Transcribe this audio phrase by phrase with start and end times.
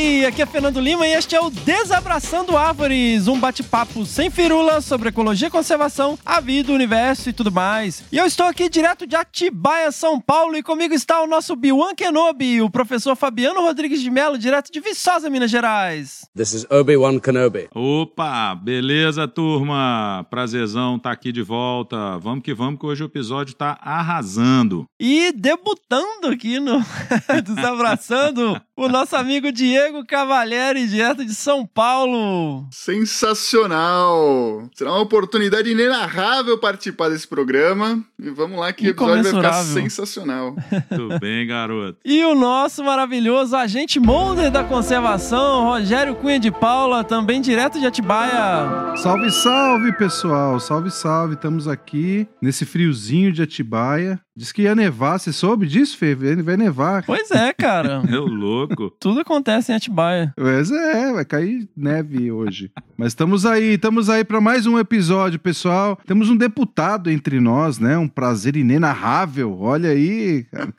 [0.00, 5.10] Aqui é Fernando Lima e este é o Desabraçando Árvores, um bate-papo sem firula sobre
[5.10, 8.02] ecologia, conservação, a vida, o universo e tudo mais.
[8.10, 11.94] E eu estou aqui direto de Atibaia, São Paulo, e comigo está o nosso Biwan
[11.94, 16.24] Kenobi, o professor Fabiano Rodrigues de Mello, direto de Viçosa, Minas Gerais.
[16.34, 17.68] This is Obi-Wan Kenobi.
[17.74, 20.26] Opa, beleza, turma?
[20.30, 22.18] Prazerzão estar aqui de volta.
[22.18, 24.86] Vamos que vamos, que hoje o episódio tá arrasando.
[24.98, 26.80] E debutando aqui no
[27.44, 32.66] Desabraçando, o nosso amigo Diego Cavalieri, direto de São Paulo.
[32.70, 34.70] Sensacional!
[34.74, 38.02] Será uma oportunidade inenarrável participar desse programa.
[38.18, 40.56] E vamos lá que o episódio vai ficar sensacional.
[40.88, 41.98] Tudo bem, garoto?
[42.02, 47.84] E o nosso maravilhoso agente molder da conservação, Rogério Cunha de Paula, também direto de
[47.84, 48.96] Atibaia.
[48.96, 50.58] Salve, salve, pessoal!
[50.58, 51.34] Salve, salve!
[51.34, 54.18] Estamos aqui nesse friozinho de Atibaia.
[54.36, 56.14] Diz que ia nevar, você soube disso, Fê?
[56.14, 57.02] Vai vai nevar.
[57.04, 58.00] Pois é, cara.
[58.08, 58.88] Eu louco.
[59.00, 60.32] Tudo acontece em Atibaia.
[60.36, 62.70] Pois é, vai cair neve hoje.
[62.96, 65.98] Mas estamos aí, estamos aí para mais um episódio, pessoal.
[66.06, 67.98] Temos um deputado entre nós, né?
[67.98, 69.58] Um prazer inenarrável.
[69.60, 70.72] Olha aí, cara.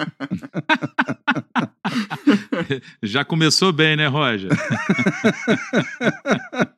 [3.04, 4.52] Já começou bem, né, Roger?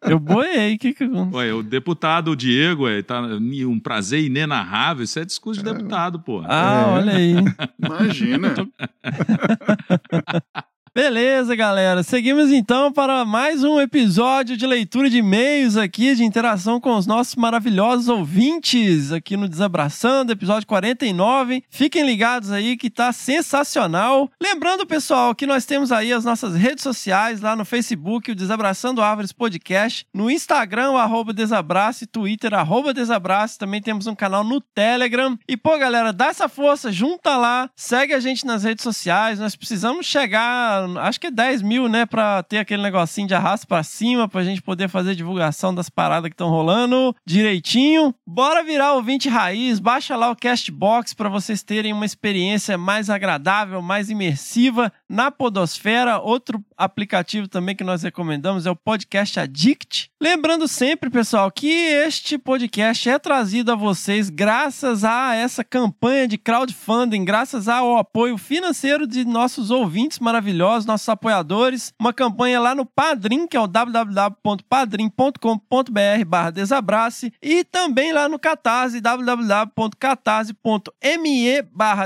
[0.02, 1.06] Eu boiei, que que...
[1.06, 5.04] Ué, o deputado Diego, ué, tá um prazer inenarrável.
[5.04, 6.42] Isso é discurso de deputado, pô.
[6.46, 6.63] Ah,
[6.94, 7.36] olha aí.
[7.80, 8.54] Imagina.
[10.96, 12.04] Beleza, galera.
[12.04, 17.08] Seguimos então para mais um episódio de leitura de e-mails aqui, de interação com os
[17.08, 21.64] nossos maravilhosos ouvintes aqui no Desabraçando, episódio 49.
[21.68, 24.30] Fiquem ligados aí que tá sensacional.
[24.40, 29.02] Lembrando, pessoal, que nós temos aí as nossas redes sociais lá no Facebook, o Desabraçando
[29.02, 33.58] Árvores Podcast, no Instagram, o arroba Desabrace, Twitter, arroba Desabrace.
[33.58, 35.40] Também temos um canal no Telegram.
[35.48, 39.40] E, pô, galera, dá essa força, junta lá, segue a gente nas redes sociais.
[39.40, 42.06] Nós precisamos chegar acho que é 10 mil, né?
[42.06, 46.30] Pra ter aquele negocinho de arrasto pra cima, pra gente poder fazer divulgação das paradas
[46.30, 48.14] que estão rolando direitinho.
[48.26, 53.82] Bora virar ouvinte raiz, baixa lá o Castbox pra vocês terem uma experiência mais agradável,
[53.82, 56.20] mais imersiva na Podosfera.
[56.20, 60.13] Outro aplicativo também que nós recomendamos é o Podcast Addict.
[60.24, 66.38] Lembrando sempre, pessoal, que este podcast é trazido a vocês graças a essa campanha de
[66.38, 71.94] crowdfunding, graças ao apoio financeiro de nossos ouvintes maravilhosos, nossos apoiadores.
[72.00, 79.02] Uma campanha lá no Padrim, que é o www.padrim.com.br desabrace e também lá no Catarse,
[79.02, 81.64] www.catarse.me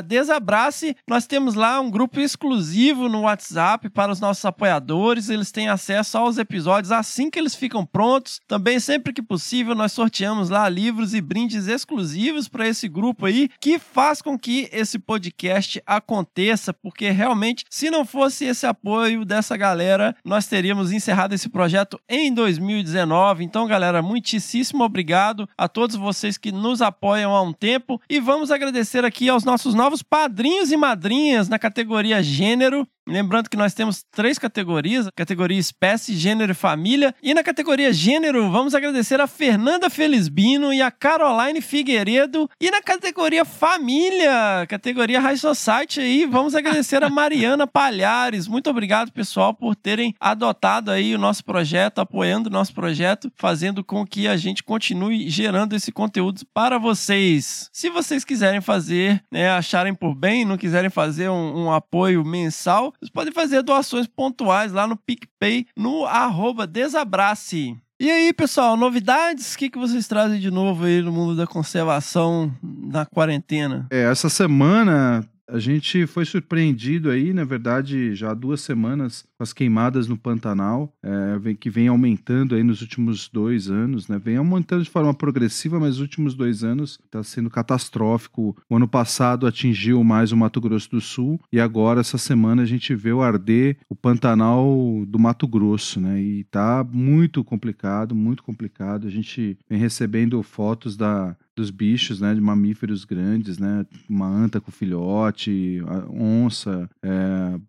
[0.08, 0.98] desabrace.
[1.08, 5.30] Nós temos lá um grupo exclusivo no WhatsApp para os nossos apoiadores.
[5.30, 8.07] Eles têm acesso aos episódios assim que eles ficam prontos.
[8.48, 13.50] Também, sempre que possível, nós sorteamos lá livros e brindes exclusivos para esse grupo aí,
[13.60, 19.58] que faz com que esse podcast aconteça, porque realmente, se não fosse esse apoio dessa
[19.58, 23.44] galera, nós teríamos encerrado esse projeto em 2019.
[23.44, 28.52] Então, galera, muitíssimo obrigado a todos vocês que nos apoiam há um tempo e vamos
[28.52, 32.88] agradecer aqui aos nossos novos padrinhos e madrinhas na categoria gênero.
[33.08, 37.16] Lembrando que nós temos três categorias: categoria espécie, gênero e família.
[37.24, 42.50] E na categoria gênero, vamos agradecer a Fernanda Felisbino e a Caroline Figueiredo.
[42.60, 48.48] E na categoria família, categoria High Society aí, vamos agradecer a Mariana Palhares.
[48.48, 53.84] Muito obrigado, pessoal, por terem adotado aí o nosso projeto, apoiando o nosso projeto, fazendo
[53.84, 57.70] com que a gente continue gerando esse conteúdo para vocês.
[57.72, 62.94] Se vocês quiserem fazer, né, acharem por bem, não quiserem fazer um, um apoio mensal,
[63.00, 67.78] vocês podem fazer doações pontuais lá no PicPay, no arroba Desabrace.
[68.00, 69.54] E aí, pessoal, novidades?
[69.54, 73.88] O que, que vocês trazem de novo aí no mundo da conservação na quarentena?
[73.92, 79.44] É, essa semana a gente foi surpreendido aí, na verdade, já há duas semanas com
[79.44, 84.20] as queimadas no Pantanal, é, que vem aumentando aí nos últimos dois anos, né?
[84.20, 88.56] Vem aumentando de forma progressiva, mas nos últimos dois anos está sendo catastrófico.
[88.70, 92.66] O ano passado atingiu mais o Mato Grosso do Sul e agora, essa semana, a
[92.66, 96.22] gente vê o arder o Pantanal do Mato Grosso, né?
[96.22, 99.08] E tá muito complicado, muito complicado.
[99.08, 104.62] A gente vem recebendo fotos da, dos bichos, né, de mamíferos grandes, né, uma anta
[104.62, 107.60] com filhote, onça, é,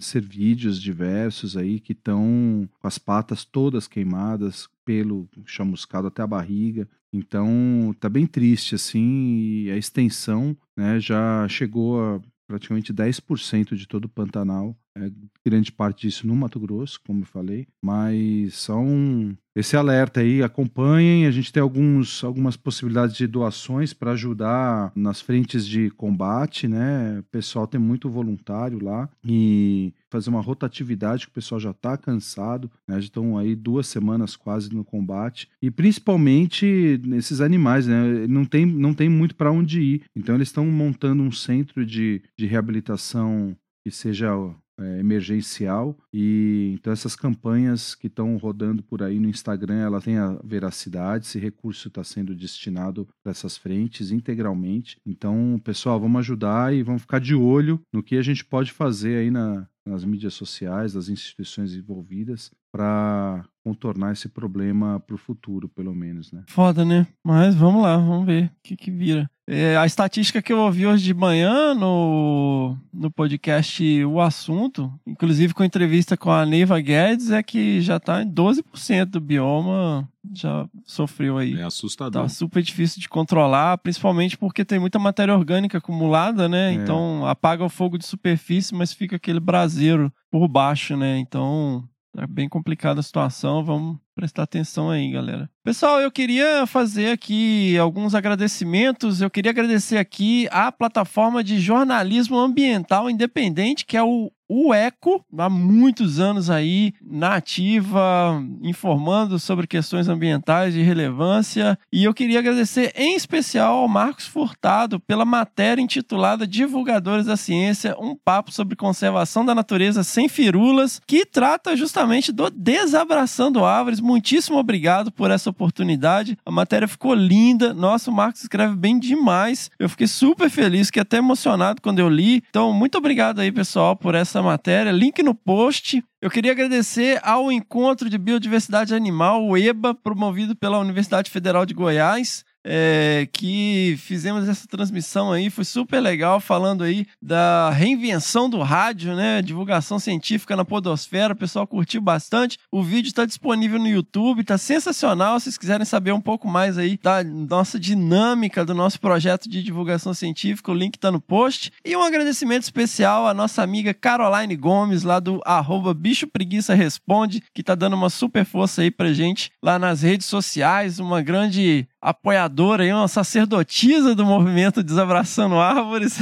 [0.00, 6.88] cervídeos diversos aí que estão com as patas todas queimadas, pelo chamuscado até a barriga.
[7.12, 13.86] Então tá bem triste assim, e a extensão né, já chegou a praticamente 10% de
[13.86, 14.76] todo o Pantanal.
[14.96, 15.10] É,
[15.44, 17.66] grande parte disso no Mato Grosso, como eu falei.
[17.84, 21.26] Mas são esse alerta aí, acompanhem.
[21.26, 27.18] A gente tem alguns, algumas possibilidades de doações para ajudar nas frentes de combate, né?
[27.20, 31.96] O pessoal tem muito voluntário lá e fazer uma rotatividade que o pessoal já está
[31.98, 32.94] cansado, né?
[32.94, 38.26] Já estão aí duas semanas quase no combate e principalmente nesses animais, né?
[38.26, 40.02] Não tem, não tem muito para onde ir.
[40.16, 43.54] Então eles estão montando um centro de, de reabilitação
[43.84, 44.34] que seja
[44.78, 45.96] é, emergencial.
[46.12, 51.26] E então essas campanhas que estão rodando por aí no Instagram ela tem a veracidade
[51.26, 54.98] esse recurso está sendo destinado para essas frentes integralmente.
[55.04, 59.18] Então pessoal vamos ajudar e vamos ficar de olho no que a gente pode fazer
[59.18, 65.66] aí na, nas mídias sociais das instituições envolvidas para contornar esse problema para o futuro,
[65.66, 66.44] pelo menos, né?
[66.46, 67.06] Foda, né?
[67.24, 69.28] Mas vamos lá, vamos ver o que, que vira.
[69.48, 75.54] É, a estatística que eu ouvi hoje de manhã no, no podcast O Assunto, inclusive
[75.54, 80.68] com entrevista com a Neiva Guedes, é que já está em 12% do bioma já
[80.84, 81.58] sofreu aí.
[81.58, 82.22] É assustador.
[82.22, 86.70] Tá super difícil de controlar, principalmente porque tem muita matéria orgânica acumulada, né?
[86.70, 86.74] É.
[86.74, 91.18] Então apaga o fogo de superfície, mas fica aquele braseiro por baixo, né?
[91.18, 93.64] Então é bem complicada a situação.
[93.64, 95.50] Vamos prestar atenção aí, galera.
[95.62, 99.20] Pessoal, eu queria fazer aqui alguns agradecimentos.
[99.20, 105.24] Eu queria agradecer aqui a plataforma de jornalismo ambiental independente, que é o o Eco,
[105.36, 111.78] há muitos anos aí, na ativa, informando sobre questões ambientais de relevância.
[111.92, 117.96] E eu queria agradecer em especial ao Marcos Furtado pela matéria intitulada Divulgadores da Ciência,
[117.98, 124.00] um papo sobre conservação da natureza sem firulas, que trata justamente do desabraçando árvores.
[124.00, 126.38] Muitíssimo obrigado por essa oportunidade.
[126.44, 127.74] A matéria ficou linda.
[127.74, 129.70] Nossa, o Marcos escreve bem demais.
[129.78, 132.42] Eu fiquei super feliz, fiquei até emocionado quando eu li.
[132.48, 134.92] Então, muito obrigado aí, pessoal, por essa matéria.
[134.92, 136.02] Link no post.
[136.22, 141.74] Eu queria agradecer ao Encontro de Biodiversidade Animal, o EBA, promovido pela Universidade Federal de
[141.74, 142.44] Goiás.
[142.68, 149.14] É, que fizemos essa transmissão aí, foi super legal, falando aí da reinvenção do rádio,
[149.14, 149.40] né?
[149.40, 152.58] Divulgação científica na podosfera, o pessoal curtiu bastante.
[152.72, 155.38] O vídeo está disponível no YouTube, tá sensacional.
[155.38, 159.62] Se vocês quiserem saber um pouco mais aí da nossa dinâmica do nosso projeto de
[159.62, 161.72] divulgação científica, o link tá no post.
[161.84, 167.44] E um agradecimento especial à nossa amiga Caroline Gomes, lá do arroba Bicho Preguiça Responde,
[167.54, 171.86] que tá dando uma super força aí pra gente lá nas redes sociais, uma grande
[172.06, 176.16] apoiadora aí, uma sacerdotisa do movimento Desabraçando Árvores.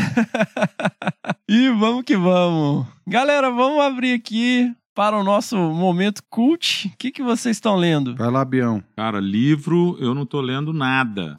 [1.47, 2.87] e vamos que vamos.
[3.07, 6.89] Galera, vamos abrir aqui para o nosso momento cult.
[6.89, 8.17] O que, que vocês estão lendo?
[8.17, 8.83] Vai lá, Bião.
[8.97, 11.37] Cara, livro eu não tô lendo nada.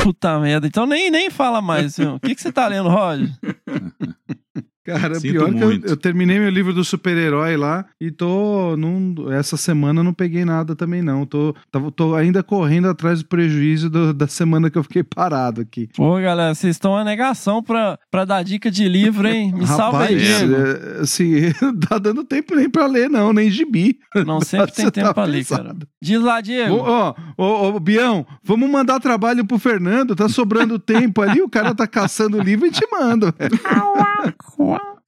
[0.00, 0.68] Puta merda.
[0.68, 1.96] Então nem, nem fala mais.
[1.96, 2.14] viu?
[2.14, 3.30] O que, que você tá lendo, Roger?
[4.84, 5.86] Cara, Sinto pior que eu, muito.
[5.86, 8.76] eu terminei meu livro do super-herói lá e tô.
[8.76, 11.24] Num, essa semana não peguei nada também, não.
[11.24, 15.60] Tô, tava- tô ainda correndo atrás do prejuízo do- da semana que eu fiquei parado
[15.60, 15.88] aqui.
[15.94, 19.52] Pô, galera, vocês estão uma negação pra, pra dar dica de livro, hein?
[19.54, 20.54] Me salva aí, Rapaz, Diego.
[20.56, 21.32] é, assim,
[21.62, 23.98] não tá dando tempo nem pra ler, não, nem gibi.
[24.26, 25.76] Não sempre tem Você tempo tá pra ler, cara.
[26.02, 26.74] Diz lá, Diego.
[26.74, 31.48] Ô, Ó, ô, ô, Bião, vamos mandar trabalho pro Fernando, tá sobrando tempo ali, o
[31.48, 33.32] cara tá caçando o livro e te manda.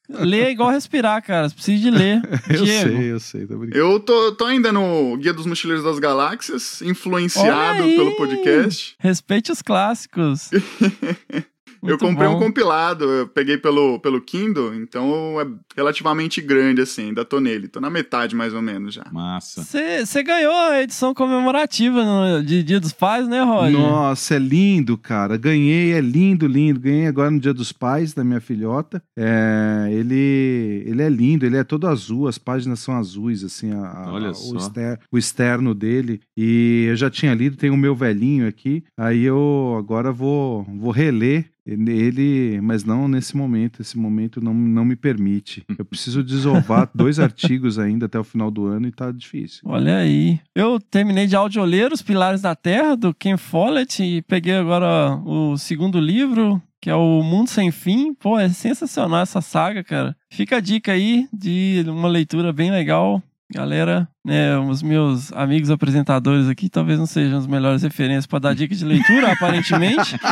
[0.08, 1.48] Lê é igual respirar, cara.
[1.48, 2.22] Você precisa de ler.
[2.48, 2.88] Eu Diego.
[2.96, 3.78] sei, eu sei, tô brincando.
[3.78, 8.96] Eu tô, tô ainda no Guia dos Mochileiros das Galáxias, influenciado pelo podcast.
[8.98, 10.50] Respeite os clássicos.
[11.84, 12.38] eu Muito comprei um bom.
[12.40, 17.68] compilado, eu peguei pelo, pelo Kindle, então é relativamente grande, assim, ainda tô nele.
[17.68, 19.04] Tô na metade, mais ou menos, já.
[19.12, 19.62] Massa.
[19.62, 23.78] Você ganhou a edição comemorativa no- de Dia dos Pais, né, Roger?
[23.78, 25.36] Nossa, é lindo, cara.
[25.36, 26.80] Ganhei, é lindo, lindo.
[26.80, 29.02] Ganhei agora no Dia dos Pais da minha filhota.
[29.16, 33.88] É, ele, ele é lindo, ele é todo azul, as páginas são azuis, assim, a-
[34.06, 34.56] a- Olha o, só.
[34.56, 36.20] exter- o externo dele.
[36.36, 38.84] E eu já tinha lido, tem o meu velhinho aqui.
[38.96, 43.80] Aí eu agora vou, vou reler ele, mas não nesse momento.
[43.80, 45.64] Esse momento não, não me permite.
[45.78, 49.62] Eu preciso desovar dois artigos ainda até o final do ano e tá difícil.
[49.64, 50.40] Olha aí.
[50.54, 55.56] Eu terminei de audioler Os Pilares da Terra, do Ken Follett, e peguei agora o
[55.56, 58.14] segundo livro, que é o Mundo Sem Fim.
[58.14, 60.16] Pô, é sensacional essa saga, cara.
[60.30, 63.22] Fica a dica aí de uma leitura bem legal.
[63.52, 68.54] Galera, né, os meus amigos apresentadores aqui talvez não sejam as melhores referências para dar
[68.54, 70.16] dica de leitura, aparentemente.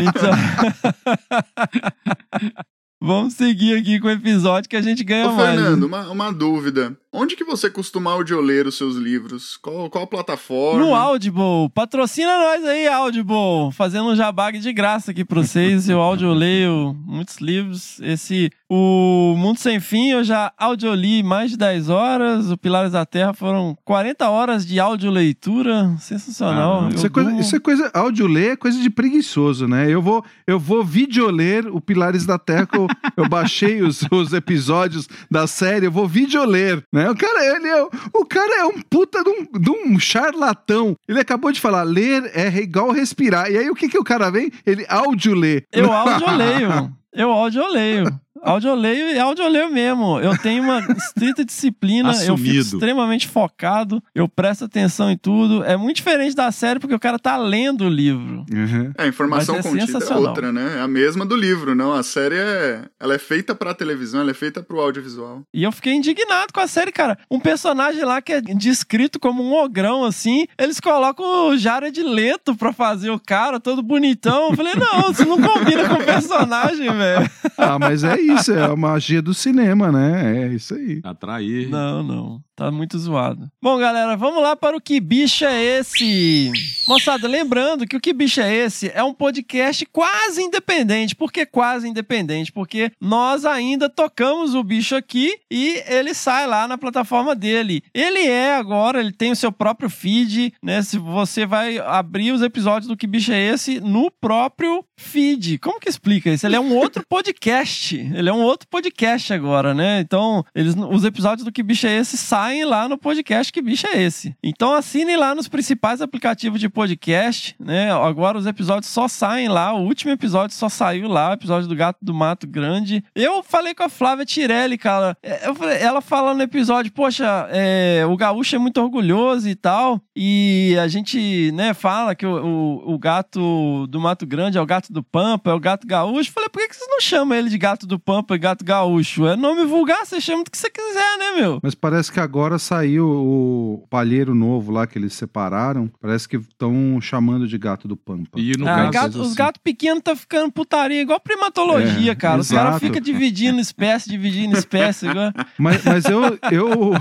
[0.00, 0.30] Então.
[3.02, 5.56] Vamos seguir aqui com o episódio que a gente ganha Ô, mais.
[5.56, 5.62] né?
[5.62, 6.94] Fernando, uma, uma dúvida.
[7.10, 9.56] onde que você costuma audioler os seus livros?
[9.56, 10.84] Qual, qual a plataforma?
[10.84, 11.70] No Audible.
[11.74, 13.72] Patrocina nós aí, Audible.
[13.72, 15.88] Fazendo um jabag de graça aqui pra vocês.
[15.88, 17.98] Eu audioleio muitos livros.
[18.00, 22.52] Esse, o Mundo Sem Fim, eu já audioli mais de 10 horas.
[22.52, 25.96] O Pilares da Terra foram 40 horas de audioleitura.
[25.98, 26.84] Sensacional.
[26.84, 29.90] Ah, Isso é coisa, isso é coisa, áudio ler é coisa de preguiçoso, né?
[29.90, 32.86] Eu vou, eu vou videoler o Pilares da Terra, que eu,
[33.16, 37.10] eu baixei os, os episódios da série, eu vou videoler, né?
[37.10, 40.94] O cara, ele é, o cara é um puta de um, de um charlatão.
[41.08, 43.50] Ele acabou de falar, ler é igual respirar.
[43.50, 44.52] E aí o que que o cara vem?
[44.64, 45.64] Ele áudio lê.
[45.72, 46.92] Eu audioleio.
[47.12, 48.20] Eu audioleio.
[48.42, 50.18] Audioleio e audioleio mesmo.
[50.20, 55.64] Eu tenho uma estrita disciplina, eu fico extremamente focado, eu presto atenção em tudo.
[55.64, 58.44] É muito diferente da série porque o cara tá lendo o livro.
[58.52, 58.92] Uhum.
[58.96, 60.24] É, a informação é contida é sensacional.
[60.28, 60.78] outra, né?
[60.78, 61.92] É a mesma do livro, não.
[61.92, 65.42] A série é, ela é feita pra televisão, ela é feita pro audiovisual.
[65.52, 67.18] E eu fiquei indignado com a série, cara.
[67.30, 72.54] Um personagem lá que é descrito como um ogrão, assim, eles colocam o Jared Leto
[72.54, 74.50] pra fazer o cara todo bonitão.
[74.50, 77.30] Eu falei, não, isso não combina com o personagem, velho.
[77.56, 80.46] Ah, mas é isso, é a magia do cinema, né?
[80.46, 81.00] É isso aí.
[81.04, 81.68] Atrair.
[81.68, 82.44] Não, não.
[82.60, 83.50] Tá muito zoado.
[83.62, 86.52] Bom, galera, vamos lá para o Que Bicho é Esse?
[86.86, 91.16] Moçada, lembrando que o Que Bicho é Esse é um podcast quase independente.
[91.16, 92.52] Por que quase independente?
[92.52, 97.82] Porque nós ainda tocamos o bicho aqui e ele sai lá na plataforma dele.
[97.94, 100.82] Ele é agora, ele tem o seu próprio feed, né?
[100.82, 105.56] Se você vai abrir os episódios do Que Bicho é Esse no próprio feed.
[105.60, 106.46] Como que explica isso?
[106.46, 107.96] Ele é um outro podcast.
[107.96, 110.00] Ele é um outro podcast agora, né?
[110.00, 113.86] Então, eles, os episódios do Que Bicho é Esse saem lá no podcast Que Bicho
[113.86, 114.34] é Esse.
[114.42, 117.92] Então, assinem lá nos principais aplicativos de podcast, né?
[117.92, 119.72] Agora os episódios só saem lá.
[119.72, 123.04] O último episódio só saiu lá, o episódio do Gato do Mato Grande.
[123.14, 125.16] Eu falei com a Flávia Tirelli, cara.
[125.22, 130.00] É, falei- ela fala no episódio, poxa, é, o gaúcho é muito orgulhoso e tal.
[130.16, 132.44] E a gente, né, fala que o,
[132.84, 136.32] o, o gato do Mato Grande é o gato do Pampa, é o gato gaúcho.
[136.32, 139.26] Falei, por que, que vocês não chamam ele de gato do Pampa e gato gaúcho?
[139.26, 141.60] É nome vulgar, você chama do que você quiser, né, meu?
[141.62, 145.90] Mas parece que agora saiu o palheiro novo lá que eles separaram.
[146.00, 148.38] Parece que estão chamando de gato do Pampa.
[148.40, 149.36] E no Ah, caso, gato- coisa os assim.
[149.36, 152.40] gatos pequenos tá ficando putaria, igual primatologia, É, cara.
[152.40, 152.86] Os caras exato.
[152.86, 155.06] ficam dividindo espécie, dividindo espécie.
[155.08, 156.92] igual- Mas, mas eu, eu,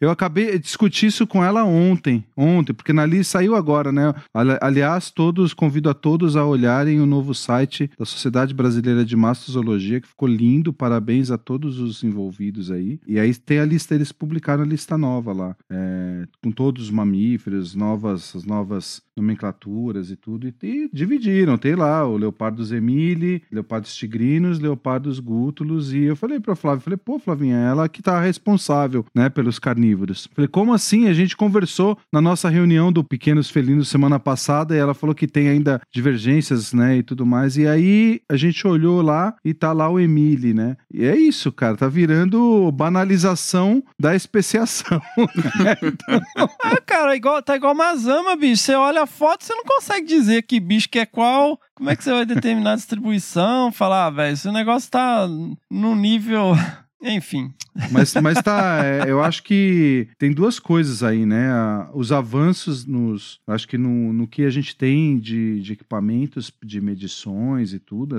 [0.00, 2.24] eu acabei de discutir isso com ela ontem.
[2.36, 4.12] Ontem, porque na ali saiu agora, né?
[4.34, 9.14] Ali- Aliás, todos convido a todos a olharem o novo site da Sociedade Brasileira de
[9.16, 10.72] Mastozoologia, que ficou lindo.
[10.72, 12.98] Parabéns a todos os envolvidos aí.
[13.06, 17.74] E aí tem a lista, eles publicaram lista nova lá, é, com todos os mamíferos,
[17.74, 20.46] novas, as novas nomenclaturas e tudo.
[20.46, 25.92] E, e dividiram, tem lá o Leopardos emile, Leopardos tigrinos, Leopardos gútulos.
[25.92, 30.28] E eu falei pra Flávia, falei, pô, Flavinha, ela que tá responsável, né, pelos carnívoros.
[30.34, 31.08] Falei, como assim?
[31.08, 35.26] A gente conversou na nossa reunião do Pequenos Felinos semana passada e ela falou que
[35.26, 37.56] tem ainda divergências, né, e tudo mais.
[37.56, 40.76] E aí a gente olhou lá e tá lá o Emile, né?
[40.92, 45.00] E é isso, cara, tá virando banalização da especiação.
[46.62, 48.62] Ah, cara, igual, tá igual Mazama, bicho.
[48.62, 51.58] Você olha foto, você não consegue dizer que bicho que é qual.
[51.74, 53.70] Como é que você vai determinar a distribuição?
[53.72, 55.26] Falar, ah, velho, esse negócio tá
[55.70, 56.52] no nível.
[57.02, 57.52] Enfim.
[57.92, 61.50] Mas, mas tá, é, eu acho que tem duas coisas aí, né?
[61.52, 63.38] A- Os avanços nos.
[63.46, 68.16] Acho que no, no que a gente tem de, de equipamentos, de medições e tudo.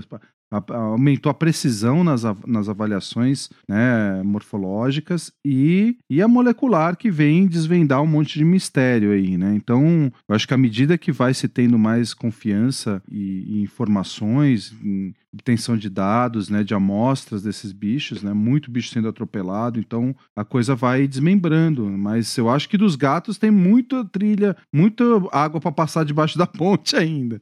[0.49, 8.01] Aumentou a precisão nas, nas avaliações né, morfológicas e, e a molecular que vem desvendar
[8.01, 9.53] um monte de mistério aí, né?
[9.55, 14.73] Então, eu acho que à medida que vai se tendo mais confiança e, e informações,
[14.83, 20.15] em obtenção de dados, né, de amostras desses bichos, né, muito bicho sendo atropelado, então
[20.35, 25.61] a coisa vai desmembrando, mas eu acho que dos gatos tem muita trilha, muita água
[25.61, 27.39] para passar debaixo da ponte ainda.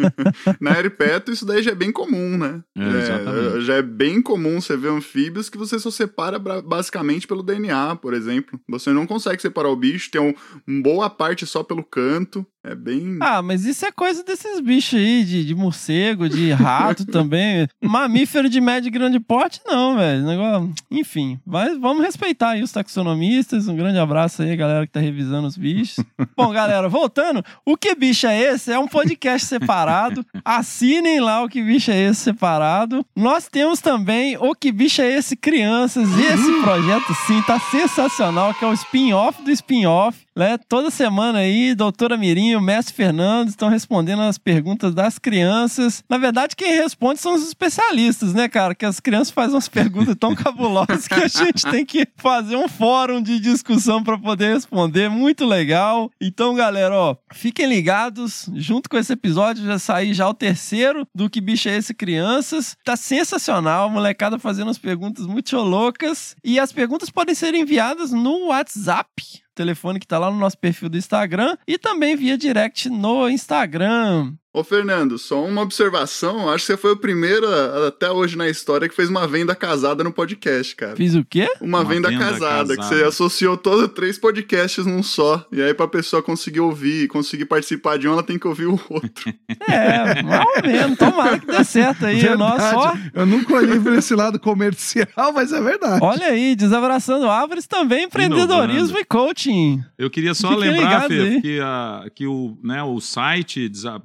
[0.60, 2.62] Na Herpeto, isso daí já é bem comum, né?
[2.76, 3.60] É, exatamente.
[3.62, 8.14] já é bem comum você ver anfíbios que você só separa basicamente pelo DNA, por
[8.14, 8.58] exemplo.
[8.68, 10.34] Você não consegue separar o bicho, tem um,
[10.66, 12.46] uma boa parte só pelo canto.
[12.66, 13.18] É bem.
[13.20, 17.68] Ah, mas isso é coisa desses bichos aí, de, de morcego, de rato também.
[17.80, 20.24] Mamífero de médio e grande porte, não, velho.
[20.24, 20.74] Negócio...
[20.90, 23.68] Enfim, mas vamos respeitar aí os taxonomistas.
[23.68, 26.04] Um grande abraço aí, galera que tá revisando os bichos.
[26.36, 27.40] Bom, galera, voltando.
[27.64, 28.72] O Que Bicho é Esse?
[28.72, 30.26] É um podcast separado.
[30.44, 33.06] Assinem lá o Que Bicho é Esse separado.
[33.14, 36.08] Nós temos também o Que Bicho é Esse Crianças.
[36.18, 40.26] E esse projeto, sim, tá sensacional, que é o spin-off do spin-off.
[40.34, 40.58] Né?
[40.68, 46.02] Toda semana aí, doutora Mirim o Mestre Fernando estão respondendo as perguntas das crianças.
[46.08, 48.74] Na verdade, quem responde são os especialistas, né, cara?
[48.74, 52.68] Que as crianças fazem umas perguntas tão cabulosas que a gente tem que fazer um
[52.68, 55.08] fórum de discussão para poder responder.
[55.08, 56.10] Muito legal.
[56.20, 58.48] Então, galera, ó, fiquem ligados.
[58.54, 62.76] Junto com esse episódio já sair já o terceiro do Que Bicho é Esse Crianças.
[62.84, 63.88] Tá sensacional.
[63.88, 66.34] A molecada fazendo as perguntas muito loucas.
[66.42, 70.88] E as perguntas podem ser enviadas no WhatsApp telefone que tá lá no nosso perfil
[70.88, 74.34] do Instagram e também via direct no Instagram.
[74.56, 76.48] Ô, Fernando, só uma observação.
[76.48, 77.46] Acho que você foi o primeiro
[77.86, 80.96] até hoje na história que fez uma venda casada no podcast, cara.
[80.96, 81.46] Fiz o quê?
[81.60, 82.96] Uma, Uma venda, venda casada, que casada.
[82.96, 85.44] você associou todos três podcasts num só.
[85.52, 88.80] E aí, pra pessoa conseguir ouvir, conseguir participar de um, ela tem que ouvir o
[88.88, 89.30] outro.
[89.68, 90.96] É, mal menos.
[90.96, 92.22] Tomara que dê certo aí.
[92.36, 92.92] Nós só.
[92.92, 93.10] Verdade.
[93.14, 95.98] Eu nunca olhei por esse lado comercial, mas é verdade.
[96.02, 99.82] Olha aí, Desabraçando Árvores também, empreendedorismo e coaching.
[99.98, 104.00] Eu queria só Fiquem lembrar, Fê, que, a, que o, né, o site desa-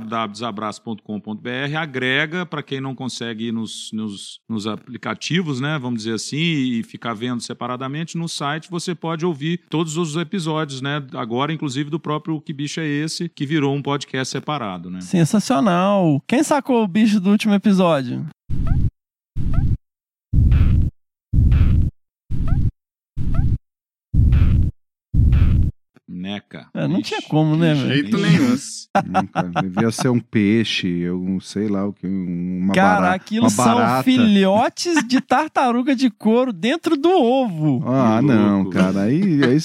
[0.00, 6.36] www.desabraço.com.br agrega para quem não consegue ir nos, nos, nos aplicativos, né, vamos dizer assim,
[6.36, 8.16] e ficar vendo separadamente.
[8.16, 12.80] No site você pode ouvir todos os episódios, né, agora inclusive do próprio Que Bicho
[12.80, 15.00] é Esse, que virou um podcast separado, né.
[15.00, 16.22] Sensacional.
[16.26, 18.26] Quem sacou o bicho do último episódio?
[26.12, 26.66] Neca.
[26.74, 27.08] É, não Ixi.
[27.08, 27.94] tinha como, né, De velho?
[27.94, 28.56] jeito nenhum.
[29.06, 29.62] Nunca.
[29.62, 33.14] Devia ser um peixe, eu não sei lá o que, uma Cara, barata.
[33.14, 34.02] aquilo uma são barata.
[34.04, 37.82] filhotes de tartaruga de couro dentro do ovo.
[37.86, 38.70] Ah, Que não, louco.
[38.70, 39.02] cara.
[39.02, 39.58] Aí, aí,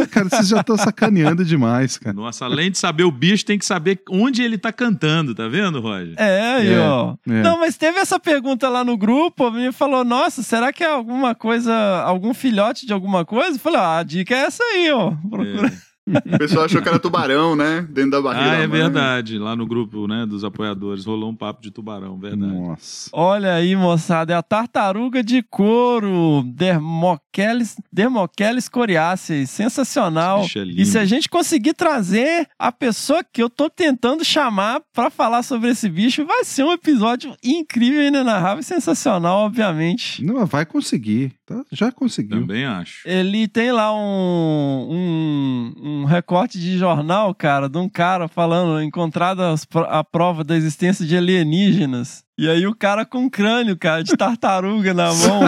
[0.00, 2.14] aí, cara, vocês já estão sacaneando demais, cara.
[2.14, 5.80] Nossa, além de saber o bicho, tem que saber onde ele tá cantando, tá vendo,
[5.80, 6.14] Roger?
[6.16, 7.14] É, aí, É, ó.
[7.28, 7.42] é.
[7.42, 11.34] Não, mas teve essa pergunta lá no grupo, me falou, nossa, será que é alguma
[11.34, 11.72] coisa,
[12.04, 13.56] algum filhote de alguma coisa?
[13.56, 15.12] Eu falei, ah, a dica é essa aí, ó.
[15.30, 15.72] Procura.
[16.08, 17.84] O pessoal achou que era tubarão, né?
[17.90, 19.38] Dentro da barriga Ah, da é verdade.
[19.38, 22.52] Lá no grupo né, dos apoiadores rolou um papo de tubarão, verdade.
[22.52, 23.10] Nossa.
[23.12, 30.46] Olha aí, moçada, é a tartaruga de couro, Dermocheles, Dermocheles coriáceas, sensacional.
[30.54, 30.80] É lindo.
[30.80, 35.42] E se a gente conseguir trazer a pessoa que eu tô tentando chamar pra falar
[35.42, 40.24] sobre esse bicho, vai ser um episódio incrível e inenarrável e sensacional, obviamente.
[40.24, 41.32] Não, vai conseguir.
[41.44, 41.62] tá?
[41.72, 42.40] Já conseguiu.
[42.40, 43.06] Também acho.
[43.08, 49.54] Ele tem lá um, um, um recorte de jornal, cara, de um cara falando encontrada
[49.88, 52.24] a prova da existência de alienígenas.
[52.38, 55.40] E aí o cara com um crânio, cara, de tartaruga na mão.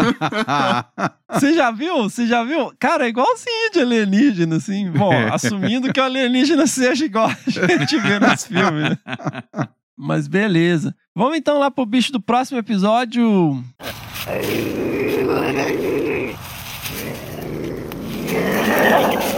[1.31, 2.05] Você já viu?
[2.05, 2.73] Você já viu?
[2.79, 4.91] Cara, é igualzinho de alienígena, assim.
[4.91, 7.35] Bom, assumindo que o alienígena seja igual a
[7.79, 8.99] gente vê nos filmes, né?
[9.97, 10.95] Mas beleza.
[11.15, 13.63] Vamos então lá pro bicho do próximo episódio.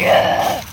[0.00, 0.69] Yeah.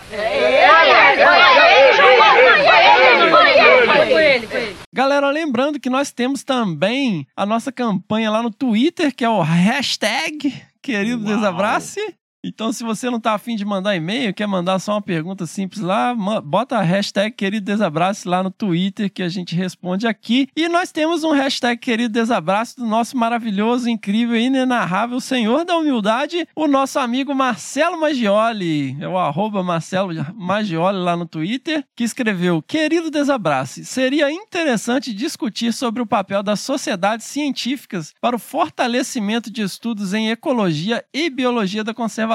[4.92, 9.42] Galera, lembrando que nós temos também a nossa campanha lá no Twitter, que é o
[9.42, 11.36] hashtag Querido Uau.
[11.36, 12.00] Desabrace.
[12.42, 15.82] Então, se você não tá afim de mandar e-mail, quer mandar só uma pergunta simples
[15.82, 20.48] lá, bota a hashtag Querido Desabrace lá no Twitter que a gente responde aqui.
[20.56, 26.48] E nós temos um hashtag Querido Desabrace do nosso maravilhoso, incrível inenarrável Senhor da Humildade,
[26.56, 28.96] o nosso amigo Marcelo Maggioli.
[28.98, 35.74] É o arroba Marcelo Maggioli lá no Twitter, que escreveu: Querido Desabrace, seria interessante discutir
[35.74, 41.84] sobre o papel das sociedades científicas para o fortalecimento de estudos em ecologia e biologia
[41.84, 42.29] da conservação.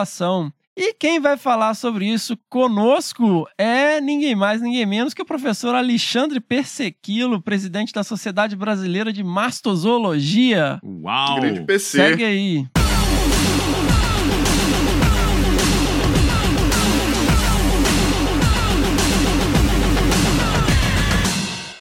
[0.78, 5.74] E quem vai falar sobre isso conosco é ninguém mais, ninguém menos que o professor
[5.74, 10.80] Alexandre Persequilo, presidente da Sociedade Brasileira de Mastozoologia.
[10.84, 11.40] Uau!
[11.40, 11.98] Grande PC.
[11.98, 12.68] Segue aí.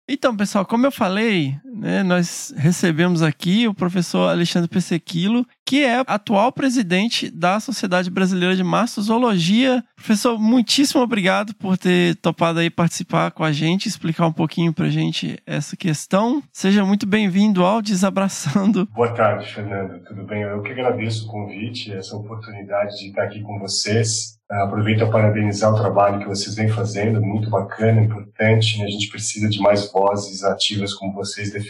[0.07, 6.03] Então, pessoal, como eu falei, né, nós recebemos aqui o professor Alexandre Pessequilo, que é
[6.07, 9.83] atual presidente da Sociedade Brasileira de Mastozoologia.
[9.97, 14.89] Professor, muitíssimo obrigado por ter topado aí participar com a gente, explicar um pouquinho pra
[14.89, 16.43] gente essa questão.
[16.53, 18.87] Seja muito bem-vindo ao Desabraçando.
[18.95, 20.03] Boa tarde, Fernando.
[20.05, 20.43] Tudo bem?
[20.43, 24.39] Eu que agradeço o convite, essa oportunidade de estar aqui com vocês.
[24.51, 28.79] Aproveito a parabenizar o trabalho que vocês vêm fazendo, muito bacana, importante.
[28.79, 28.85] Né?
[28.85, 31.64] A gente precisa de mais vozes ativas como vocês defendendo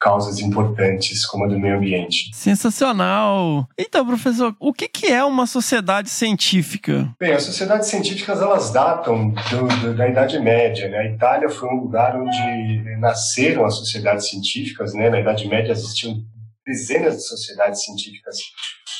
[0.00, 2.30] causas importantes como a do meio ambiente.
[2.32, 3.68] Sensacional!
[3.78, 7.14] Então, professor, o que, que é uma sociedade científica?
[7.18, 10.88] Bem, as sociedades científicas elas datam do, do, da Idade Média.
[10.88, 10.98] Né?
[10.98, 14.94] A Itália foi um lugar onde nasceram as sociedades científicas.
[14.94, 15.10] Né?
[15.10, 16.22] Na Idade Média existiam
[16.66, 18.38] dezenas de sociedades científicas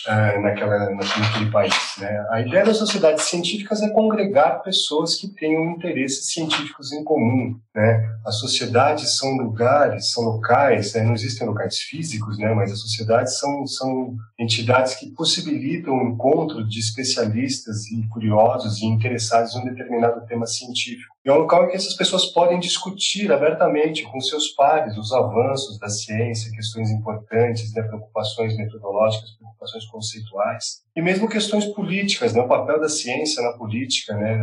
[0.07, 1.75] uh, naquela, naquele país.
[1.99, 2.27] Né?
[2.31, 7.59] A ideia das sociedades científicas é congregar pessoas que tenham interesses científicos em comum.
[7.75, 8.09] Né?
[8.25, 11.03] As sociedades são lugares, são locais, né?
[11.03, 12.53] não existem locais físicos, né?
[12.55, 18.87] mas as sociedades são, são entidades que possibilitam o encontro de especialistas e curiosos e
[18.87, 21.16] interessados em um determinado tema científico.
[21.27, 25.77] É um local em que essas pessoas podem discutir abertamente com seus pares os avanços
[25.77, 32.47] da ciência, questões importantes, né, preocupações metodológicas, preocupações conceituais, e mesmo questões políticas, né, o
[32.47, 34.39] papel da ciência na política, né,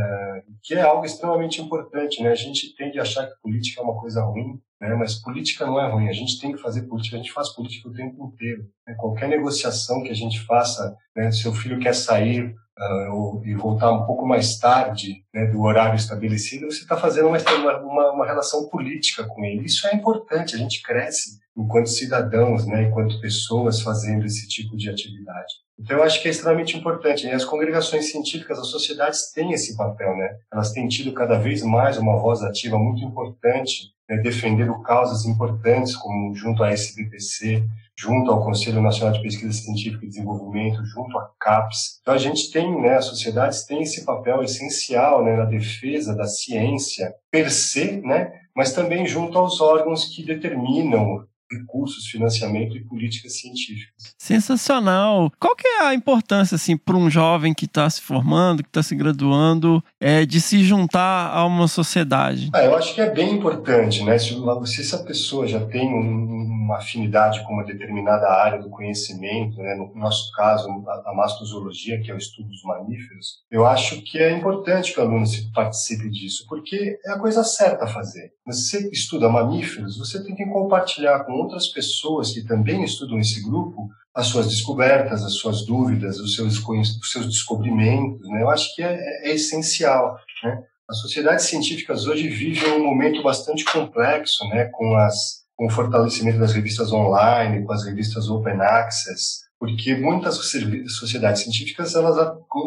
[0.61, 2.21] que é algo extremamente importante.
[2.21, 2.31] Né?
[2.31, 5.79] A gente tende a achar que política é uma coisa ruim, né, mas política não
[5.79, 6.09] é ruim.
[6.09, 8.63] A gente tem que fazer política, a gente faz política o tempo inteiro.
[8.85, 8.93] Né?
[8.99, 14.05] Qualquer negociação que a gente faça, né, seu filho quer sair uh, e voltar um
[14.05, 17.37] pouco mais tarde né, do horário estabelecido, você está fazendo uma,
[17.79, 19.65] uma, uma, relação política com ele.
[19.65, 24.89] Isso é importante, a gente cresce enquanto cidadãos, né, enquanto pessoas fazendo esse tipo de
[24.89, 25.53] atividade.
[25.79, 27.25] Então, eu acho que é extremamente importante.
[27.25, 30.29] E as congregações científicas, as sociedades têm esse papel, né?
[30.51, 35.95] Elas têm tido cada vez mais uma voz ativa muito importante, né, defendendo causas importantes,
[35.95, 37.63] como junto à SBPC,
[37.95, 41.99] junto ao Conselho Nacional de Pesquisa Científica e Desenvolvimento, junto à CAPES.
[42.01, 46.25] Então a gente tem, né, as sociedades têm esse papel essencial né, na defesa da
[46.25, 51.25] ciência per se, né, mas também junto aos órgãos que determinam
[51.59, 54.15] recursos, financiamento e políticas científicas.
[54.17, 55.31] Sensacional.
[55.39, 58.83] Qual que é a importância assim para um jovem que está se formando, que está
[58.83, 62.49] se graduando, é, de se juntar a uma sociedade?
[62.53, 64.17] Ah, eu acho que é bem importante, né?
[64.17, 64.35] Se,
[64.65, 69.75] se essa pessoa já tem um, uma afinidade com uma determinada área do conhecimento, né?
[69.75, 74.17] no nosso caso a, a mastozoologia, que é o estudo dos mamíferos, eu acho que
[74.17, 78.31] é importante que o aluno participe disso, porque é a coisa certa a fazer.
[78.51, 83.41] Se você estuda mamíferos, você tem que compartilhar com outras pessoas que também estudam esse
[83.41, 88.27] grupo as suas descobertas, as suas dúvidas, os seus, os seus descobrimentos.
[88.29, 88.43] Né?
[88.43, 88.95] Eu acho que é,
[89.27, 90.17] é, essencial.
[90.43, 90.63] Né?
[90.87, 94.65] As sociedades científicas hoje vivem um momento bastante complexo, né?
[94.65, 100.35] com, as, com o fortalecimento das revistas online, com as revistas open access, porque muitas
[100.35, 102.17] sociedades científicas elas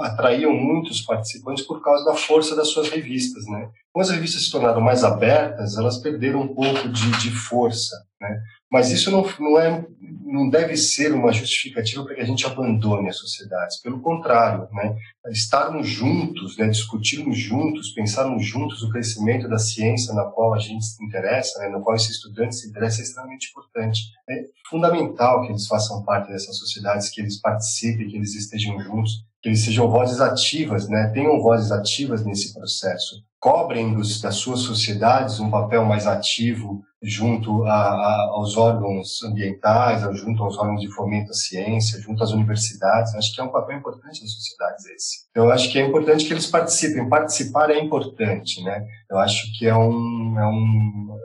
[0.02, 3.68] atraíam muitos participantes por causa da força das suas revistas, né?
[3.92, 8.40] Como as revistas se tornaram mais abertas, elas perderam um pouco de, de força, né?
[8.70, 9.87] Mas isso não, não, é,
[10.24, 13.81] não deve ser uma justificativa para que a gente abandone as sociedades.
[13.81, 14.96] Pelo contrário, né?
[15.31, 16.68] estarmos juntos, né?
[16.68, 21.68] discutirmos juntos, pensarmos juntos o crescimento da ciência na qual a gente se interessa, né?
[21.68, 24.00] na qual esse estudante se interessa, é extremamente importante.
[24.29, 29.24] É fundamental que eles façam parte dessas sociedades, que eles participem, que eles estejam juntos,
[29.40, 31.09] que eles sejam vozes ativas, né?
[31.14, 37.64] tenham vozes ativas nesse processo cobrem dos, das suas sociedades um papel mais ativo junto
[37.64, 43.14] a, a, aos órgãos ambientais, junto aos órgãos de fomento à ciência, junto às universidades.
[43.14, 45.27] Acho que é um papel importante das sociedades esse.
[45.33, 47.09] Eu acho que é importante que eles participem.
[47.09, 48.85] Participar é importante, né?
[49.09, 51.15] Eu acho que é um, é um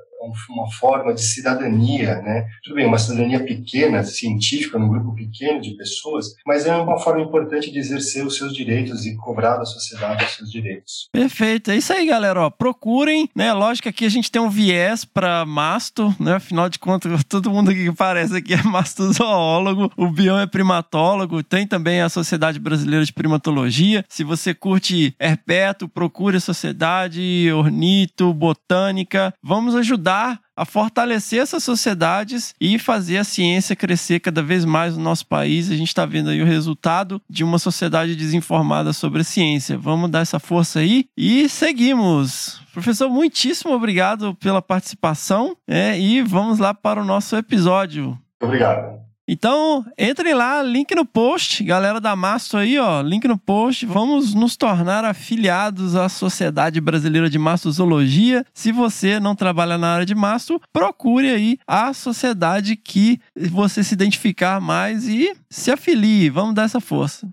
[0.50, 2.48] uma forma de cidadania, né?
[2.64, 7.22] Tudo bem, uma cidadania pequena, científica, num grupo pequeno de pessoas, mas é uma forma
[7.22, 11.10] importante de exercer os seus direitos e cobrar da sociedade os seus direitos.
[11.12, 12.42] Perfeito, é isso aí, galera.
[12.42, 13.52] Ó, procurem, né?
[13.54, 16.36] Lógico que aqui a gente tem um viés para masto, né?
[16.36, 21.66] Afinal de contas, todo mundo que parece aqui é mastozoólogo, o Bion é primatólogo, tem
[21.66, 24.06] também a Sociedade Brasileira de Primatologia.
[24.08, 29.34] Se você curte herpeto, procure a Sociedade, Ornito, Botânica.
[29.42, 34.96] Vamos ajudar ajudar a fortalecer essas sociedades e fazer a ciência crescer cada vez mais
[34.96, 35.72] no nosso país.
[35.72, 39.78] A gente está vendo aí o resultado de uma sociedade desinformada sobre a ciência.
[39.78, 42.62] Vamos dar essa força aí e seguimos.
[42.74, 48.18] Professor, muitíssimo obrigado pela participação é, e vamos lá para o nosso episódio.
[48.42, 49.01] Obrigado.
[49.28, 53.86] Então, entrem lá, link no post, galera da Masto aí, ó, link no post.
[53.86, 58.46] Vamos nos tornar afiliados à Sociedade Brasileira de Mastozologia.
[58.54, 63.94] Se você não trabalha na área de masto, procure aí a sociedade que você se
[63.94, 66.30] identificar mais e se afilie.
[66.30, 67.30] Vamos dar essa força.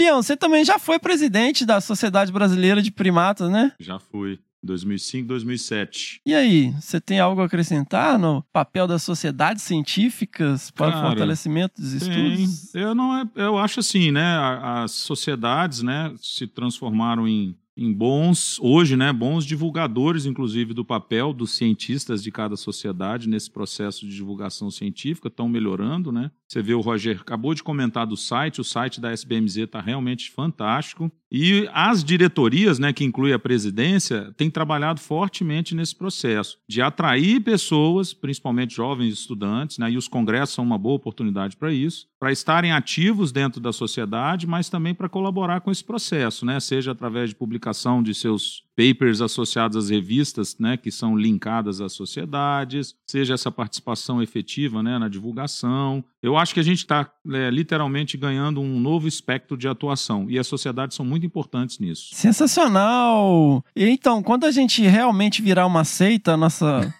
[0.00, 3.72] Bião, você também já foi presidente da Sociedade Brasileira de Primatas, né?
[3.78, 4.38] Já fui.
[4.62, 6.20] 2005, 2007.
[6.26, 11.08] E aí, você tem algo a acrescentar no papel das sociedades científicas para Cara, o
[11.08, 12.34] fortalecimento dos Tem.
[12.34, 12.74] estudos?
[12.74, 14.36] Eu não é- eu acho assim, né?
[14.62, 21.32] As sociedades, né, se transformaram em, em bons hoje, né, bons divulgadores, inclusive do papel
[21.32, 26.30] dos cientistas de cada sociedade nesse processo de divulgação científica, estão melhorando, né?
[26.50, 30.32] Você vê o Roger acabou de comentar do site, o site da SBMZ está realmente
[30.32, 31.08] fantástico.
[31.30, 37.40] E as diretorias, né, que inclui a presidência, têm trabalhado fortemente nesse processo de atrair
[37.40, 42.32] pessoas, principalmente jovens estudantes, né, e os congressos são uma boa oportunidade para isso, para
[42.32, 47.30] estarem ativos dentro da sociedade, mas também para colaborar com esse processo, né, seja através
[47.30, 53.34] de publicação de seus papers associados às revistas, né, que são linkadas às sociedades, seja
[53.34, 56.04] essa participação efetiva, né, na divulgação.
[56.20, 60.46] Eu acho que a gente está literalmente ganhando um novo espectro de atuação e as
[60.46, 62.08] sociedades são muito importantes nisso.
[62.12, 63.64] Sensacional!
[63.76, 66.92] E então, quando a gente realmente virar uma seita, a nossa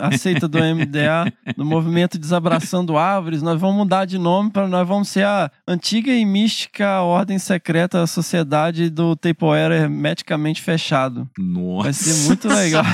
[0.00, 4.86] a seita do MDA, do movimento Desabraçando Árvores, nós vamos mudar de nome para nós
[4.86, 11.28] vamos ser a antiga e mística ordem secreta da sociedade do Tapeoera hermeticamente fechado.
[11.38, 11.84] Nossa.
[11.84, 12.84] Vai ser muito legal.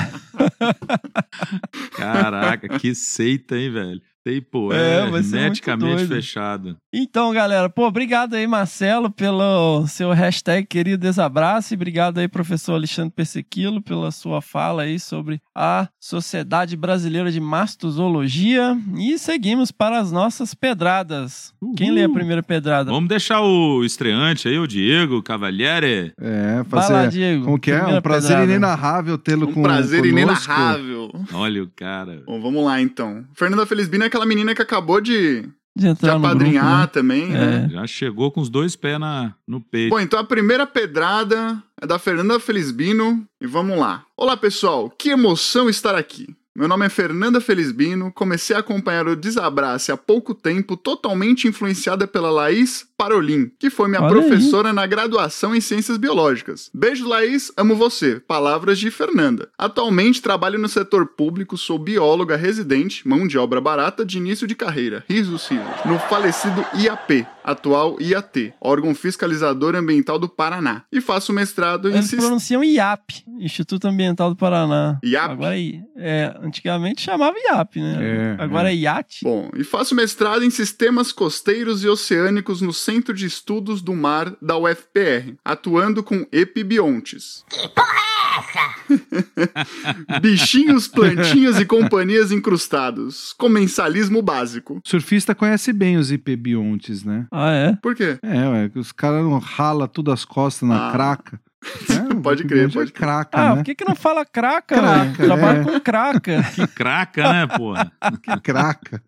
[1.95, 4.01] Caraca, que seita, hein, velho?
[4.25, 6.77] Tem, pô, É, é, hermeticamente fechado.
[6.93, 12.73] Então, galera, pô, obrigado aí, Marcelo, pelo seu hashtag querido desabraço e obrigado aí, professor
[12.75, 19.99] Alexandre Persequilo, pela sua fala aí sobre a Sociedade Brasileira de Mastozologia e seguimos para
[19.99, 21.53] as nossas pedradas.
[21.75, 22.91] Quem lê a primeira pedrada?
[22.91, 26.13] Vamos deixar o estreante aí, o Diego Cavaliere.
[26.19, 26.93] É, Vai fazer.
[26.93, 27.45] lá, Diego.
[27.45, 27.83] Como que é?
[27.85, 28.45] Um prazer pedrada.
[28.45, 30.07] inenarrável tê-lo Um com prazer conosco.
[30.07, 31.11] inenarrável.
[31.33, 32.23] Olha o cara.
[32.25, 33.25] Bom, vamos lá então.
[33.35, 36.87] Fernanda Felizbino é aquela menina que acabou de, De de apadrinhar grupo, né?
[36.87, 37.67] também, né?
[37.71, 39.89] Já chegou com os dois pés na, no peito.
[39.89, 44.05] Bom, então a primeira pedrada é da Fernanda Felizbino e vamos lá.
[44.15, 44.87] Olá, pessoal.
[44.87, 46.27] Que emoção estar aqui.
[46.55, 52.05] Meu nome é Fernanda Felizbino, comecei a acompanhar o Desabrace há pouco tempo, totalmente influenciada
[52.05, 54.27] pela Laís Parolin, que foi minha Olha aí.
[54.27, 56.69] professora na graduação em Ciências Biológicas.
[56.73, 58.17] Beijo, Laís, amo você.
[58.21, 59.49] Palavras de Fernanda.
[59.57, 64.55] Atualmente trabalho no setor público, sou bióloga residente, mão de obra barata de início de
[64.55, 71.33] carreira, risos, risos, no falecido IAP, atual IAT, órgão fiscalizador ambiental do Paraná, e faço
[71.33, 74.97] mestrado em Eles pronunciam IAP, Instituto Ambiental do Paraná.
[75.03, 75.31] IAP?
[75.31, 75.55] Agora,
[75.97, 78.37] é, antigamente chamava IAP, né?
[78.39, 79.19] É, Agora é, IAT.
[79.23, 84.33] Bom, e faço mestrado em sistemas costeiros e oceânicos no Centro de Estudos do Mar
[84.41, 87.43] da UFPR, atuando com epibiontes.
[87.49, 90.19] Que porra é essa?
[90.21, 93.33] Bichinhos, plantinhas e companhias incrustados.
[93.37, 94.79] Comensalismo básico.
[94.85, 97.25] Surfista conhece bem os hipebiontes, né?
[97.31, 97.75] Ah, é?
[97.81, 98.17] Por quê?
[98.21, 100.91] É, ué, os caras não rala tudo as costas na Ah.
[100.91, 101.39] craca.
[101.89, 102.99] É, Pode crer, pode é crer.
[103.07, 103.55] craca, Ah, né?
[103.55, 105.15] por que, que não fala craca, Craca, velho?
[105.15, 105.63] Trabalha é.
[105.63, 106.43] com craca.
[106.53, 107.89] Que craca, né, porra?
[108.21, 109.01] Que craca.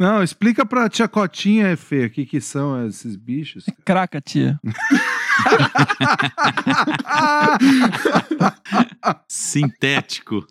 [0.00, 3.64] Não, explica pra tia Cotinha, Fê, o que, que são esses bichos.
[3.64, 3.76] cara.
[3.84, 4.58] Craca, tia.
[9.28, 10.46] Sintético.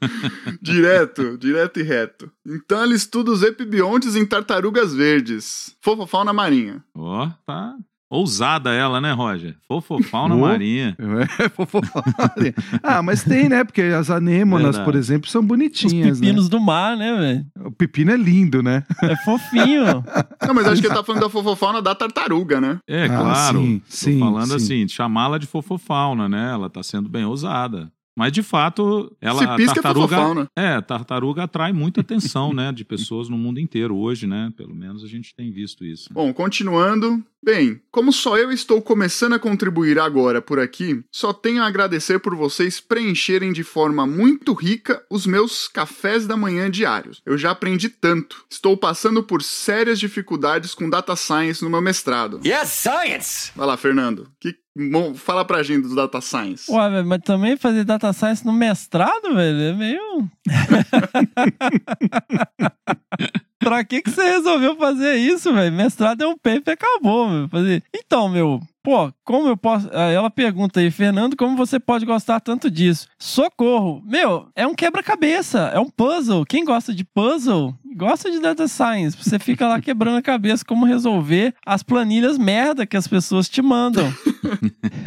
[0.61, 2.31] Direto, direto e reto.
[2.45, 5.75] Então ela estuda os epibiontes em tartarugas verdes.
[5.81, 6.83] Fofofauna marinha.
[6.95, 7.75] Ó, tá
[8.15, 9.55] ousada ela, né, Roger?
[9.67, 10.95] Fofofauna marinha.
[11.39, 12.53] É, fofofaria.
[12.83, 13.63] ah, mas tem, né?
[13.63, 14.85] Porque as anêmonas, Verdade.
[14.85, 16.27] por exemplo, são Os bonitinhas, né?
[16.27, 17.45] pepinos do mar, né, velho?
[17.67, 18.83] O pepino é lindo, né?
[19.01, 20.03] É fofinho.
[20.47, 22.79] Não, mas acho que ele tá falando da fofofauna da tartaruga, né?
[22.87, 23.59] É, Ah, claro.
[23.61, 24.55] sim, Tô sim, falando sim.
[24.55, 26.51] assim, chamá-la de fofofauna, né?
[26.51, 27.89] Ela tá sendo bem ousada.
[28.15, 32.53] Mas de fato, ela Se a pisca é tartaruga, é, a tartaruga atrai muita atenção,
[32.53, 34.51] né, de pessoas no mundo inteiro hoje, né?
[34.55, 36.09] Pelo menos a gente tem visto isso.
[36.13, 37.23] Bom, continuando.
[37.43, 42.17] Bem, como só eu estou começando a contribuir agora por aqui, só tenho a agradecer
[42.17, 47.21] por vocês preencherem de forma muito rica os meus cafés da manhã diários.
[47.23, 48.43] Eu já aprendi tanto.
[48.49, 52.39] Estou passando por sérias dificuldades com data science no meu mestrado.
[52.43, 53.51] Yes, science!
[53.55, 54.27] Vai lá, Fernando.
[54.39, 54.55] Que
[55.15, 56.69] fala pra gente do data science.
[56.69, 60.29] Ué, velho, mas também fazer data science no mestrado, velho, é meio.
[63.59, 65.75] pra que que você resolveu fazer isso, velho?
[65.75, 67.49] Mestrado é um paper acabou, meu.
[67.49, 67.83] Fazer...
[67.93, 69.89] Então, meu, Pô, como eu posso.
[69.89, 73.07] Ela pergunta aí, Fernando, como você pode gostar tanto disso?
[73.17, 74.03] Socorro!
[74.05, 76.45] Meu, é um quebra-cabeça, é um puzzle.
[76.45, 79.17] Quem gosta de puzzle gosta de data science.
[79.17, 83.59] Você fica lá quebrando a cabeça como resolver as planilhas merda que as pessoas te
[83.59, 84.13] mandam.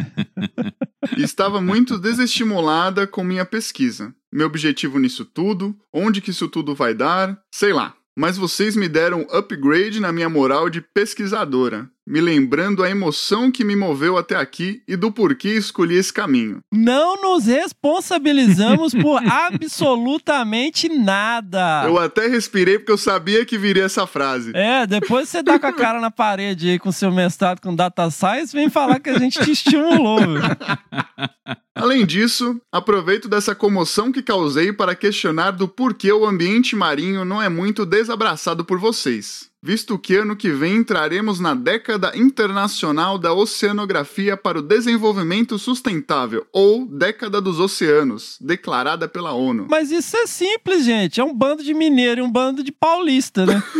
[1.16, 4.12] Estava muito desestimulada com minha pesquisa.
[4.32, 7.94] Meu objetivo nisso tudo, onde que isso tudo vai dar, sei lá.
[8.18, 13.62] Mas vocês me deram upgrade na minha moral de pesquisadora, me lembrando a emoção que
[13.62, 16.58] me moveu até aqui e do porquê escolhi esse caminho.
[16.72, 21.84] Não nos responsabilizamos por absolutamente nada.
[21.84, 24.50] Eu até respirei porque eu sabia que viria essa frase.
[24.52, 28.10] É, depois você dá com a cara na parede aí com seu mestrado com data
[28.10, 30.18] science, vem falar que a gente te estimulou.
[31.78, 37.40] Além disso, aproveito dessa comoção que causei para questionar do porquê o ambiente marinho não
[37.40, 39.48] é muito desabraçado por vocês.
[39.60, 46.46] Visto que ano que vem entraremos na década internacional da oceanografia para o desenvolvimento sustentável,
[46.52, 49.66] ou década dos oceanos, declarada pela ONU.
[49.68, 51.20] Mas isso é simples, gente.
[51.20, 53.60] É um bando de mineiro e um bando de paulista, né?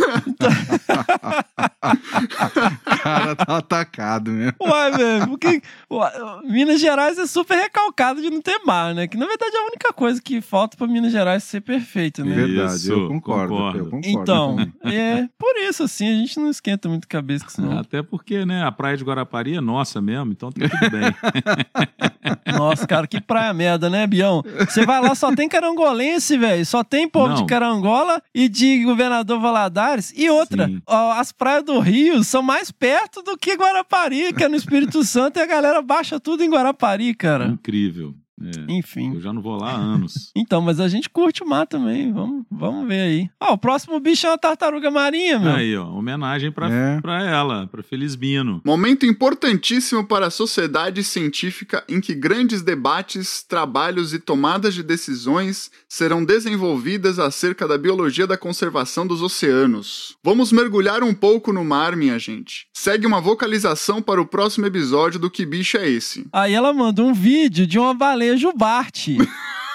[1.81, 4.53] O cara tá atacado mesmo.
[4.61, 6.11] Uai, velho, porque uai,
[6.45, 9.07] Minas Gerais é super recalcado de não ter mar, né?
[9.07, 12.35] Que na verdade é a única coisa que falta pra Minas Gerais ser perfeita, né?
[12.35, 13.53] Verdade, Isso, eu concordo.
[13.53, 13.77] concordo.
[13.79, 14.97] Eu concordo Então, também.
[14.97, 17.77] é por isso, assim, a gente não esquenta muito cabeça com isso, não.
[17.77, 21.15] Até porque, né, a praia de Guarapari é nossa mesmo, então tá tudo bem.
[22.57, 24.43] Nossa, cara, que praia merda, né, Bião?
[24.67, 26.65] Você vai lá, só tem carangolense, velho.
[26.65, 27.35] Só tem povo Não.
[27.35, 30.13] de Carangola e de Governador Valadares.
[30.15, 30.81] E outra, Sim.
[30.87, 35.37] as praias do Rio são mais perto do que Guarapari, que é no Espírito Santo,
[35.37, 37.45] e a galera baixa tudo em Guarapari, cara.
[37.47, 38.13] Incrível.
[38.41, 38.71] É.
[38.73, 39.13] Enfim.
[39.15, 40.31] Eu já não vou lá há anos.
[40.39, 42.11] Então, mas a gente curte o mar também.
[42.13, 43.29] Vamos, vamos ver aí.
[43.39, 45.51] Ó, o próximo bicho é uma tartaruga marinha, meu.
[45.53, 47.01] Aí, ó, homenagem pra, É.
[47.01, 48.61] pra ela, pra Felizbino.
[48.65, 55.69] Momento importantíssimo para a sociedade científica em que grandes debates, trabalhos e tomadas de decisões
[55.87, 60.15] serão desenvolvidas acerca da biologia da conservação dos oceanos.
[60.23, 62.67] Vamos mergulhar um pouco no mar, minha gente.
[62.73, 66.25] Segue uma vocalização para o próximo episódio do Que Bicho é Esse?
[66.31, 69.17] Aí ela mandou um vídeo de uma baleia jubarte.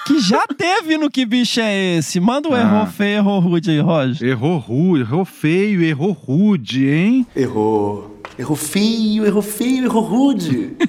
[0.05, 2.19] Que já teve no Que Bicho é Esse?
[2.19, 2.59] Manda o Ah.
[2.61, 4.27] errou feio, errou rude aí, Roger.
[4.29, 7.25] Errou rude, errou feio, errou rude, hein?
[7.35, 8.14] Errou.
[8.37, 10.75] Errou feio, errou feio, errou rude.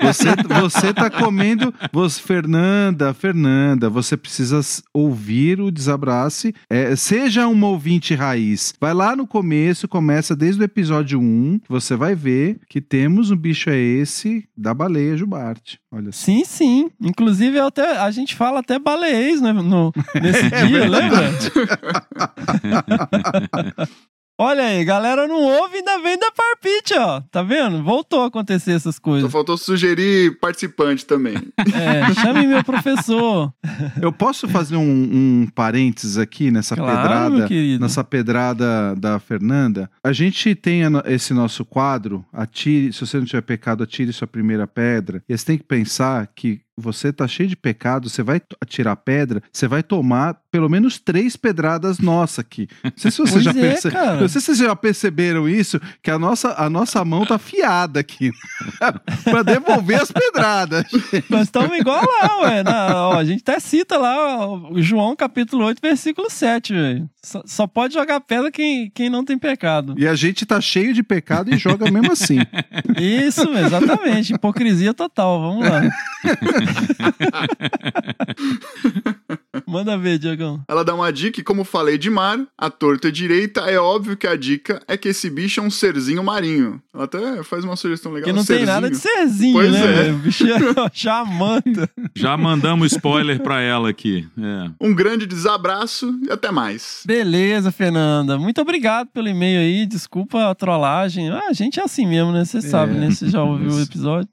[0.00, 0.24] Você,
[0.60, 1.72] você tá comendo.
[1.92, 4.60] Você, Fernanda, Fernanda, você precisa
[4.92, 6.54] ouvir o desabrace.
[6.68, 8.74] É, seja uma ouvinte raiz.
[8.80, 11.60] Vai lá no começo, começa desde o episódio 1.
[11.68, 15.78] Você vai ver que temos um bicho é esse da baleia Jubarte.
[15.90, 16.24] Olha só.
[16.24, 16.90] Sim, sim.
[17.00, 21.30] Inclusive, até, a gente fala até baleês né, no, nesse É dia, lembra?
[24.36, 27.20] Olha aí, galera não ouve e ainda vem da parpite, ó.
[27.30, 27.84] Tá vendo?
[27.84, 29.30] Voltou a acontecer essas Só coisas.
[29.30, 31.34] faltou sugerir participante também.
[31.74, 33.52] É, chame meu professor.
[34.00, 34.82] Eu posso fazer um,
[35.42, 37.48] um parênteses aqui nessa Claro, pedrada?
[37.80, 39.90] Nessa pedrada da Fernanda.
[40.02, 44.66] A gente tem esse nosso quadro, atire, se você não tiver pecado, atire sua primeira
[44.66, 45.22] pedra.
[45.28, 49.42] E você tem que pensar que você tá cheio de pecado, você vai atirar pedra,
[49.52, 52.68] você vai tomar pelo menos três pedradas nossa aqui.
[52.82, 53.90] Não sei se você Pois já é, perce-
[54.28, 58.30] se vocês já perceberam isso, que a nossa, a nossa mão tá afiada aqui
[59.24, 60.84] pra devolver as pedradas.
[61.28, 62.62] Nós estamos igual lá, ué.
[62.62, 64.14] Na- ó, a gente até cita lá
[64.46, 67.10] ó, João capítulo 8, versículo 7, velho.
[67.22, 69.94] Só, só pode jogar pedra quem, quem não tem pecado.
[69.96, 72.38] E a gente tá cheio de pecado e joga mesmo assim.
[73.00, 74.34] Isso, exatamente.
[74.34, 75.40] Hipocrisia total.
[75.40, 75.80] Vamos lá.
[79.66, 80.62] Manda ver, Diogão.
[80.68, 84.26] Ela dá uma dica e, como falei de mar, a torta direita, é óbvio que
[84.26, 86.80] a dica é que esse bicho é um serzinho marinho.
[86.92, 88.26] Ela até faz uma sugestão legal.
[88.26, 90.08] Que não um tem nada de serzinho, Pois né?
[90.08, 90.12] é.
[90.12, 90.58] O bicho é
[90.92, 91.88] chamanta.
[92.14, 94.26] Já mandamos spoiler pra ela aqui.
[94.38, 94.70] É.
[94.80, 97.02] Um grande desabraço e até mais.
[97.06, 98.38] Beleza, Fernanda.
[98.38, 99.86] Muito obrigado pelo e-mail aí.
[99.86, 101.30] Desculpa a trollagem.
[101.30, 102.44] Ah, a gente é assim mesmo, né?
[102.44, 103.10] Você sabe, né?
[103.10, 104.28] Você já ouviu o episódio.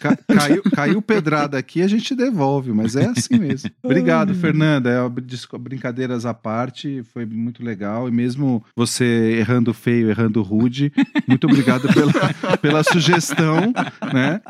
[0.00, 3.70] Ca- caiu, caiu pedrada aqui, a gente devolve, mas é assim mesmo.
[3.82, 4.90] Obrigado, Fernanda.
[4.90, 8.08] É, brincadeiras à parte, foi muito legal.
[8.08, 10.92] E mesmo você errando feio, errando rude,
[11.26, 12.12] muito obrigado pela,
[12.58, 13.72] pela sugestão,
[14.12, 14.40] né?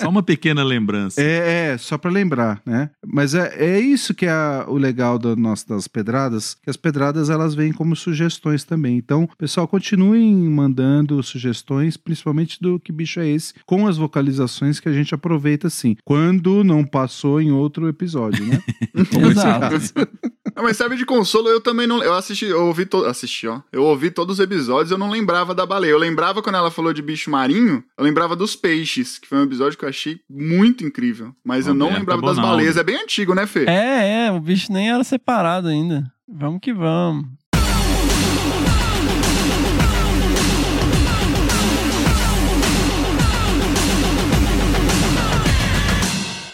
[0.00, 1.20] Só uma pequena lembrança.
[1.20, 2.90] É, é, só pra lembrar, né?
[3.06, 6.76] Mas é, é isso que é a- o legal do nosso, das pedradas, que as
[6.76, 8.96] pedradas elas vêm como sugestões também.
[8.96, 14.88] Então, pessoal, continuem mandando sugestões, principalmente do que bicho é esse, com as vocalizações que
[14.88, 18.60] a gente aproveita assim, quando não passou em outro episódio, né?
[19.30, 19.76] Exato.
[20.54, 22.02] Não, mas serve de consolo, eu também não.
[22.02, 23.04] Eu assisti, eu ouvi to...
[23.04, 23.60] assisti, ó.
[23.72, 25.92] Eu ouvi todos os episódios, eu não lembrava da baleia.
[25.92, 29.44] Eu lembrava quando ela falou de bicho marinho, eu lembrava dos peixes, que foi um
[29.44, 31.34] episódio que eu achei muito incrível.
[31.44, 32.56] Mas eu não Roberta lembrava das Bonaldo.
[32.56, 32.76] baleias.
[32.76, 33.64] É bem antigo, né, Fê?
[33.66, 36.10] É, é, o bicho nem era separado ainda.
[36.28, 37.39] Vamos que vamos.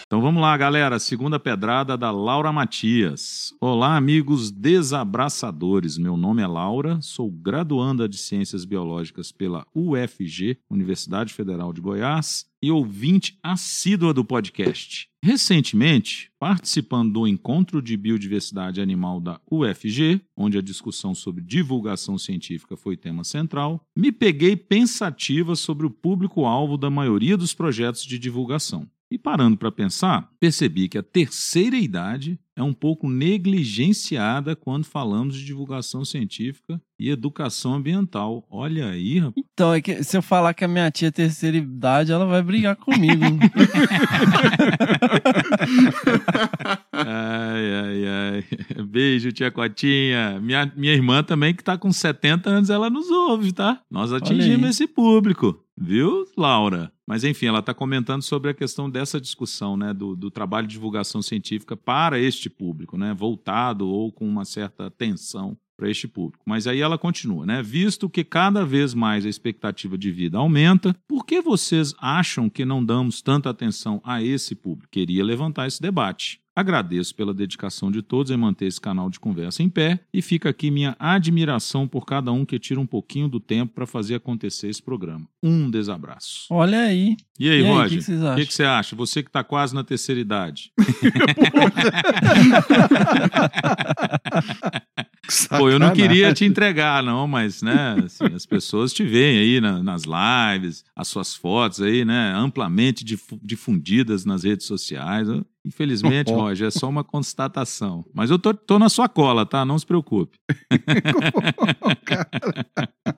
[0.07, 0.99] Então vamos lá, galera.
[0.99, 3.53] Segunda pedrada da Laura Matias.
[3.59, 5.97] Olá, amigos desabraçadores.
[5.97, 12.45] Meu nome é Laura, sou graduanda de Ciências Biológicas pela UFG, Universidade Federal de Goiás,
[12.63, 15.09] e ouvinte assídua do podcast.
[15.21, 22.77] Recentemente, participando do Encontro de Biodiversidade Animal da UFG, onde a discussão sobre divulgação científica
[22.77, 28.87] foi tema central, me peguei pensativa sobre o público-alvo da maioria dos projetos de divulgação.
[29.09, 35.35] E parando para pensar, percebi que a terceira idade é um pouco negligenciada quando falamos
[35.35, 38.45] de divulgação científica e educação ambiental.
[38.49, 39.45] Olha aí, rapaz.
[39.53, 42.41] Então, é que se eu falar que a minha tia é terceira idade, ela vai
[42.41, 43.23] brigar comigo.
[46.91, 48.83] Ai, ai, ai.
[48.85, 50.39] Beijo, tia Cotinha.
[50.41, 53.81] Minha, minha irmã também, que tá com 70 anos, ela nos ouve, tá?
[53.89, 55.63] Nós atingimos esse público.
[55.77, 56.91] Viu, Laura?
[57.07, 60.73] Mas enfim, ela está comentando sobre a questão dessa discussão, né, do, do trabalho de
[60.73, 66.43] divulgação científica para este público, né, voltado ou com uma certa atenção para este público.
[66.45, 67.61] Mas aí ela continua, né?
[67.61, 72.65] Visto que cada vez mais a expectativa de vida aumenta, por que vocês acham que
[72.65, 74.89] não damos tanta atenção a esse público?
[74.91, 76.41] Queria levantar esse debate.
[76.57, 80.49] Agradeço pela dedicação de todos em manter esse canal de conversa em pé e fica
[80.49, 84.67] aqui minha admiração por cada um que tira um pouquinho do tempo para fazer acontecer
[84.67, 85.27] esse programa.
[85.43, 86.47] Um desabraço.
[86.49, 87.15] Olha aí.
[87.39, 87.99] E aí, E aí, o Roger?
[87.99, 88.95] O que que você acha?
[88.95, 90.71] Você que está quase na terceira idade.
[95.57, 99.61] Pô, eu não queria te entregar, não, mas, né, assim, as pessoas te veem aí
[99.61, 105.27] na- nas lives, as suas fotos aí, né, amplamente difu- difundidas nas redes sociais.
[105.65, 108.05] Infelizmente, Roger, é só uma constatação.
[108.13, 109.65] Mas eu tô, tô na sua cola, tá?
[109.65, 110.37] Não se preocupe.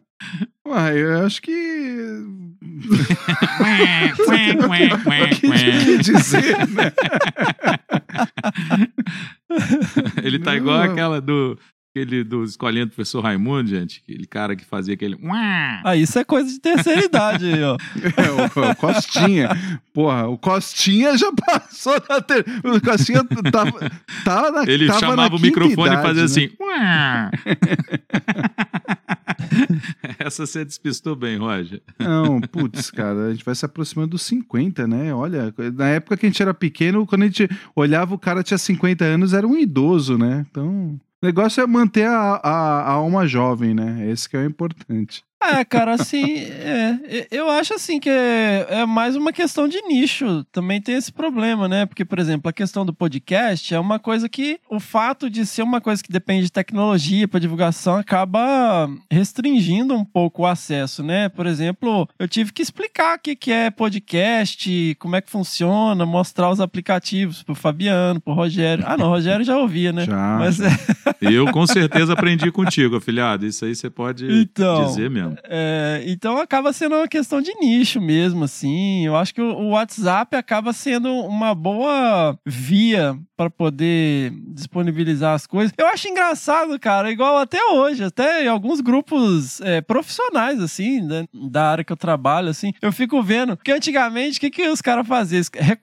[0.68, 1.51] Uai, eu acho que.
[5.32, 6.91] o que dizer, né?
[10.24, 11.57] Ele tá igual aquela do.
[11.91, 14.03] Aquele do escolinha do professor Raimundo, gente.
[14.03, 15.17] Aquele cara que fazia aquele.
[15.83, 17.77] Ah, isso é coisa de terceira idade aí, ó.
[18.15, 19.49] É, o, o Costinha.
[19.91, 22.45] Porra, o Costinha já passou da ter...
[22.63, 23.91] O Costinha tava,
[24.23, 26.25] tava na Ele tava chamava na o microfone idade, e fazia né?
[26.25, 26.49] assim.
[30.19, 31.81] Essa você despistou bem, Roger.
[31.97, 35.11] Não, putz, cara, a gente vai se aproximando dos 50, né?
[35.13, 38.57] Olha, na época que a gente era pequeno, quando a gente olhava, o cara tinha
[38.57, 40.45] 50 anos, era um idoso, né?
[40.49, 44.09] Então, o negócio é manter a, a, a alma jovem, né?
[44.09, 45.24] Esse que é o importante.
[45.41, 50.43] É, cara, assim, é, eu acho assim que é, é mais uma questão de nicho.
[50.51, 51.85] Também tem esse problema, né?
[51.85, 55.61] Porque, por exemplo, a questão do podcast é uma coisa que o fato de ser
[55.63, 61.29] uma coisa que depende de tecnologia para divulgação acaba restringindo um pouco o acesso, né?
[61.29, 66.05] Por exemplo, eu tive que explicar o que, que é podcast, como é que funciona,
[66.05, 68.83] mostrar os aplicativos pro Fabiano, pro Rogério.
[68.85, 70.05] Ah, não, o Rogério já ouvia, né?
[70.09, 70.69] Já, Mas já.
[71.21, 73.45] Eu com certeza aprendi contigo, afilhado.
[73.45, 75.28] Isso aí você pode Então, dizer mesmo.
[75.43, 79.05] É, então acaba sendo uma questão de nicho mesmo, assim.
[79.05, 85.47] Eu acho que o, o WhatsApp acaba sendo uma boa via para poder disponibilizar as
[85.47, 85.73] coisas.
[85.77, 91.25] Eu acho engraçado, cara, igual até hoje, até em alguns grupos é, profissionais, assim, né,
[91.33, 94.81] da área que eu trabalho, assim, eu fico vendo que antigamente o que, que os
[94.81, 95.41] caras faziam?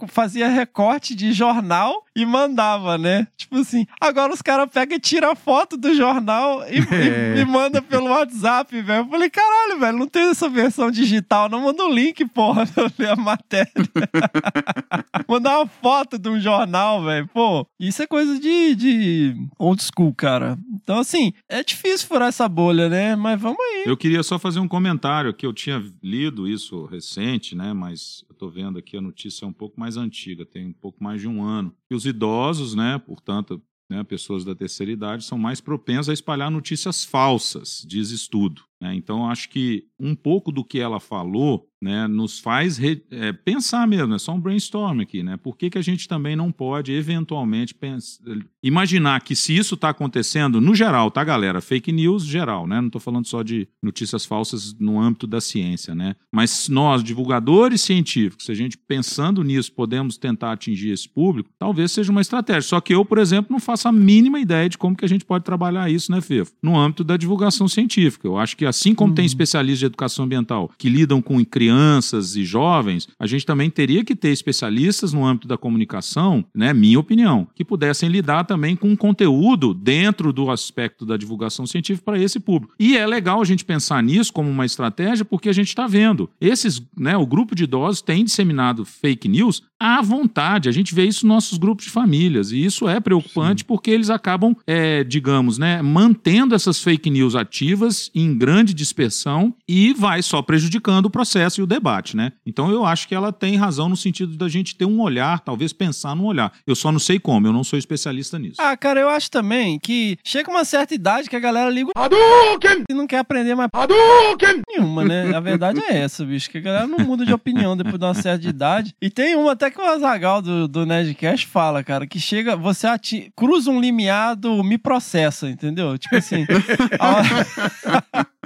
[0.09, 3.27] Fazia recorte de jornal e mandava, né?
[3.39, 7.39] Tipo assim, agora os caras pegam e tiram a foto do jornal e, e- É.
[7.41, 9.05] e manda pelo WhatsApp, velho.
[9.05, 12.83] Eu falei, caralho, velho, não tem essa versão digital, não manda o link, porra, pra
[12.85, 13.73] eu ler a matéria.
[15.27, 17.29] Mandar uma foto de um jornal, velho.
[17.33, 17.46] Pô,
[17.79, 20.59] isso é coisa de, de old school, cara.
[20.75, 23.17] Então, assim, é difícil furar essa bolha, né?
[23.17, 23.85] Mas vamos aí.
[23.87, 27.73] Eu queria só fazer um comentário que eu tinha lido isso recente, né?
[27.73, 31.03] Mas eu tô vendo aqui a notícia é um pouco mais antiga, tem um pouco
[31.03, 31.75] mais de um ano.
[31.91, 32.99] E os idosos, né?
[32.99, 38.63] Portanto, né, pessoas da terceira idade são mais propensas a espalhar notícias falsas, diz estudo.
[38.81, 38.95] Né?
[38.95, 43.87] Então, acho que um pouco do que ela falou né, nos faz re, é, pensar
[43.87, 45.37] mesmo, é só um brainstorm aqui, né?
[45.37, 48.23] Por que, que a gente também não pode, eventualmente, pensar,
[48.63, 51.61] imaginar que se isso está acontecendo, no geral, tá, galera?
[51.61, 52.81] Fake news geral, né?
[52.81, 56.17] Não estou falando só de notícias falsas no âmbito da ciência, né?
[56.33, 61.93] Mas nós, divulgadores científicos, se a gente pensando nisso, podemos tentar atingir esse público, talvez
[61.93, 62.63] seja uma estratégia.
[62.63, 65.25] Só que eu, por exemplo, não faço a mínima ideia de como que a gente
[65.25, 66.53] pode trabalhar isso, né, Fefo?
[66.63, 68.27] No âmbito da divulgação científica.
[68.27, 72.45] Eu acho que assim como tem especialistas de educação ambiental que lidam com crianças e
[72.45, 77.47] jovens, a gente também teria que ter especialistas no âmbito da comunicação, né, minha opinião,
[77.55, 82.75] que pudessem lidar também com conteúdo dentro do aspecto da divulgação científica para esse público.
[82.79, 86.29] E é legal a gente pensar nisso como uma estratégia porque a gente está vendo.
[86.41, 90.69] Esses, né, o grupo de idosos tem disseminado fake news à vontade.
[90.69, 92.51] A gente vê isso nos nossos grupos de famílias.
[92.51, 93.67] E isso é preocupante Sim.
[93.67, 99.93] porque eles acabam, é, digamos, né, mantendo essas fake news ativas em grande dispersão e
[99.95, 102.33] vai só prejudicando o processo e o debate, né?
[102.45, 105.73] Então eu acho que ela tem razão no sentido da gente ter um olhar, talvez
[105.73, 106.53] pensar num olhar.
[106.67, 108.61] Eu só não sei como, eu não sou especialista nisso.
[108.61, 112.85] Ah, cara, eu acho também que chega uma certa idade que a galera liga Hadouken!
[112.89, 114.63] e não quer aprender mais Hadouken!
[114.69, 115.35] nenhuma, né?
[115.35, 118.15] A verdade é essa, bicho, que a galera não muda de opinião depois de uma
[118.15, 118.95] certa idade.
[119.01, 122.87] E tem uma até que o Azagal do, do Nerdcast fala, cara, que chega, você
[122.87, 125.97] ati cruza um limiar do me processa, entendeu?
[125.99, 126.47] Tipo assim.
[127.01, 128.27] a...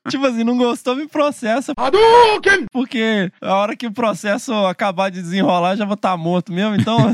[0.09, 1.73] tipo assim, não gostou, me processa.
[1.77, 2.65] Hadouken!
[2.71, 6.75] Porque a hora que o processo acabar de desenrolar, já vou estar tá morto mesmo,
[6.75, 6.97] então.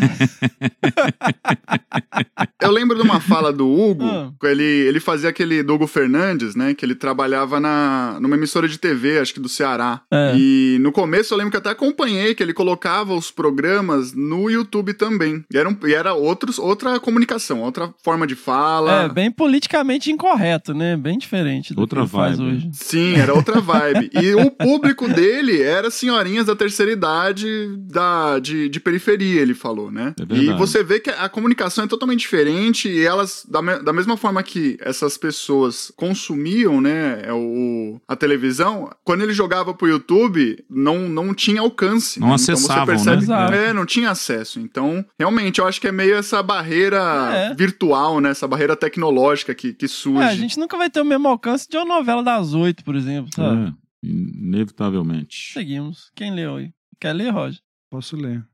[2.62, 4.32] Eu lembro de uma fala do Hugo, ah.
[4.44, 6.74] ele, ele fazia aquele do Hugo Fernandes, né?
[6.74, 10.02] Que ele trabalhava na, numa emissora de TV, acho que do Ceará.
[10.12, 10.34] É.
[10.36, 14.94] E no começo eu lembro que até acompanhei que ele colocava os programas no YouTube
[14.94, 15.44] também.
[15.52, 19.04] E era, um, e era outros, outra comunicação, outra forma de fala.
[19.04, 20.98] É, bem politicamente incorreto, né?
[20.98, 22.26] Bem diferente do outra que vibe.
[22.28, 22.70] faz hoje.
[22.78, 24.09] Sim, era outra vibe.
[24.13, 29.91] e o público dele era senhorinhas da terceira idade da, de, de periferia, ele falou,
[29.91, 30.13] né?
[30.19, 33.93] É e você vê que a comunicação é totalmente diferente e elas, da, me, da
[33.93, 39.88] mesma forma que essas pessoas consumiam, né, é o, a televisão, quando ele jogava pro
[39.88, 42.19] YouTube, não, não tinha alcance.
[42.19, 42.36] Não né?
[42.36, 43.69] acessavam, então você percebe, né?
[43.69, 44.59] É, não tinha acesso.
[44.59, 46.97] Então, realmente, eu acho que é meio essa barreira
[47.34, 47.53] É.
[47.53, 48.30] virtual, né?
[48.30, 50.21] Essa barreira tecnológica que, que surge.
[50.21, 52.95] É, a gente nunca vai ter o mesmo alcance de uma novela das oito, por
[52.95, 53.70] exemplo, sabe?
[53.70, 55.53] É, inevitavelmente.
[55.53, 56.11] Seguimos.
[56.15, 56.74] Quem leu aí?
[56.99, 57.61] Quer ler, Roger?
[57.89, 58.45] Posso ler.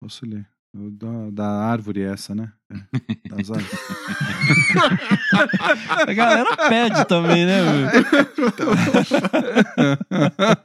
[0.00, 0.46] Posso ler.
[0.74, 2.50] Da, da árvore essa, né?
[2.70, 2.74] É,
[3.28, 3.70] das árvores.
[6.08, 7.88] A galera pede também, né, meu?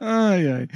[0.00, 0.66] ai, ai.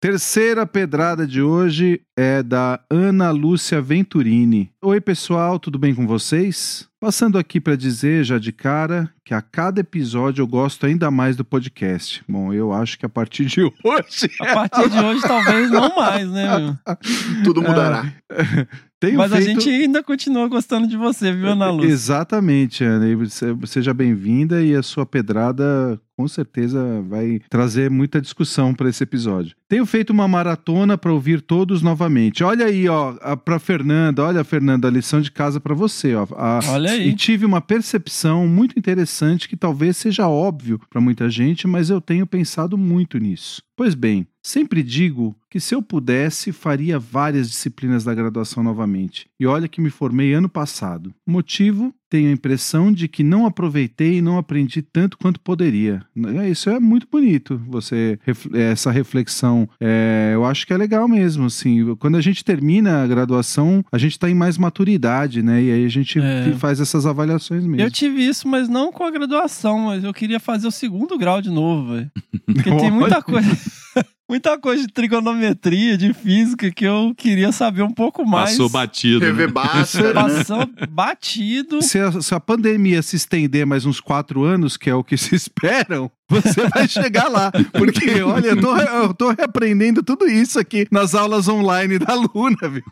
[0.00, 4.70] Terceira pedrada de hoje é da Ana Lúcia Venturini.
[4.82, 6.86] Oi, pessoal, tudo bem com vocês?
[7.00, 11.34] Passando aqui para dizer já de cara que a cada episódio eu gosto ainda mais
[11.34, 12.22] do podcast.
[12.28, 14.30] Bom, eu acho que a partir de hoje.
[14.40, 16.76] A partir de hoje, talvez não mais, né, meu?
[17.42, 18.12] Tudo mudará.
[19.00, 21.88] Tenho Mas a feito- gente ainda continua gostando de você, viu, Ana Lúcia?
[21.90, 23.14] Exatamente, Ana.
[23.16, 29.02] Você- Seja bem-vinda e a sua pedrada com certeza vai trazer muita discussão para esse
[29.02, 29.54] episódio.
[29.68, 32.42] Tenho feito uma maratona para ouvir todos novamente.
[32.42, 36.26] Olha aí, ó, para Fernanda, olha Fernanda, a lição de casa para você, ó.
[36.36, 37.08] A- Olha aí.
[37.08, 42.00] E tive uma percepção muito interessante que talvez seja óbvio para muita gente, mas eu
[42.00, 43.62] tenho pensado muito nisso.
[43.76, 49.26] Pois bem, sempre digo que se eu pudesse, faria várias disciplinas da graduação novamente.
[49.38, 51.12] E olha que me formei ano passado.
[51.26, 51.92] Motivo?
[52.08, 56.02] Tenho a impressão de que não aproveitei e não aprendi tanto quanto poderia.
[56.40, 58.18] É, Isso é muito bonito, você
[58.54, 59.68] essa reflexão.
[59.80, 61.46] É, eu acho que é legal mesmo.
[61.46, 65.62] Assim, quando a gente termina a graduação, a gente está em mais maturidade, né?
[65.62, 66.52] E aí a gente É.
[66.58, 67.80] faz essas avaliações mesmo.
[67.80, 71.42] Eu tive isso, mas não com a graduação, mas eu queria fazer o segundo grau
[71.42, 72.10] de novo, velho.
[72.46, 73.48] Porque tem muita coisa.
[74.28, 78.50] Muita coisa de trigonometria, de física, que eu queria saber um pouco mais.
[78.50, 79.20] Passou batido.
[79.20, 79.26] né?
[79.26, 79.52] TV né?
[79.52, 81.80] Passou batido.
[81.80, 85.16] Se a, se a pandemia se estender mais uns quatro anos, que é o que
[85.16, 87.52] se esperam, você vai chegar lá.
[87.72, 92.68] Porque, olha, eu tô, eu tô reaprendendo tudo isso aqui nas aulas online da Luna,
[92.68, 92.82] viu?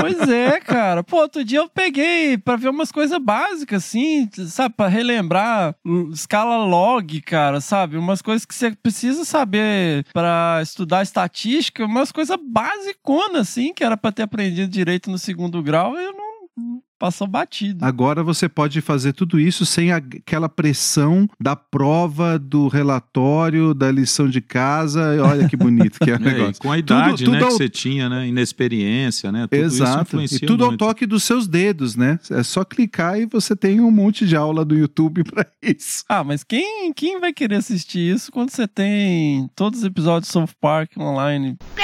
[0.00, 1.02] Pois é, cara.
[1.02, 4.74] Pô, outro dia eu peguei pra ver umas coisas básicas, assim, sabe?
[4.74, 7.96] Pra relembrar hum, escala log, cara, sabe?
[7.96, 13.96] Umas coisas que você precisa saber pra estudar estatística, umas coisas basiconas, assim, que era
[13.96, 16.82] pra ter aprendido direito no segundo grau, eu não.
[17.04, 17.84] Passou batido.
[17.84, 24.26] Agora você pode fazer tudo isso sem aquela pressão da prova, do relatório, da lição
[24.26, 25.22] de casa.
[25.22, 26.62] Olha que bonito que é o É, negócio.
[26.62, 28.26] com a idade tudo né, ao- que você tinha, né?
[28.26, 29.46] Inexperiência, né?
[29.46, 30.02] Tudo isso Exato.
[30.02, 30.78] influencia E tudo ao muito.
[30.80, 32.18] toque dos seus dedos, né?
[32.30, 36.04] É só clicar e você tem um monte de aula do YouTube pra isso.
[36.08, 40.32] Ah, mas quem, quem vai querer assistir isso quando você tem todos os episódios de
[40.32, 41.58] South Park online?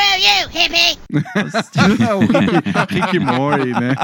[2.17, 3.95] o Rick, Rick Mori, né?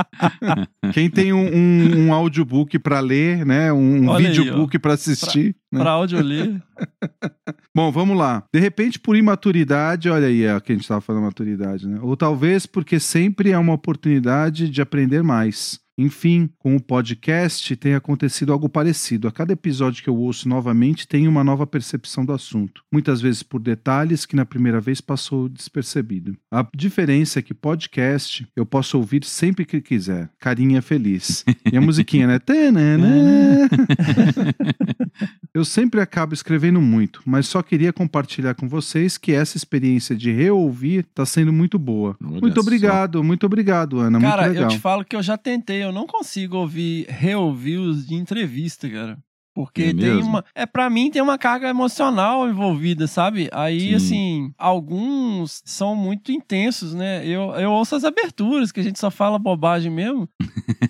[0.93, 3.73] Quem tem um, um, um audiobook pra ler, né?
[3.73, 5.57] Um Olha videobook pra assistir.
[5.71, 5.81] né?
[5.81, 6.63] Pra áudio ler.
[7.75, 8.45] Bom, vamos lá.
[8.53, 11.99] De repente, por imaturidade, olha aí é o que a gente estava falando, maturidade, né?
[12.01, 15.79] Ou talvez porque sempre é uma oportunidade de aprender mais.
[15.99, 19.29] Enfim, com o podcast tem acontecido algo parecido.
[19.29, 22.83] A cada episódio que eu ouço novamente, tenho uma nova percepção do assunto.
[22.93, 26.37] Muitas vezes por detalhes que na primeira vez passou despercebido.
[26.53, 30.31] A diferença é que podcast eu posso ouvir sempre que quiser.
[30.39, 31.45] Carinha feliz.
[31.73, 32.39] E a musiquinha, né?
[35.57, 40.31] Eu sempre acabo escrevendo muito, mas só queria compartilhar com vocês que essa experiência de
[40.31, 42.15] reouvir está sendo muito boa.
[42.23, 42.61] Olha muito só.
[42.61, 44.21] obrigado, muito obrigado, Ana.
[44.21, 48.15] Cara, eu te falo que eu já tentei, eu não consigo ouvir, reouvir os de
[48.15, 49.19] entrevista, cara.
[49.55, 50.29] Porque É tem mesmo?
[50.29, 50.45] uma.
[50.55, 53.49] É, pra mim tem uma carga emocional envolvida, sabe?
[53.55, 53.95] Aí, Sim.
[53.95, 57.27] assim, alguns são muito intensos, né?
[57.27, 60.29] Eu, eu ouço as aberturas, que a gente só fala bobagem mesmo.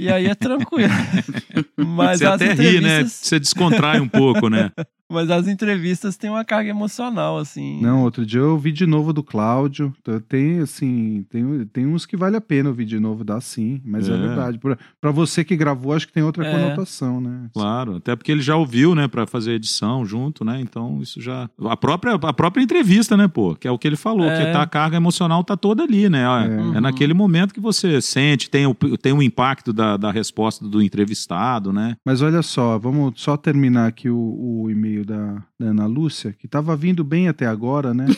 [0.00, 0.92] e aí é tranquilo.
[1.78, 2.98] Mas você até ri, né?
[2.98, 3.12] entrevistas.
[3.28, 4.72] Você descontrai um pouco, né?
[5.10, 7.80] Mas as entrevistas têm uma carga emocional, assim.
[7.80, 9.94] Não, outro dia eu ouvi de novo do Cláudio.
[10.00, 13.80] Então, Tem, assim, tem, tem uns que vale a pena ouvir de novo, dá sim,
[13.84, 14.18] mas é, É.
[14.18, 14.58] verdade.
[14.58, 16.50] Pra, pra você que gravou, acho que tem outra É.
[16.52, 17.48] conotação, né?
[17.52, 20.60] Claro, até porque ele já ouviu, né, Pra fazer edição junto, né?
[20.60, 23.96] Então isso já a própria a própria entrevista, né, pô, que é o que ele
[23.96, 24.46] falou, É.
[24.46, 26.22] que tá, a carga emocional tá toda ali, né?
[26.22, 26.78] É, É.
[26.78, 30.82] é naquele momento que você sente, tem o tem o impacto da, da resposta do
[30.82, 31.96] entrevistado, né?
[32.04, 34.16] Mas olha só, vamos só terminar aqui o,
[34.62, 38.06] o e-mail da, da Ana Lúcia, que tava vindo bem até agora, né?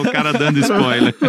[0.00, 1.14] O cara dando spoiler.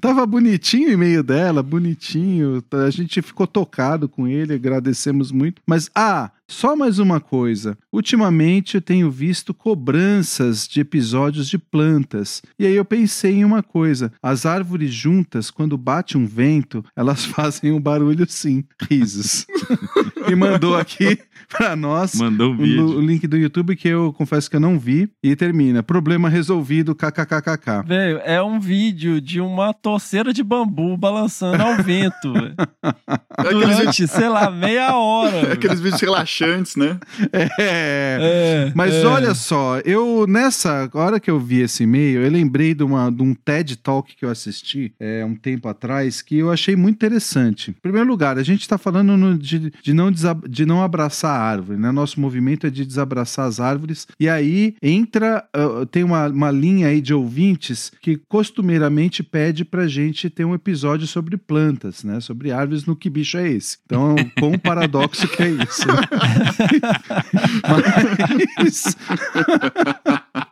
[0.00, 2.62] Tava bonitinho o e-mail dela, bonitinho.
[2.72, 5.62] A gente ficou tocado com ele, agradecemos muito.
[5.66, 7.76] Mas, ah, só mais uma coisa.
[7.92, 12.40] Ultimamente eu tenho visto cobranças de episódios de plantas.
[12.58, 17.24] E aí eu pensei em uma coisa: as árvores juntas, quando bate um vento, elas
[17.26, 18.64] fazem um barulho sim.
[18.88, 19.46] Risos.
[20.28, 21.18] e mandou aqui
[21.48, 22.86] pra nós Mandou um o, vídeo.
[22.98, 25.08] o link do YouTube que eu confesso que eu não vi.
[25.22, 27.86] E termina: problema resolvido, kkkk.
[27.86, 32.32] Velho, é um vídeo de uma torceira de bambu balançando ao vento,
[33.36, 35.30] aqueles, Durante, sei lá, meia hora.
[35.40, 35.52] velho.
[35.52, 36.98] aqueles vídeos relaxantes, né?
[37.32, 37.48] É.
[37.58, 39.06] É, Mas é.
[39.06, 43.22] olha só, eu nessa hora que eu vi esse e-mail, eu lembrei de, uma, de
[43.22, 47.70] um TED Talk que eu assisti é, um tempo atrás que eu achei muito interessante.
[47.70, 50.10] Em primeiro lugar, a gente está falando no- de, de, não
[50.48, 51.90] de não abraçar a árvore, né?
[51.90, 54.06] Nosso movimento é de desabraçar as árvores.
[54.18, 59.86] E aí entra, ah, tem uma, uma linha aí de ouvintes que costumeiramente pede pra
[59.86, 62.20] gente ter um episódio sobre plantas, né?
[62.20, 63.78] Sobre árvores no Que Bicho é Esse?
[63.84, 65.86] Então, quão paradoxo que é isso.
[65.86, 65.94] né?
[68.58, 68.96] Mas...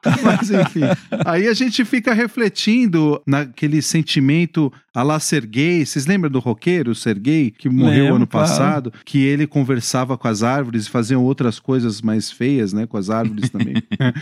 [0.23, 0.83] Mas enfim,
[1.25, 5.85] aí a gente fica refletindo naquele sentimento a lá Serguei.
[5.85, 8.49] Vocês lembram do roqueiro, o Serguei, que morreu Lembro, ano claro.
[8.49, 8.93] passado?
[9.05, 12.87] Que ele conversava com as árvores e faziam outras coisas mais feias, né?
[12.87, 13.75] Com as árvores também.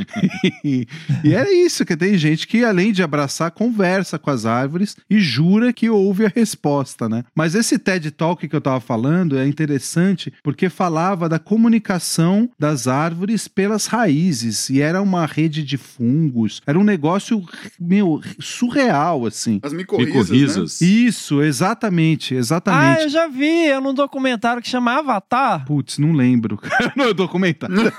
[0.65, 0.87] e,
[1.23, 5.21] e era isso, que tem gente que, além de abraçar, conversa com as árvores e
[5.21, 7.25] jura que ouve a resposta, né?
[7.35, 12.89] Mas esse TED Talk que eu tava falando é interessante porque falava da comunicação das
[12.89, 16.63] árvores pelas raízes e era uma rede de fungos.
[16.67, 17.45] Era um negócio,
[17.79, 19.61] meu, surreal, assim.
[19.63, 20.62] As micorrizas, Micorrizas.
[20.81, 23.03] Isso, exatamente, Ah, exatamente.
[23.03, 25.65] eu já vi, é num documentário que chama Avatar.
[25.67, 26.59] Putz, não lembro.
[26.97, 27.77] no documentário.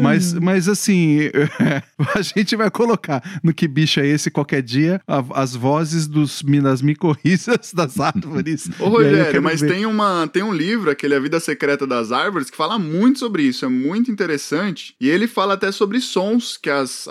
[0.00, 1.18] mas, mas assim,
[2.14, 6.42] a gente vai colocar no que bicho é esse qualquer dia a- as vozes dos,
[6.62, 8.68] das micorrizas das árvores.
[8.78, 9.72] Ô, Rogério, mas ver.
[9.72, 13.42] tem, uma, tem um livro, aquele A Vida Secreta das Árvores, que fala muito sobre
[13.42, 14.94] isso, é muito interessante.
[15.00, 17.06] E ele fala até sobre sons, que as,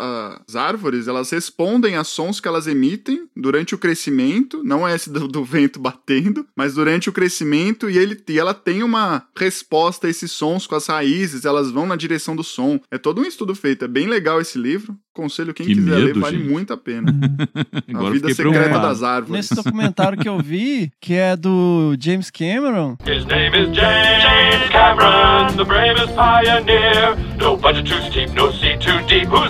[0.48, 5.10] as árvores, elas respondem a sons que elas emitem durante o crescimento, não é esse
[5.10, 10.08] do, do vento batendo, mas durante o crescimento, e, ele, e ela tem uma resposta
[10.08, 12.80] a esses sons com as raízes, elas vão na direção do som.
[12.92, 14.96] É todo um estudo feito, é bem legal esse livro.
[15.14, 16.50] Aconselho quem Que quiser ler, medo, vale gente.
[16.50, 17.08] muito a pena.
[17.96, 18.88] a Vida Secreta preocupado.
[18.88, 19.50] das Árvores.
[19.50, 25.56] Nesse documentário que eu vi, que é do James Cameron, His name is James Cameron,
[25.56, 27.16] the bravest pioneer.
[27.46, 28.84] No budget too steep, no seat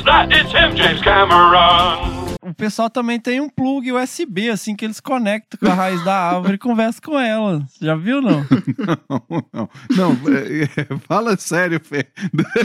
[0.05, 2.35] Ah, it's him, James Cameron.
[2.41, 6.13] O pessoal também tem um plug USB, assim, que eles conectam com a raiz da
[6.13, 7.65] árvore e conversam com ela.
[7.65, 8.45] Você já viu, não?
[9.09, 9.69] Não, não.
[9.91, 12.05] Não, é, é, fala sério, Fê.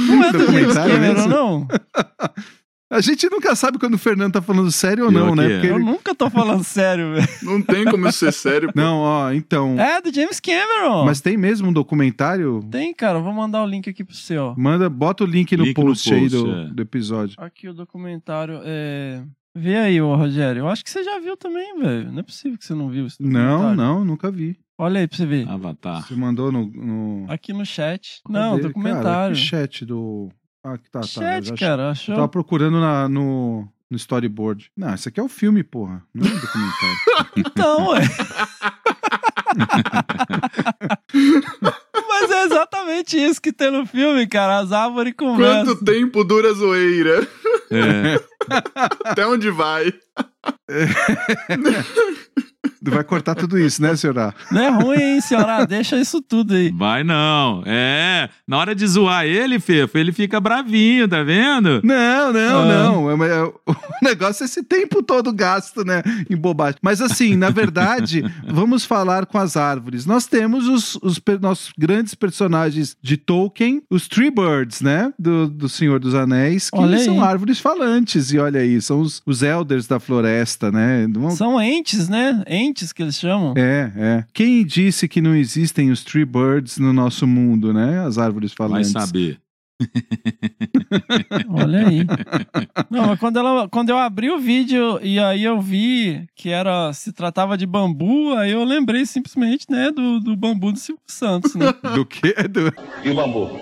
[0.00, 1.68] Não é do James Cameron, não?
[2.90, 5.44] A gente nunca sabe quando o Fernando tá falando sério ou não, né?
[5.46, 5.48] é.
[5.54, 7.28] Porque Eu ele- nunca tô falando sério, velho.
[7.42, 8.72] Não tem como ser sério.
[8.72, 8.80] pô.
[8.80, 9.78] Não, ó, então.
[9.78, 11.04] É do James Cameron.
[11.04, 12.66] Mas tem mesmo um documentário?
[12.70, 13.18] Tem, cara.
[13.18, 14.54] Eu Vou mandar o link aqui pro você, ó.
[14.58, 16.64] Manda, bota o link no Link no post, aí post, do, é.
[16.66, 17.36] do episódio.
[17.38, 19.22] Aqui o documentário é.
[19.54, 20.60] Vê aí, ô Rogério.
[20.60, 22.10] Eu acho que você já viu também, velho.
[22.10, 23.76] Não é possível que você não viu esse Não, documentário.
[23.76, 24.56] não, nunca vi.
[24.78, 25.48] Olha aí pra você ver.
[25.48, 26.06] Avatar.
[26.08, 26.66] Você mandou no.
[26.66, 27.26] no...
[27.30, 28.20] Aqui no chat.
[28.28, 28.62] Não, Cadê?
[28.68, 29.04] documentário.
[29.04, 30.28] Cara, que chat do.
[30.62, 31.06] Ah, que tá, tá.
[31.06, 32.14] Chat, cara, Eu achou?
[32.14, 34.70] tava procurando na- no, no storyboard.
[34.76, 36.02] Não, isso aqui é o filme, porra.
[36.14, 36.96] Não é um documentário.
[37.36, 38.00] Então, ué.
[42.08, 44.58] Mas é exatamente isso que tem no filme, cara.
[44.58, 45.64] As árvores conversam.
[45.76, 47.26] Quanto tempo dura a zoeira?
[47.70, 48.20] É.
[49.10, 49.92] Até onde vai?
[52.90, 54.34] Vai cortar tudo isso, né, senhora?
[54.50, 55.66] Não é ruim, hein, senhora?
[55.66, 56.70] Deixa isso tudo aí.
[56.70, 57.62] Vai não.
[57.66, 58.28] É.
[58.46, 61.80] Na hora de zoar ele, Fefo, ele fica bravinho, tá vendo?
[61.84, 62.64] Não, não, Ah.
[62.66, 63.24] não.
[63.24, 66.02] É- é- o negócio é esse tempo todo gasto, né?
[66.28, 66.78] Em bobagem.
[66.82, 70.06] Mas assim, na verdade, vamos falar com as árvores.
[70.06, 75.12] Nós temos os, os per- nossos grandes personagens de Tolkien, os Tree Birds, né?
[75.18, 77.04] Do, do Senhor dos Anéis, que Olha aí.
[77.04, 78.32] são árvores falantes.
[78.32, 81.06] E olha aí, são os, os elders da floresta, né?
[81.12, 82.42] Vamos- São entes, né?
[82.46, 83.54] Entes que eles chamam.
[83.56, 84.24] É, é.
[84.32, 88.04] Quem disse que não existem os Tree Birds no nosso mundo, né?
[88.04, 88.92] As árvores Vai falantes.
[88.92, 89.40] saber.
[91.48, 92.06] Olha aí.
[92.90, 96.92] Não, mas quando, ela, quando eu abri o vídeo e aí eu vi que era
[96.92, 101.54] se tratava de bambu, aí eu lembrei simplesmente, né, do, do bambu do Silvio Santos,
[101.54, 101.66] né?
[101.94, 102.34] Do quê?
[102.48, 102.72] Do...
[103.04, 103.50] E o bambu?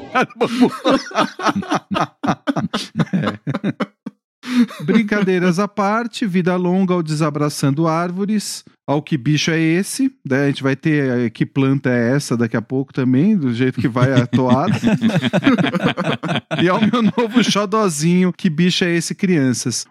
[4.84, 8.64] Brincadeiras à parte, vida longa ao desabraçando árvores.
[8.89, 10.11] Ao que bicho é esse?
[10.24, 13.53] Daí a gente vai ter eh, que planta é essa daqui a pouco também, do
[13.53, 14.72] jeito que vai a toada.
[16.62, 19.86] e ao meu novo xodozinho, que bicho é esse, crianças?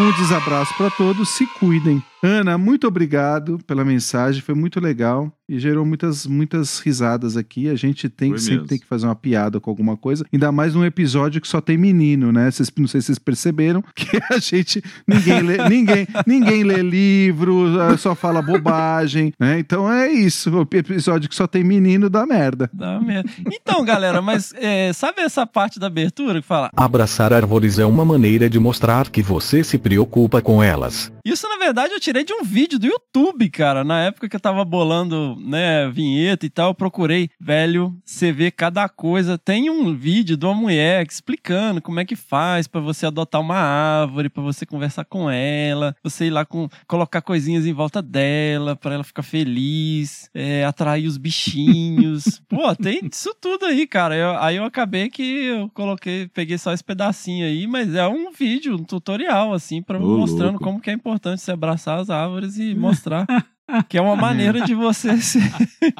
[0.00, 2.02] Um desabraço para todos, se cuidem.
[2.22, 7.68] Ana, muito obrigado pela mensagem, foi muito legal e gerou muitas, muitas risadas aqui.
[7.68, 10.52] A gente tem Foi que sempre tem que fazer uma piada com alguma coisa, ainda
[10.52, 12.48] mais num episódio que só tem menino, né?
[12.50, 17.80] Vocês, não sei se vocês perceberam que a gente ninguém lê, ninguém, ninguém lê livro,
[17.80, 19.58] eh, só fala bobagem, né?
[19.58, 22.70] Então é isso, o episódio que só tem menino dá merda.
[22.72, 23.28] Dá merda.
[23.52, 26.70] Então, galera, mas é, sabe essa parte da abertura que fala?
[26.76, 31.10] Abraçar árvores é uma maneira de mostrar que você se preocupa com elas.
[31.24, 33.84] Isso, na verdade, eu tirei de um vídeo do YouTube, cara.
[33.84, 38.50] Na época que eu tava bolando, né, vinheta e tal, eu procurei, velho, você vê
[38.50, 39.38] cada coisa.
[39.38, 43.54] Tem um vídeo de uma mulher explicando como é que faz pra você adotar uma
[43.56, 48.74] árvore, pra você conversar com ela, você ir lá com colocar coisinhas em volta dela,
[48.74, 52.42] pra ela ficar feliz, é, atrair os bichinhos.
[52.50, 54.16] Pô, tem isso tudo aí, cara.
[54.16, 58.32] Eu- aí eu acabei que eu coloquei, peguei só esse pedacinho aí, mas é um
[58.32, 60.64] vídeo, um tutorial, assim, pra Ô, mostrando louco.
[60.64, 63.26] como que é importante se abraçar as árvores e mostrar
[63.88, 65.38] que é uma maneira de você se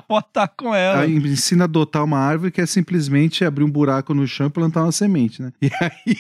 [0.09, 1.01] botar com ela.
[1.03, 4.51] Aí ensina a adotar uma árvore que é simplesmente abrir um buraco no chão e
[4.51, 5.53] plantar uma semente, né?
[5.63, 6.17] E aí,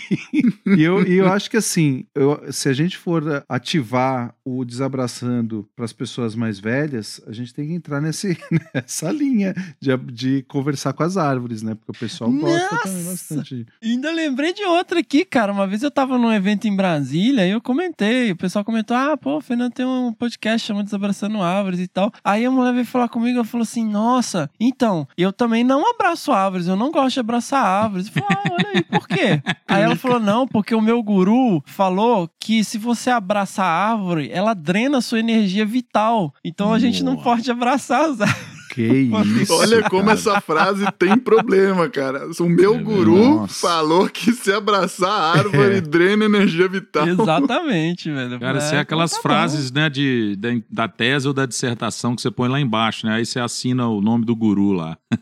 [0.78, 5.68] e eu, e eu acho que assim, eu- se a gente for ativar o desabraçando
[5.74, 8.36] para as pessoas mais velhas, a gente tem que entrar nesse,
[8.74, 11.74] nessa linha de, de conversar com as árvores, né?
[11.74, 13.66] Porque o pessoal gosta também bastante.
[13.82, 15.52] Ainda lembrei de outra aqui, cara.
[15.52, 18.30] Uma vez eu tava num evento em Brasília e eu comentei.
[18.32, 22.12] O pessoal comentou: Ah, pô, o Fernando tem um podcast chamado Desabraçando Árvores e tal.
[22.24, 26.32] Aí a mulher veio falar comigo e falou assim: Nossa, então, eu também não abraço
[26.32, 28.06] árvores, eu não gosto de abraçar árvores.
[28.06, 29.42] Eu falei: Ah, olha aí, por quê?
[29.68, 34.30] aí ela falou: Não, porque o meu guru falou que se você abraça a árvore,
[34.32, 36.34] ela drena a sua energia vital.
[36.44, 38.49] Então a gente não pode abraçar as árvores.
[38.72, 39.10] Que
[39.42, 39.52] isso.
[39.54, 40.14] Olha como cara.
[40.14, 42.28] essa frase tem problema, cara.
[42.38, 43.54] O meu É guru Nossa.
[43.66, 45.80] falou que se abraçar a árvore É.
[45.80, 47.06] drena energia vital.
[47.08, 48.38] Exatamente, velho.
[48.38, 49.22] Cara, isso é aquelas tá bom.
[49.22, 53.14] frases, né, de, da, da tese ou da dissertação que você põe lá embaixo, né?
[53.16, 54.96] Aí você assina o nome do guru lá.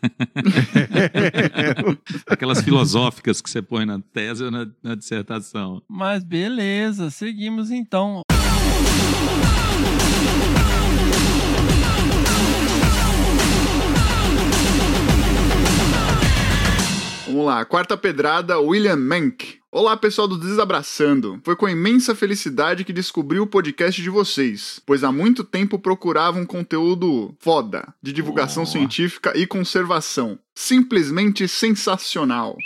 [2.26, 5.82] Aquelas filosóficas que você põe na tese ou na, na dissertação.
[5.88, 8.22] Mas beleza, seguimos então.
[17.38, 19.60] Vamos lá, quarta pedrada, William Mank.
[19.70, 21.40] Olá, pessoal do Desabraçando.
[21.44, 26.36] Foi com imensa felicidade que descobri o podcast de vocês, pois há muito tempo procurava
[26.36, 28.66] um conteúdo foda, de divulgação Oh.
[28.66, 30.36] científica e conservação.
[30.52, 32.56] Simplesmente sensacional.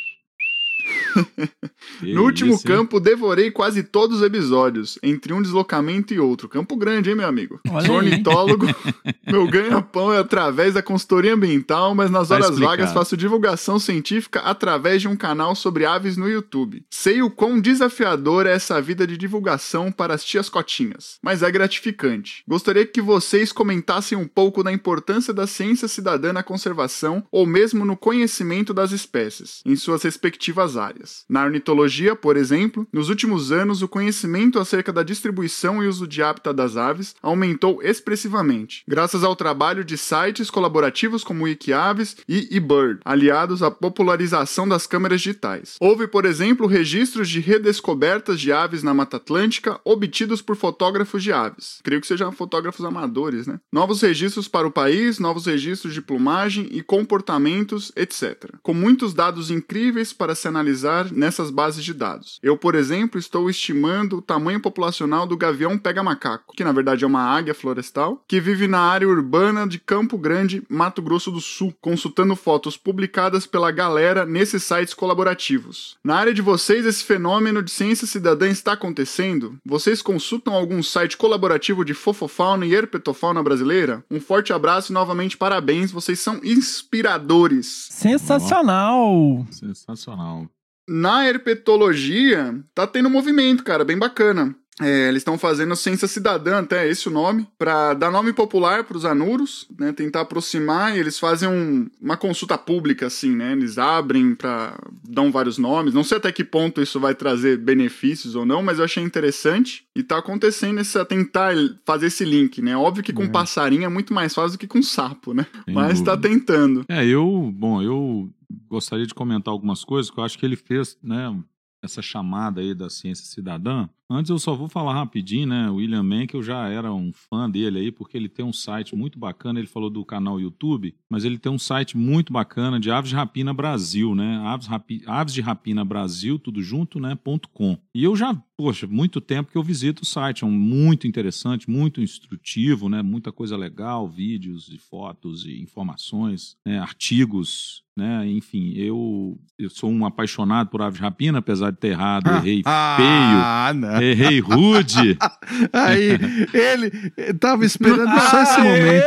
[2.00, 2.76] No último isso, hein?
[2.76, 6.48] campo, devorei quase todos os episódios, entre um deslocamento e outro.
[6.48, 7.60] Campo grande, hein, meu amigo?
[7.68, 8.66] Olha Sou ornitólogo.
[9.26, 12.70] meu ganha-pão é através da consultoria ambiental, mas nas Tá horas explicado.
[12.70, 16.84] vagas faço divulgação científica através de um canal sobre aves no YouTube.
[16.90, 21.50] Sei o quão desafiador é essa vida de divulgação para as tias cotinhas, mas é
[21.50, 22.42] gratificante.
[22.46, 27.84] Gostaria que vocês comentassem um pouco da importância da ciência cidadã na conservação ou mesmo
[27.84, 31.01] no conhecimento das espécies, em suas respectivas áreas.
[31.28, 36.22] Na ornitologia, por exemplo, nos últimos anos o conhecimento acerca da distribuição e uso de
[36.22, 43.00] hábitat das aves aumentou expressivamente, graças ao trabalho de sites colaborativos como Wikiaves e eBird,
[43.04, 45.76] aliados à popularização das câmeras digitais.
[45.80, 51.32] Houve, por exemplo, registros de redescobertas de aves na Mata Atlântica obtidos por fotógrafos de
[51.32, 51.80] aves.
[51.82, 53.58] Creio que sejam fotógrafos amadores, né?
[53.72, 58.50] Novos registros para o país, novos registros de plumagem e comportamentos, etc.
[58.62, 62.38] Com muitos dados incríveis para se analisar nessas bases de dados.
[62.42, 67.06] Eu, por exemplo, estou estimando o tamanho populacional do gavião pega-macaco, que na verdade é
[67.06, 71.74] uma águia florestal, que vive na área urbana de Campo Grande, Mato Grosso do Sul,
[71.80, 75.96] consultando fotos publicadas pela galera nesses sites colaborativos.
[76.04, 79.56] Na área de vocês, esse fenômeno de ciência cidadã está acontecendo?
[79.64, 84.04] Vocês consultam algum site colaborativo de fofofauna e herpetofauna brasileira?
[84.10, 87.88] Um forte abraço e novamente parabéns, vocês são inspiradores.
[87.90, 89.46] Sensacional!
[89.50, 90.48] Sensacional.
[90.94, 94.54] Na herpetologia, tá tendo movimento, cara, bem bacana.
[94.80, 98.96] É, eles estão fazendo ciência cidadã, até esse o nome, para dar nome popular para
[98.96, 100.96] os anuros, né, tentar aproximar.
[100.96, 103.52] E eles fazem um- uma consulta pública, assim, né?
[103.52, 104.76] Eles abrem para
[105.06, 105.92] dão vários nomes.
[105.94, 109.84] Não sei até que ponto isso vai trazer benefícios ou não, mas eu achei interessante.
[109.94, 111.52] E tá acontecendo esse, tentar
[111.86, 112.74] fazer esse link, né?
[112.76, 115.46] Óbvio que com passarinho é muito mais fácil do que com sapo, né?
[115.66, 116.28] Sem mas tá dúvida.
[116.34, 116.84] tentando.
[116.88, 118.30] É, eu, bom, eu
[118.68, 121.34] gostaria de comentar algumas coisas que eu acho que ele fez, né,
[121.82, 123.88] essa chamada aí da ciência cidadã.
[124.08, 127.78] Antes eu só vou falar rapidinho, né, o William eu já era um fã dele
[127.78, 131.38] aí, porque ele tem um site muito bacana, ele falou do canal YouTube, mas ele
[131.38, 135.40] tem um site muito bacana de Aves de Rapina Brasil, né, Aves, Rapi, Aves de
[135.40, 137.78] Rapina Brasil, tudo junto, né, ponto .com.
[137.94, 141.70] E eu já, poxa, muito tempo que eu visito o site, é um muito interessante,
[141.70, 148.72] muito instrutivo, né, muita coisa legal, vídeos e fotos e informações, né, artigos, né, enfim,
[148.76, 153.80] eu, eu sou um apaixonado por aves rapina, apesar de ter errado, errei Ah, feio,
[153.80, 154.02] não.
[154.02, 155.18] errei rude.
[155.72, 156.18] Aí,
[156.54, 156.90] ele
[157.38, 159.04] tava esperando só esse momento.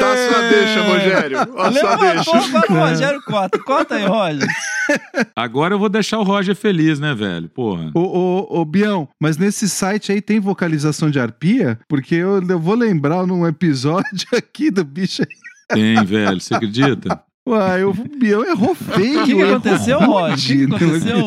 [0.00, 1.38] Tá sua deixa, Rogério.
[1.54, 2.30] Ó, sua deixa.
[2.36, 3.58] Agora o Rogério conta.
[3.60, 4.48] Conta aí, Roger.
[5.36, 7.48] Agora eu vou deixar o Roger feliz, né, velho?
[7.48, 7.90] Porra.
[7.94, 11.78] Ô, ô, ô, Bião, mas nesse site aí tem vocalização de arpia?
[11.88, 15.76] Porque eu, eu vou lembrar num episódio aqui do bicho aí.
[15.76, 17.22] Tem, velho, você acredita?
[17.46, 19.20] Uai, o Bião errou feio.
[19.24, 20.66] O que que aconteceu, Roger?
[20.66, 21.24] O que que aconteceu?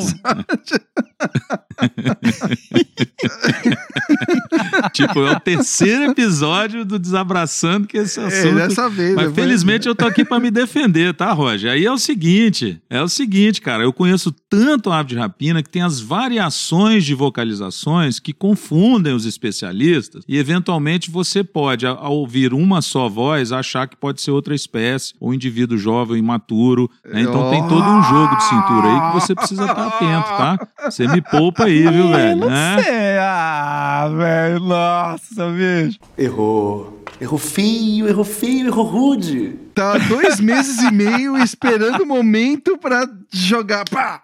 [4.93, 8.55] tipo, é o terceiro episódio do Desabraçando que esse assunto.
[8.55, 11.71] dessa vez, Mas vou- felizmente eu tô aqui pra me defender, tá, Roger?
[11.71, 13.83] Aí é o seguinte: é o seguinte, cara.
[13.83, 19.13] Eu conheço tanto a ave de rapina que tem as variações de vocalizações que confundem
[19.13, 24.21] os especialistas e, eventualmente, você pode, a- ao ouvir uma só voz, achar que pode
[24.21, 26.89] ser outra espécie ou indivíduo jovem, imaturo.
[27.05, 27.21] né?
[27.21, 30.67] Então tem todo um jogo de cintura aí que você precisa estar atento, tá?
[30.85, 32.37] Você me poupa aí, viu, velho?
[32.37, 32.81] Não né?
[32.83, 33.17] sei.
[33.19, 34.59] Ah, velho.
[34.61, 35.99] Nossa, bicho.
[36.17, 37.03] Errou.
[37.19, 39.59] Errou feio, errou feio, errou rude.
[39.73, 43.85] Tá há dois meses e meio esperando o momento pra jogar.
[43.89, 44.21] Pá!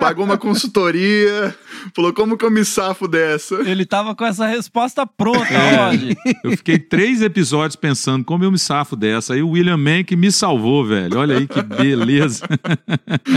[0.00, 1.54] Pagou uma consultoria,
[1.94, 3.56] falou como que eu me safo dessa.
[3.68, 5.86] Ele tava com essa resposta pronta, É.
[5.86, 6.16] Roger.
[6.44, 9.34] Eu fiquei três episódios pensando como eu me safo dessa.
[9.34, 11.18] Aí o William que me salvou, velho.
[11.18, 12.46] Olha aí que beleza.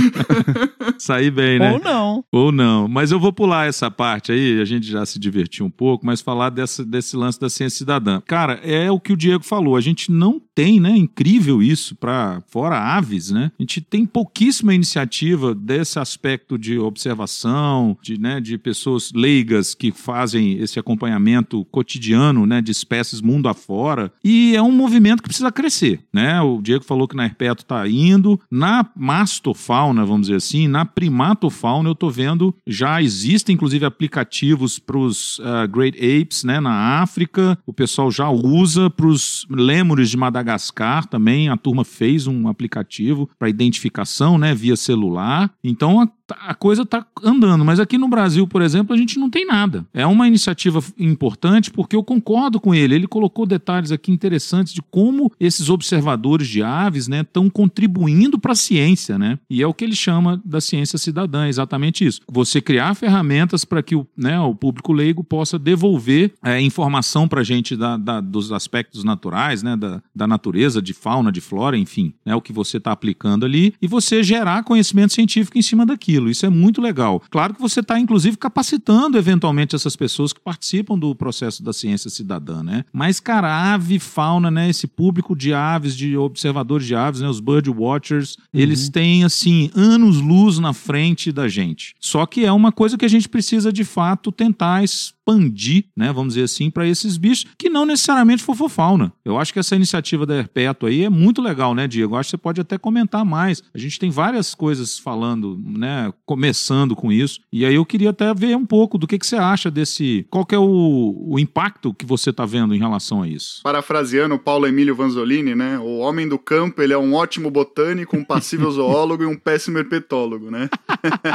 [0.97, 1.71] Saí bem, né?
[1.71, 2.25] Ou não.
[2.31, 2.87] Ou não.
[2.87, 6.21] Mas eu vou pular essa parte aí, a gente já se divertiu um pouco, mas
[6.21, 8.21] falar dessa, desse lance da ciência cidadã.
[8.25, 9.75] Cara, é o que o Diego falou.
[9.75, 10.95] A gente não tem, né?
[10.95, 13.51] Incrível isso para fora aves, né?
[13.59, 19.91] A gente tem pouquíssima iniciativa desse aspecto de observação, de, né, de pessoas leigas que
[19.91, 24.11] fazem esse acompanhamento cotidiano, né, de espécies mundo afora.
[24.23, 26.41] E é um movimento que precisa crescer, né?
[26.41, 31.89] O Diego falou que na herpeto tá indo, na mastofauna, vamos dizer assim, na primatofauna
[31.89, 35.39] eu tô vendo já existem inclusive aplicativos para os
[35.71, 37.57] Great Apes, né, na África.
[37.65, 41.49] O pessoal já usa para os lêmures de Madagascar também.
[41.49, 45.51] A turma fez um aplicativo para identificação, né, via celular.
[45.63, 47.63] Então a, tá- a coisa tá andando.
[47.65, 49.85] Mas aqui no Brasil, por exemplo, a gente não tem nada.
[49.93, 52.95] É uma iniciativa importante porque eu concordo com ele.
[52.95, 58.55] Ele colocou detalhes aqui interessantes de como esses observadores de aves estão contribuindo para a
[58.55, 59.37] ciência, né?
[59.49, 62.21] E é o que ele chama da ciência cidadã, é exatamente isso.
[62.31, 67.41] Você criar ferramentas para que o, né, o público leigo possa devolver é, informação para
[67.41, 71.77] a gente da- da- dos aspectos naturais, né, da, da natureza, de fauna, de flora,
[71.77, 75.85] enfim, né, o que você está aplicando ali, e você gerar conhecimento científico em cima
[75.85, 76.22] daquilo.
[76.29, 77.21] Isso é muito legal.
[77.29, 82.09] Claro que você está, inclusive, capacitando eventualmente essas pessoas que participam do processo da ciência
[82.09, 82.85] cidadã, né?
[82.91, 84.69] Mas, cara, ave, fauna, né?
[84.69, 87.29] Esse público de aves, de observadores de aves, né?
[87.29, 91.95] Os bird watchers, eles têm, assim, anos-luz na frente da gente.
[91.99, 96.11] Só que é uma coisa que a gente precisa, de fato, tentar expandir, né?
[96.11, 99.11] Vamos dizer assim, para esses bichos que não necessariamente for fauna.
[99.23, 102.15] Eu acho que essa iniciativa da Herpeto aí é muito legal, né, Diego?
[102.15, 103.61] Eu acho que você pode até comentar mais.
[103.73, 106.02] A gente tem várias coisas falando, né?
[106.25, 107.39] Começando com isso.
[107.51, 110.25] E aí eu queria até ver um pouco do que, que você acha desse.
[110.29, 113.61] Qual que é o, o impacto que você está vendo em relação a isso?
[113.63, 115.79] Parafraseando o Paulo Emílio Vanzolini, né?
[115.79, 119.77] O homem do campo, ele é um ótimo botânico, um passível zoólogo e um péssimo
[119.77, 120.69] herpetólogo, né?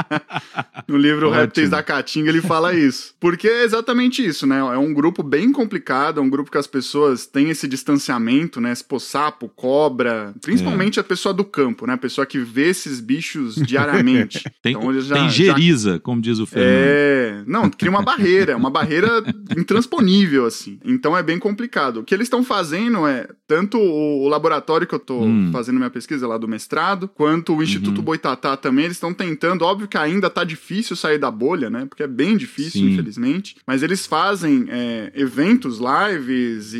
[0.86, 1.30] no livro.
[1.30, 3.14] Répteis da Caatinga ele fala isso.
[3.20, 4.58] Porque é exatamente isso, né?
[4.58, 8.72] É um grupo bem complicado, é um grupo que as pessoas têm esse distanciamento, né?
[8.88, 11.94] Pô, sapo, cobra, principalmente a pessoa do campo, né?
[11.94, 14.42] A pessoa que vê esses bichos diariamente.
[14.60, 16.68] Tem, Então, já- tem já- geriza, como diz o Fernando.
[16.74, 19.22] é, não, cria uma barreira, uma barreira
[19.56, 20.78] intransponível, assim.
[20.84, 21.98] Então é bem complicado.
[22.00, 25.50] O que eles estão fazendo é, tanto o, o laboratório que eu tô Hum.
[25.52, 28.04] fazendo minha pesquisa lá do mestrado, quanto o Instituto Uhum.
[28.04, 31.86] Boitatá também, eles estão tentando, óbvio que ainda tá difícil sair da bolha, né?
[31.86, 32.90] Porque é bem difícil, Sim.
[32.92, 33.56] infelizmente.
[33.66, 36.78] Mas eles fazem é, eventos, lives e,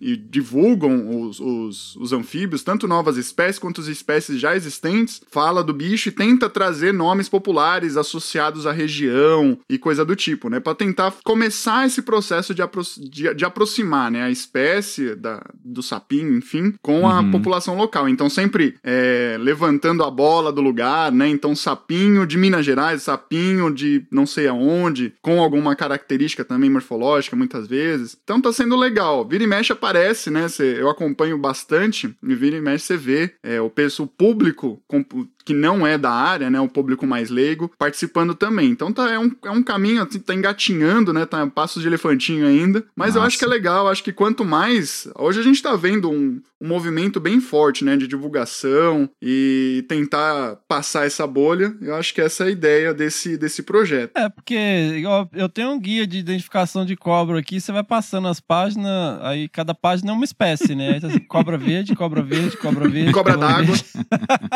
[0.00, 5.20] e- e divulgam os, os, os anfíbios, tanto novas espécies quanto as espécies já existentes,
[5.30, 10.48] fala do bicho e tenta trazer nomes populares associados à região e coisa do tipo,
[10.48, 10.60] né?
[10.60, 14.22] Pra tentar começar esse processo de, apro de, de aproximar, né?
[14.22, 17.30] A espécie da, do sapinho, enfim, com a Uhum.
[17.32, 18.08] população local.
[18.08, 21.28] Então, sempre é, levantando a bola do lugar, né?
[21.28, 27.34] Então, sapinho de Minas Gerais, sapinho de não sei aonde, com alguma característica também morfológica,
[27.34, 28.16] muitas vezes.
[28.22, 29.26] Então, tá sendo legal.
[29.26, 30.48] Vira e mexe aparece, né?
[30.48, 34.80] Cê- eu acompanho bastante, e vira e mexe você vê é, o, peço- o público
[34.86, 35.04] com-
[35.44, 36.60] que não é da área, né?
[36.60, 38.70] O público mais leigo, participando também.
[38.70, 41.26] Então, tá, é, um, é um caminho, assim, tá engatinhando, né?
[41.26, 42.84] Tá passos de elefantinho ainda.
[42.96, 45.08] Mas eu acho que é legal, acho que quanto mais.
[45.18, 47.96] Hoje a gente tá vendo um, um movimento bem forte, né?
[47.96, 51.74] De divulgação e tentar passar essa bolha.
[51.80, 54.12] Eu acho que essa é a ideia desse, desse projeto.
[54.16, 54.54] É, porque
[54.96, 59.20] igual, eu tenho um guia de identificação de cobra aqui, você vai passando as páginas,
[59.22, 61.00] aí cada página é uma espécie, né?
[61.00, 63.12] Tá assim, cobra verde, cobra verde, cobra verde.
[63.12, 63.64] Cobra d'água.
[63.64, 63.84] verde.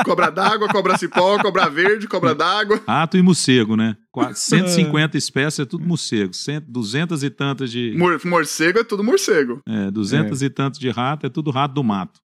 [0.05, 2.81] Cobra d'água, cobra cipó, cobra verde, cobra d'água.
[2.87, 3.97] Rato e morcego, né?
[4.12, 6.35] Qua- 150 espécies é tudo morcego.
[6.35, 7.95] Cento- 200 e tantas de.
[7.97, 9.61] Mor- morcego é tudo morcego.
[9.66, 12.20] É, 200 e tantos de rato é tudo rato do mato.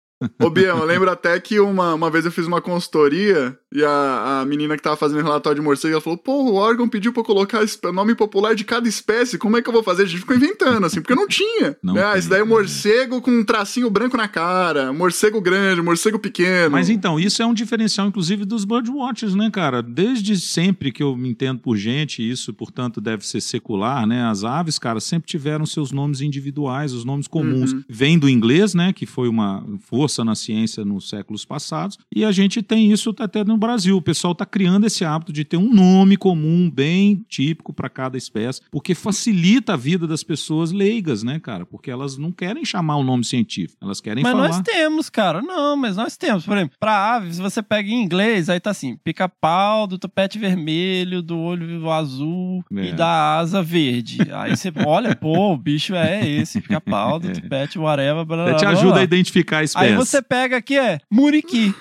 [0.42, 4.40] Ô, Bião, eu lembro até que uma, uma vez eu fiz uma consultoria e a,
[4.40, 7.20] a menina que tava fazendo relatório de morcego, ela falou, pô, o órgão pediu pra
[7.20, 10.02] eu colocar es- nome popular de cada espécie, como é que eu vou fazer?
[10.02, 11.76] A gente ficou inventando, assim, porque não tinha.
[11.82, 12.02] Não né?
[12.02, 16.18] Ah, tem, Esse daí é morcego com um tracinho branco na cara, morcego grande, morcego
[16.18, 16.70] pequeno.
[16.72, 19.82] Mas então, isso é um diferencial, inclusive, dos birdwatchers, né, cara?
[19.82, 24.24] Desde sempre que eu me entendo por gente, isso, portanto, deve ser secular, né?
[24.24, 27.72] As aves, cara, sempre tiveram seus nomes individuais, os nomes comuns.
[27.72, 27.84] Uhum.
[27.88, 28.92] Vem do inglês, né?
[28.92, 31.98] Que foi uma força na ciência nos séculos passados.
[32.14, 33.96] E a gente tem isso até no Brasil.
[33.96, 38.16] O pessoal está criando esse hábito de ter um nome comum, bem típico para cada
[38.16, 41.64] espécie, porque facilita a vida das pessoas leigas, né, cara?
[41.66, 44.48] Porque elas não querem chamar o nome científico, elas querem Mas falar.
[44.48, 45.42] nós temos, cara.
[45.42, 46.44] Não, mas nós temos.
[46.44, 51.22] Por exemplo, pra aves, você pega em inglês, aí tá assim: pica-pau do topete vermelho,
[51.22, 52.88] do olho azul É.
[52.88, 54.18] e da asa verde.
[54.32, 58.24] Aí você olha, pô, o bicho é esse, pica-pau do topete, whatever.
[58.24, 59.00] Blá, blá, Te blá, ajuda blá.
[59.00, 59.86] a identificar a espécie.
[59.86, 61.74] Aí você pega aqui, é muriqui.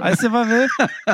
[0.00, 0.68] Aí você vai ver.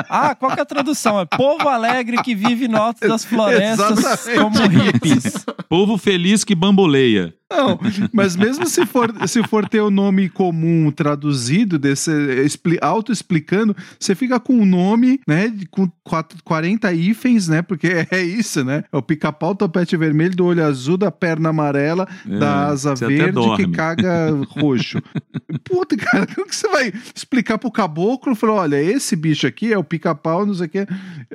[0.09, 1.19] Ah, qual que é a tradução?
[1.19, 4.39] É povo alegre que vive no alto das florestas Exatamente.
[4.41, 5.45] como hippies.
[5.69, 7.33] Povo feliz que bamboleia.
[7.51, 7.79] Não,
[8.11, 12.11] mas mesmo se for, se for ter o nome comum traduzido, desse,
[12.43, 18.23] expli- auto-explicando, você fica com o nome, né, com quatro- 40 hífens, né, porque é
[18.23, 22.65] isso, né, é o pica-pau, topete vermelho, do olho azul, da perna amarela, É, da
[22.65, 24.99] asa verde, que caga roxo.
[25.63, 28.35] Puta, cara, como que você vai explicar pro caboclo?
[28.35, 30.87] Falou, olha, esse bicho aqui é o pica-pau, não sei o quê.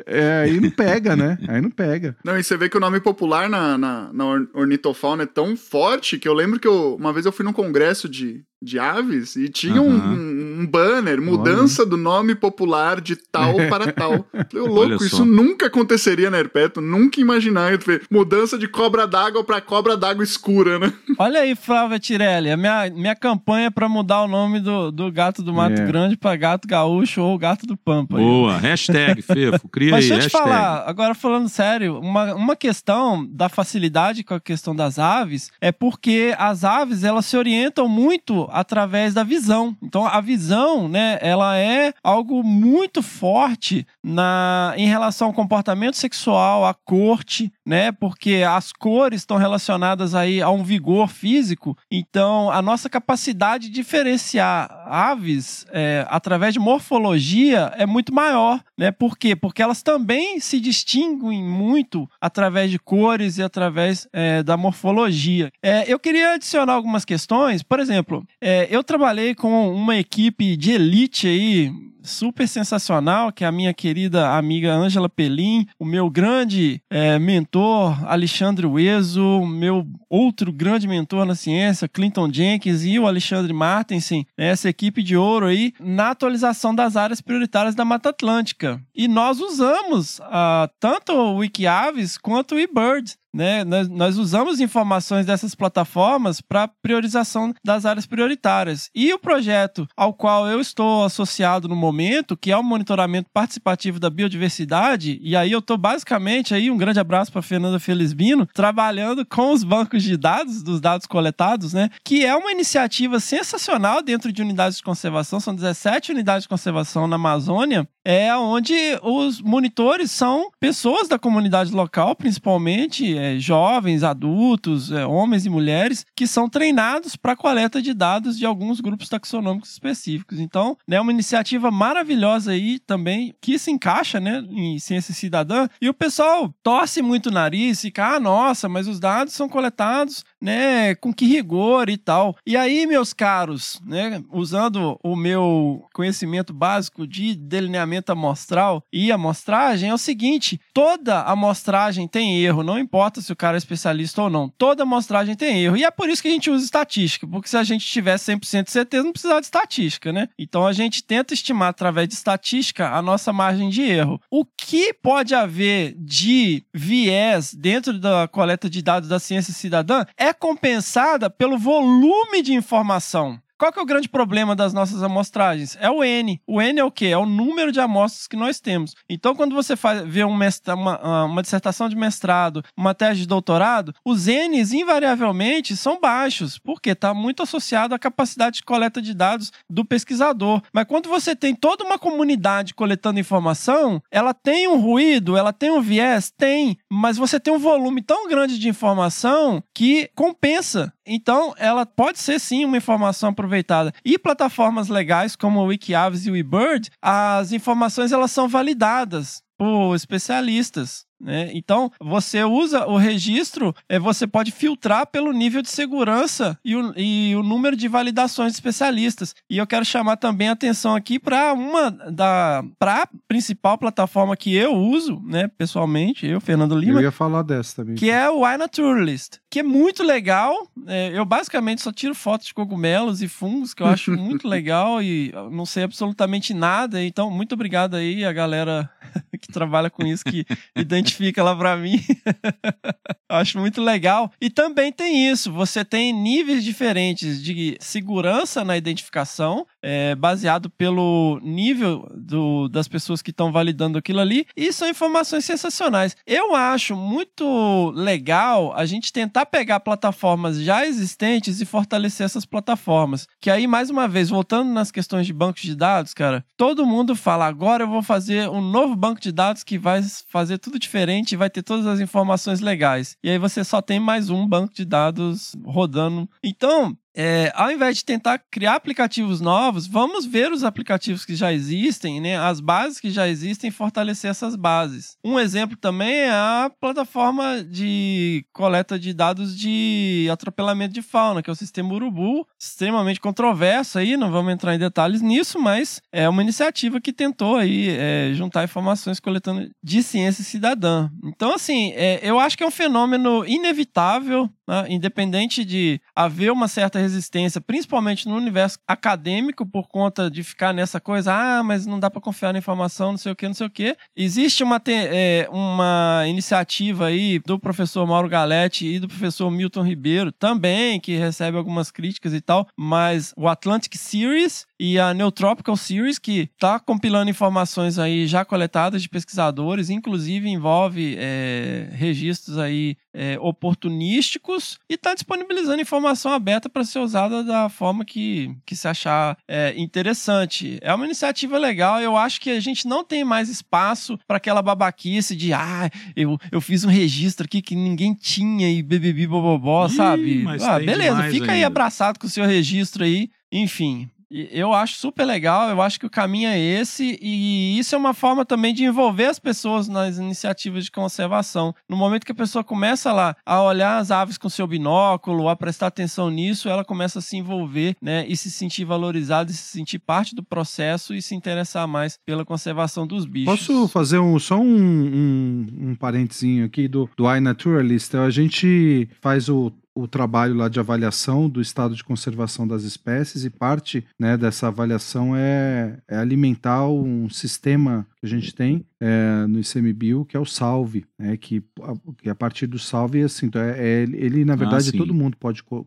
[0.06, 2.16] É, aí não pega, né, aí não pega.
[2.24, 5.56] Não, e você vê que o nome popular na, na, na or- ornitofauna é tão
[5.56, 9.36] forte que eu lembro que eu, uma vez eu fui num congresso de, de aves
[9.36, 14.26] e tinha um, um banner, mudança do nome popular de tal para tal.
[14.52, 17.72] Eu louco, Olha isso nunca aconteceria na Herpeto, nunca imaginar
[18.10, 20.92] mudança de cobra d'água para cobra d'água escura, né?
[21.18, 25.10] Olha aí, Flávia Tirelli, a minha, minha campanha é pra mudar o nome do, do
[25.10, 25.86] gato do Mato É.
[25.86, 28.18] Grande pra gato gaúcho ou gato do Pampa.
[28.18, 28.22] aí.
[28.22, 30.44] Boa, hashtag, Fefo, cria Mas aí, deixa eu te hashtag.
[30.44, 35.72] falar, agora falando sério, uma, uma questão da facilidade com a questão das aves é
[35.72, 39.76] porque as aves elas se orientam muito através da visão.
[39.82, 46.64] Então a visão, né, ela é algo muito forte na em relação ao comportamento sexual,
[46.64, 47.92] à corte, né?
[47.92, 51.78] Porque as cores estão relacionadas aí a um vigor físico.
[51.88, 58.90] Então a nossa capacidade de diferenciar aves é, através de morfologia é muito maior, né?
[58.90, 59.36] Por quê?
[59.36, 65.52] Porque elas também se distinguem muito através de cores e através é, da morfologia.
[65.62, 67.62] É, eu queria adicionar algumas questões.
[67.62, 71.72] Por exemplo, é, eu trabalhei com uma equipe de elite aí
[72.02, 78.04] super sensacional, que é a minha querida amiga Ângela Pelim, o meu grande é, mentor
[78.06, 84.48] Alexandre Ueso, meu outro grande mentor na ciência, Clinton Jenkins e o Alexandre Martensen, né,
[84.48, 88.80] essa equipe de ouro aí, na atualização das áreas prioritárias da Mata Atlântica.
[88.94, 93.64] E nós usamos ah, tanto o Wikiaves quanto o eBird né?
[93.64, 98.90] Nós, nós usamos informações dessas plataformas para priorização das áreas prioritárias.
[98.94, 103.98] E o projeto ao qual eu estou associado no momento, que é o monitoramento participativo
[103.98, 109.24] da biodiversidade, e aí eu estou basicamente aí um grande abraço para Fernanda Felizbino, trabalhando
[109.24, 111.90] com os bancos de dados, dos dados coletados, né?
[112.04, 117.06] Que é uma iniciativa sensacional dentro de unidades de conservação, são 17 unidades de conservação
[117.06, 124.90] na Amazônia, é onde os monitores são pessoas da comunidade local, principalmente é, jovens, adultos,
[124.90, 129.70] é, homens e mulheres, que são treinados para coleta de dados de alguns grupos taxonômicos
[129.70, 130.40] específicos.
[130.40, 135.68] Então, é né, uma iniciativa maravilhosa aí também, que se encaixa né, em ciência cidadã,
[135.80, 140.24] e o pessoal torce muito o nariz, fica, ah, nossa, mas os dados são coletados
[140.40, 142.36] né, com que rigor e tal.
[142.46, 149.90] E aí, meus caros, né, usando o meu conhecimento básico de delineamento amostral e amostragem,
[149.90, 154.30] é o seguinte: toda amostragem tem erro, não importa se o cara é especialista ou
[154.30, 154.48] não.
[154.48, 155.76] Toda amostragem tem erro.
[155.76, 158.64] E é por isso que a gente usa estatística, porque se a gente tivesse 100%
[158.64, 160.28] de certeza, não precisava de estatística, né?
[160.38, 164.20] Então a gente tenta estimar através de estatística a nossa margem de erro.
[164.30, 170.32] O que pode haver de viés dentro da coleta de dados da ciência cidadã é
[170.32, 173.40] compensada pelo volume de informação.
[173.60, 175.76] Qual que é o grande problema das nossas amostragens?
[175.78, 176.40] É o N.
[176.46, 177.08] O N é o quê?
[177.08, 178.94] É o número de amostras que nós temos.
[179.06, 183.26] Então, quando você faz, vê um mestra, uma, uma dissertação de mestrado, uma tese de
[183.26, 189.12] doutorado, os N's invariavelmente são baixos, porque está muito associado à capacidade de coleta de
[189.12, 190.62] dados do pesquisador.
[190.72, 195.70] Mas quando você tem toda uma comunidade coletando informação, ela tem um ruído, ela tem
[195.70, 196.32] um viés?
[196.34, 196.78] Tem.
[196.90, 200.90] Mas você tem um volume tão grande de informação que compensa.
[201.12, 203.92] Então, ela pode ser sim uma informação aproveitada.
[204.04, 209.96] E plataformas legais como o Wikiaves e o eBird, as informações elas são validadas por
[209.96, 211.04] especialistas.
[211.20, 211.50] Né?
[211.52, 216.94] Então, você usa o registro, é, você pode filtrar pelo nível de segurança e o,
[216.96, 219.34] e o número de validações de especialistas.
[219.48, 224.54] E eu quero chamar também a atenção aqui para uma da pra principal plataforma que
[224.54, 227.94] eu uso, né, pessoalmente, eu, Fernando Lima, Eu ia falar dessa também.
[227.96, 230.54] que é o iNaturalist, que é muito legal.
[230.86, 235.02] É, eu basicamente só tiro fotos de cogumelos e fungos, que eu acho muito legal
[235.02, 237.02] e não sei absolutamente nada.
[237.02, 238.88] Então, muito obrigado aí a galera
[239.40, 241.09] que trabalha com isso, que identifica
[241.42, 242.00] lá pra mim.
[243.28, 244.30] acho muito legal.
[244.40, 251.40] E também tem isso, você tem níveis diferentes de segurança na identificação, é, baseado pelo
[251.42, 256.16] nível do, das pessoas que estão validando aquilo ali, e são informações sensacionais.
[256.26, 263.26] Eu acho muito legal a gente tentar pegar plataformas já existentes e fortalecer essas plataformas.
[263.40, 267.14] Que aí, mais uma vez, voltando nas questões de bancos de dados, cara, todo mundo
[267.16, 271.32] fala, agora eu vou fazer um novo banco de dados que vai fazer tudo diferente
[271.32, 273.16] e vai ter todas as informações legais.
[273.22, 276.28] E aí você só tem mais um banco de dados rodando.
[276.42, 281.52] Então, é, ao invés de tentar criar aplicativos novos, vamos ver os aplicativos que já
[281.52, 282.38] existem, né?
[282.38, 285.18] As bases que já existem fortalecer essas bases.
[285.22, 291.50] Um exemplo também é a plataforma de coleta de dados de atropelamento de fauna, que
[291.50, 296.26] é o sistema Urubu, extremamente controverso aí, não vamos entrar em detalhes nisso, mas é
[296.26, 301.10] uma iniciativa que tentou aí é, juntar informações coletando de ciência cidadã.
[301.22, 304.86] Então, assim, é, eu acho que é um fenômeno inevitável, né?
[304.88, 311.00] independente de haver uma certa resistência, principalmente no universo acadêmico, por conta de ficar nessa
[311.00, 313.66] coisa, ah, mas não dá para confiar na informação, não sei o que, não sei
[313.66, 313.96] o que.
[314.16, 320.30] Existe uma, é, uma iniciativa aí do professor Mauro Galete e do professor Milton Ribeiro
[320.30, 326.18] também, que recebe algumas críticas e tal, mas o Atlantic Series e a Neutropical Series,
[326.18, 333.38] que está compilando informações aí já coletadas de pesquisadores, inclusive envolve é, registros aí é,
[333.40, 339.36] oportunísticos e está disponibilizando informação aberta para ser usada da forma que, que se achar
[339.48, 340.78] é, interessante.
[340.82, 344.62] É uma iniciativa legal, eu acho que a gente não tem mais espaço para aquela
[344.62, 349.88] babaquice de ah, eu, eu fiz um registro aqui que ninguém tinha e bebebi bobobó,
[349.88, 350.44] sabe?
[350.62, 351.52] Ah, beleza, fica ainda.
[351.52, 353.30] aí abraçado com o seu registro aí.
[353.52, 357.98] Enfim, eu acho super legal, eu acho que o caminho é esse, e isso é
[357.98, 361.74] uma forma também de envolver as pessoas nas iniciativas de conservação.
[361.88, 365.56] No momento que a pessoa começa lá a olhar as aves com seu binóculo, a
[365.56, 369.64] prestar atenção nisso, ela começa a se envolver, né, e se sentir valorizada, e se
[369.64, 373.66] sentir parte do processo e se interessar mais pela conservação dos bichos.
[373.66, 378.14] Posso fazer um, só um, um, um parentezinho aqui do, do iNaturalist?
[378.14, 383.44] A gente faz o o trabalho lá de avaliação do estado de conservação das espécies
[383.44, 389.46] e parte né, dessa avaliação é, é alimentar um sistema que a gente tem é,
[389.46, 393.46] no ICMBio, que é o Salve, né, que, a, que a partir do Salve, assim,
[393.46, 394.98] então é, é, ele, na verdade, sim.
[394.98, 395.86] todo mundo pode, co-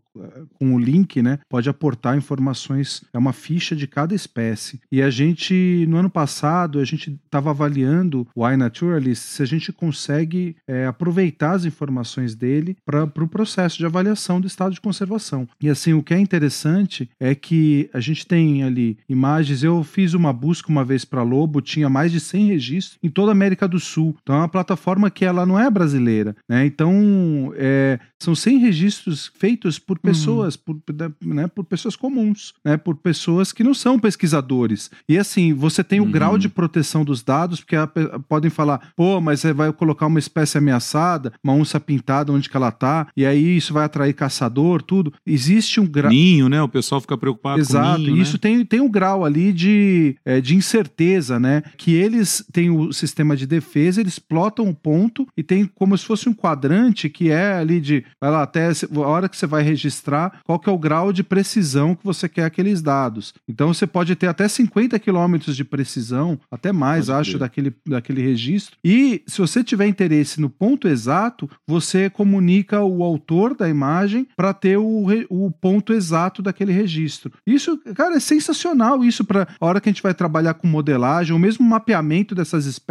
[0.59, 4.79] com o link, né, pode aportar informações, é uma ficha de cada espécie.
[4.91, 9.71] E a gente, no ano passado, a gente estava avaliando o iNaturalist, se a gente
[9.71, 14.81] consegue é, aproveitar as informações dele para o pro processo de avaliação do estado de
[14.81, 15.47] conservação.
[15.61, 20.13] E assim, o que é interessante é que a gente tem ali imagens, eu fiz
[20.13, 23.67] uma busca uma vez para Lobo, tinha mais de 100 registros em toda a América
[23.67, 24.15] do Sul.
[24.21, 26.65] Então é uma plataforma que ela não é brasileira, né?
[26.65, 30.79] Então é, são 100 registros feitos por pessoas, por,
[31.21, 32.77] né, por pessoas comuns, né?
[32.77, 34.89] Por pessoas que não são pesquisadores.
[35.07, 37.87] E assim, você tem o grau de proteção dos dados, porque a
[38.27, 42.55] podem falar, pô, mas você vai colocar uma espécie ameaçada, uma onça pintada, onde que
[42.55, 45.13] ela tá, e aí isso vai atrair caçador, tudo.
[45.25, 46.11] Existe um grau.
[46.11, 46.61] Ninho, né?
[46.61, 48.39] O pessoal fica preocupado Exato, com ninho, e isso né?
[48.41, 51.63] tem, tem um grau ali de, é, de incerteza, né?
[51.77, 56.05] Que eles têm o sistema de defesa, eles plotam o ponto e tem como se
[56.05, 59.63] fosse um quadrante que é ali de, vai lá, até a hora que você vai
[59.63, 63.33] registrar, qual que é o grau de precisão que você quer aqueles dados.
[63.47, 68.21] Então você pode ter até 50 quilômetros de precisão, até mais, Pode acho, daquele, daquele
[68.21, 68.77] registro.
[68.83, 74.53] E se você tiver interesse no ponto exato, você comunica o autor da imagem para
[74.53, 77.31] ter o, o ponto exato daquele registro.
[77.45, 81.33] Isso, cara, é sensacional isso para a hora que a gente vai trabalhar com modelagem,
[81.33, 82.82] ou mesmo mapeamento dessas espécies.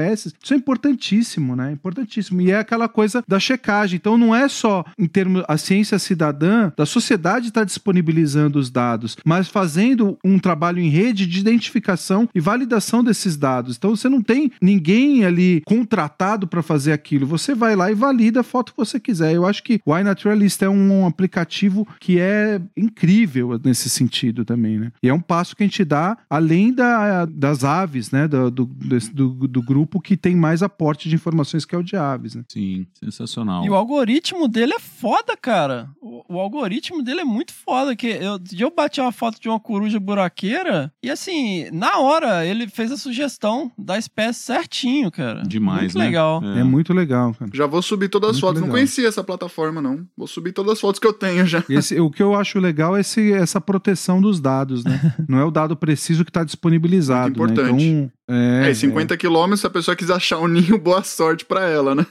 [0.43, 1.73] Isso é importantíssimo, né?
[1.73, 2.41] Importantíssimo.
[2.41, 3.97] E é aquela coisa da checagem.
[3.97, 9.17] Então não é só em termos a ciência cidadã, da sociedade está disponibilizando os dados,
[9.25, 13.77] mas fazendo um trabalho em rede de identificação e validação desses dados.
[13.77, 17.27] Então você não tem ninguém ali contratado para fazer aquilo.
[17.27, 19.35] Você vai lá e valida a foto que você quiser.
[19.35, 24.93] Eu acho que o iNaturalist é um aplicativo que é incrível nesse sentido também, né?
[25.03, 28.27] E é um passo que a gente dá além da, das aves, né?
[28.27, 31.97] Do, do, do, do grupo que tem mais aporte de informações que é o de
[31.97, 32.45] aves, né?
[32.49, 33.65] Sim, sensacional.
[33.65, 35.89] E o algoritmo dele é foda, cara.
[36.01, 37.95] O, o algoritmo dele é muito foda.
[37.95, 42.67] Que eu, eu bati uma foto de uma coruja buraqueira e assim, na hora ele
[42.69, 45.43] fez a sugestão da espécie certinho, cara.
[45.43, 46.05] Demais, muito né?
[46.07, 46.43] legal.
[46.45, 47.51] É, muito legal, cara.
[47.55, 48.61] Já vou subir todas as Muito fotos.
[48.61, 48.77] Não legal.
[48.77, 50.07] conhecia essa plataforma, não.
[50.17, 51.63] Vou subir todas as fotos que eu tenho já.
[51.69, 54.93] Esse- o que eu acho legal é esse- essa proteção dos dados, né?
[55.29, 57.39] Não é o dado preciso que está disponibilizado.
[57.39, 57.63] Muito né?
[57.71, 57.85] importante.
[57.85, 61.45] Então, é, É, e 50 quilômetros, se a pessoa quiser achar um ninho, boa sorte
[61.45, 62.07] pra ela, né?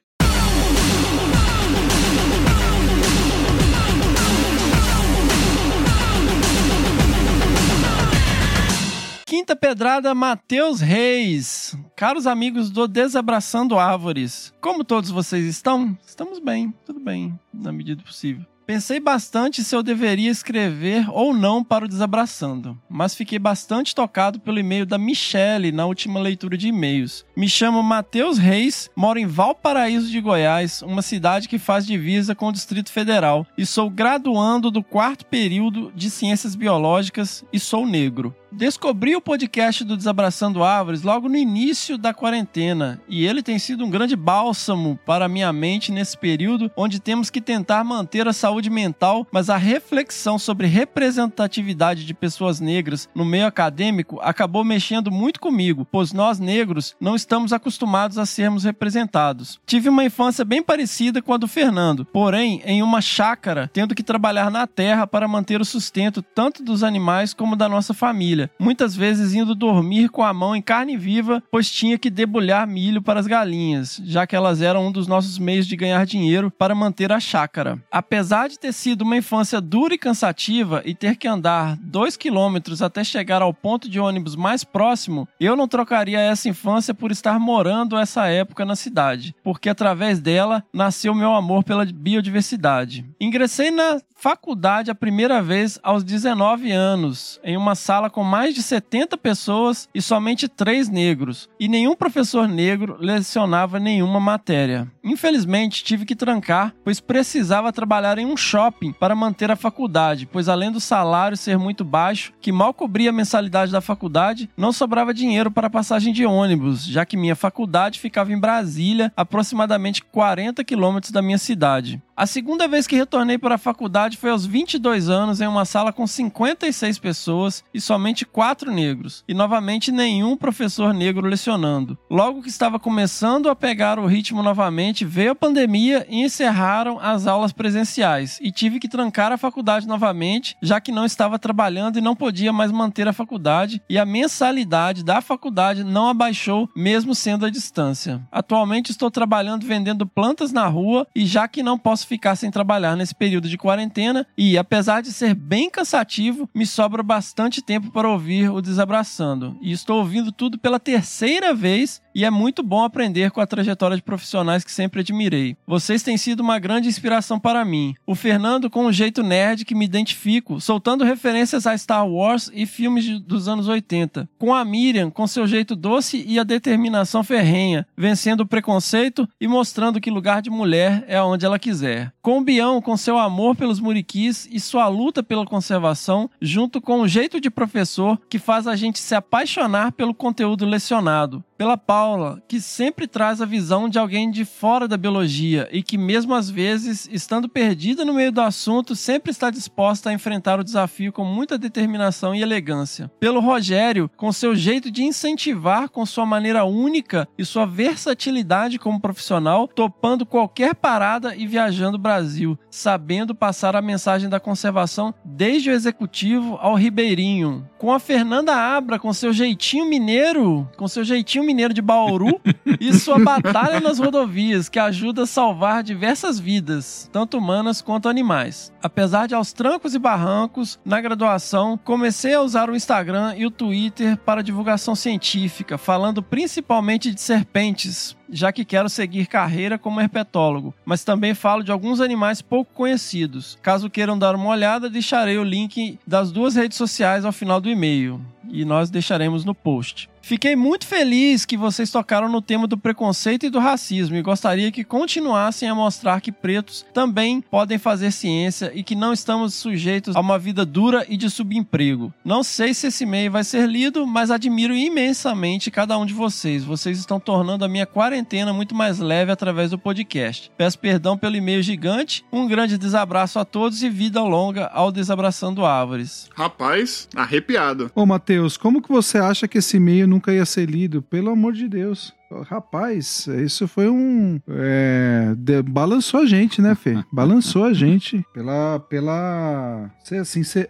[9.26, 11.76] Quinta pedrada, Matheus Reis.
[11.95, 15.98] Caros amigos do Desabraçando Árvores, como todos vocês estão?
[16.06, 18.45] Estamos bem, tudo bem, na medida do possível.
[18.72, 24.39] Pensei bastante se eu deveria escrever ou não para o Desabraçando, mas fiquei bastante tocado
[24.39, 27.26] pelo e-mail da Michele na última leitura de e-mails.
[27.35, 32.48] Me chamo Matheus Reis, moro em Valparaíso de Goiás, uma cidade que faz divisa com
[32.48, 38.34] o Distrito Federal, e sou graduando do quarto período de Ciências Biológicas e sou negro.
[38.52, 43.86] Descobri o podcast do Desabraçando Árvores logo no início da quarentena e ele tem sido
[43.86, 48.69] um grande bálsamo para minha mente nesse período onde temos que tentar manter a saúde
[48.69, 55.40] mental, mas a reflexão sobre representatividade de pessoas negras no meio acadêmico acabou mexendo muito
[55.40, 59.61] comigo, pois nós negros não estamos acostumados a sermos representados.
[59.65, 64.03] Tive uma infância bem parecida com a do Fernando, porém em uma chácara, tendo que
[64.03, 68.95] trabalhar na terra para manter o sustento tanto dos animais como da nossa família muitas
[68.95, 73.19] vezes indo dormir com a mão em carne viva, pois tinha que debulhar milho para
[73.19, 77.11] as galinhas, já que elas eram um dos nossos meios de ganhar dinheiro para manter
[77.11, 77.80] a chácara.
[77.91, 82.81] Apesar de ter sido uma infância dura e cansativa e ter que andar dois quilômetros
[82.81, 87.39] até chegar ao ponto de ônibus mais próximo, eu não trocaria essa infância por estar
[87.39, 93.05] morando essa época na cidade, porque através dela nasceu meu amor pela biodiversidade.
[93.19, 98.64] Ingressei na faculdade a primeira vez aos 19 anos, em uma sala com mais de
[98.64, 104.90] 70 pessoas e somente três negros, e nenhum professor negro lecionava nenhuma matéria.
[105.03, 110.48] Infelizmente, tive que trancar, pois precisava trabalhar em um shopping para manter a faculdade, pois
[110.48, 115.14] além do salário ser muito baixo, que mal cobria a mensalidade da faculdade, não sobrava
[115.14, 121.12] dinheiro para passagem de ônibus, já que minha faculdade ficava em Brasília, aproximadamente 40 quilômetros
[121.12, 122.02] da minha cidade.
[122.15, 125.93] A segunda vez que retornei para a faculdade foi aos 22 anos em uma sala
[125.93, 131.97] com 56 pessoas e somente quatro negros, e novamente nenhum professor negro lecionando.
[132.09, 137.27] Logo que estava começando a pegar o ritmo novamente, veio a pandemia e encerraram as
[137.27, 142.01] aulas presenciais, e tive que trancar a faculdade novamente, já que não estava trabalhando e
[142.01, 147.45] não podia mais manter a faculdade, e a mensalidade da faculdade não abaixou, mesmo sendo
[147.45, 148.21] à distância.
[148.31, 152.95] Atualmente estou trabalhando vendendo plantas na rua e já que não posso ficar sem trabalhar
[152.95, 158.10] nesse período de quarentena e, apesar de ser bem cansativo, me sobra bastante tempo para
[158.10, 159.57] ouvir o Desabraçando.
[159.61, 163.95] E estou ouvindo tudo pela terceira vez e é muito bom aprender com a trajetória
[163.95, 165.56] de profissionais que sempre admirei.
[165.65, 167.95] Vocês têm sido uma grande inspiração para mim.
[168.06, 172.65] O Fernando com um jeito nerd que me identifico, soltando referências a Star Wars e
[172.65, 174.30] filmes dos anos 80.
[174.38, 179.48] Com a Miriam com seu jeito doce e a determinação ferrenha, vencendo o preconceito e
[179.48, 181.90] mostrando que lugar de mulher é onde ela quiser.
[182.22, 187.01] Com o Bião com seu amor pelos muriquis e sua luta pela conservação, junto com
[187.01, 192.41] o jeito de professor que faz a gente se apaixonar pelo conteúdo lecionado pela Paula,
[192.47, 196.49] que sempre traz a visão de alguém de fora da biologia e que, mesmo às
[196.49, 201.23] vezes, estando perdida no meio do assunto, sempre está disposta a enfrentar o desafio com
[201.23, 203.11] muita determinação e elegância.
[203.19, 208.99] Pelo Rogério, com seu jeito de incentivar com sua maneira única e sua versatilidade como
[208.99, 215.70] profissional, topando qualquer parada e viajando o Brasil, sabendo passar a mensagem da conservação desde
[215.70, 217.68] o executivo ao ribeirinho.
[217.78, 222.40] Com a Fernanda Abra, com seu jeitinho mineiro, com seu jeitinho mineiro de Bauru
[222.80, 228.72] e sua batalha nas rodovias, que ajuda a salvar diversas vidas, tanto humanas quanto animais.
[228.82, 233.52] Apesar de aos trancos e barrancos, na graduação, comecei a usar o Instagram e o
[233.52, 240.74] Twitter para divulgação científica, falando principalmente de serpentes, já que quero seguir carreira como herpetólogo,
[240.86, 243.60] mas também falo de alguns animais pouco conhecidos.
[243.62, 247.70] Caso queiram dar uma olhada, deixarei o link das duas redes sociais ao final do
[247.70, 250.10] e-mail e nós deixaremos no post.
[250.22, 254.72] Fiquei muito feliz que vocês tocaram no tema do preconceito e do racismo e gostaria
[254.72, 260.15] que continuassem a mostrar que pretos também podem fazer ciência e que não estamos sujeitos
[260.15, 262.14] a uma vida dura e de subemprego.
[262.23, 266.64] Não sei se esse e-mail vai ser lido, mas admiro imensamente cada um de vocês.
[266.64, 270.52] Vocês estão tornando a minha quarentena muito mais leve através do podcast.
[270.57, 275.65] Peço perdão pelo e-mail gigante, um grande desabraço a todos e vida longa ao Desabraçando
[275.65, 276.30] Árvores.
[276.35, 277.91] Rapaz, arrepiado.
[277.95, 281.01] Ô, Matheus, como que você acha que esse e-mail nunca ia ser lido?
[281.01, 282.13] Pelo amor de Deus.
[282.48, 284.40] Rapaz, isso foi um.
[284.49, 286.98] É, de, balançou a gente, né, Fê?
[287.12, 289.91] Balançou a gente pela, pela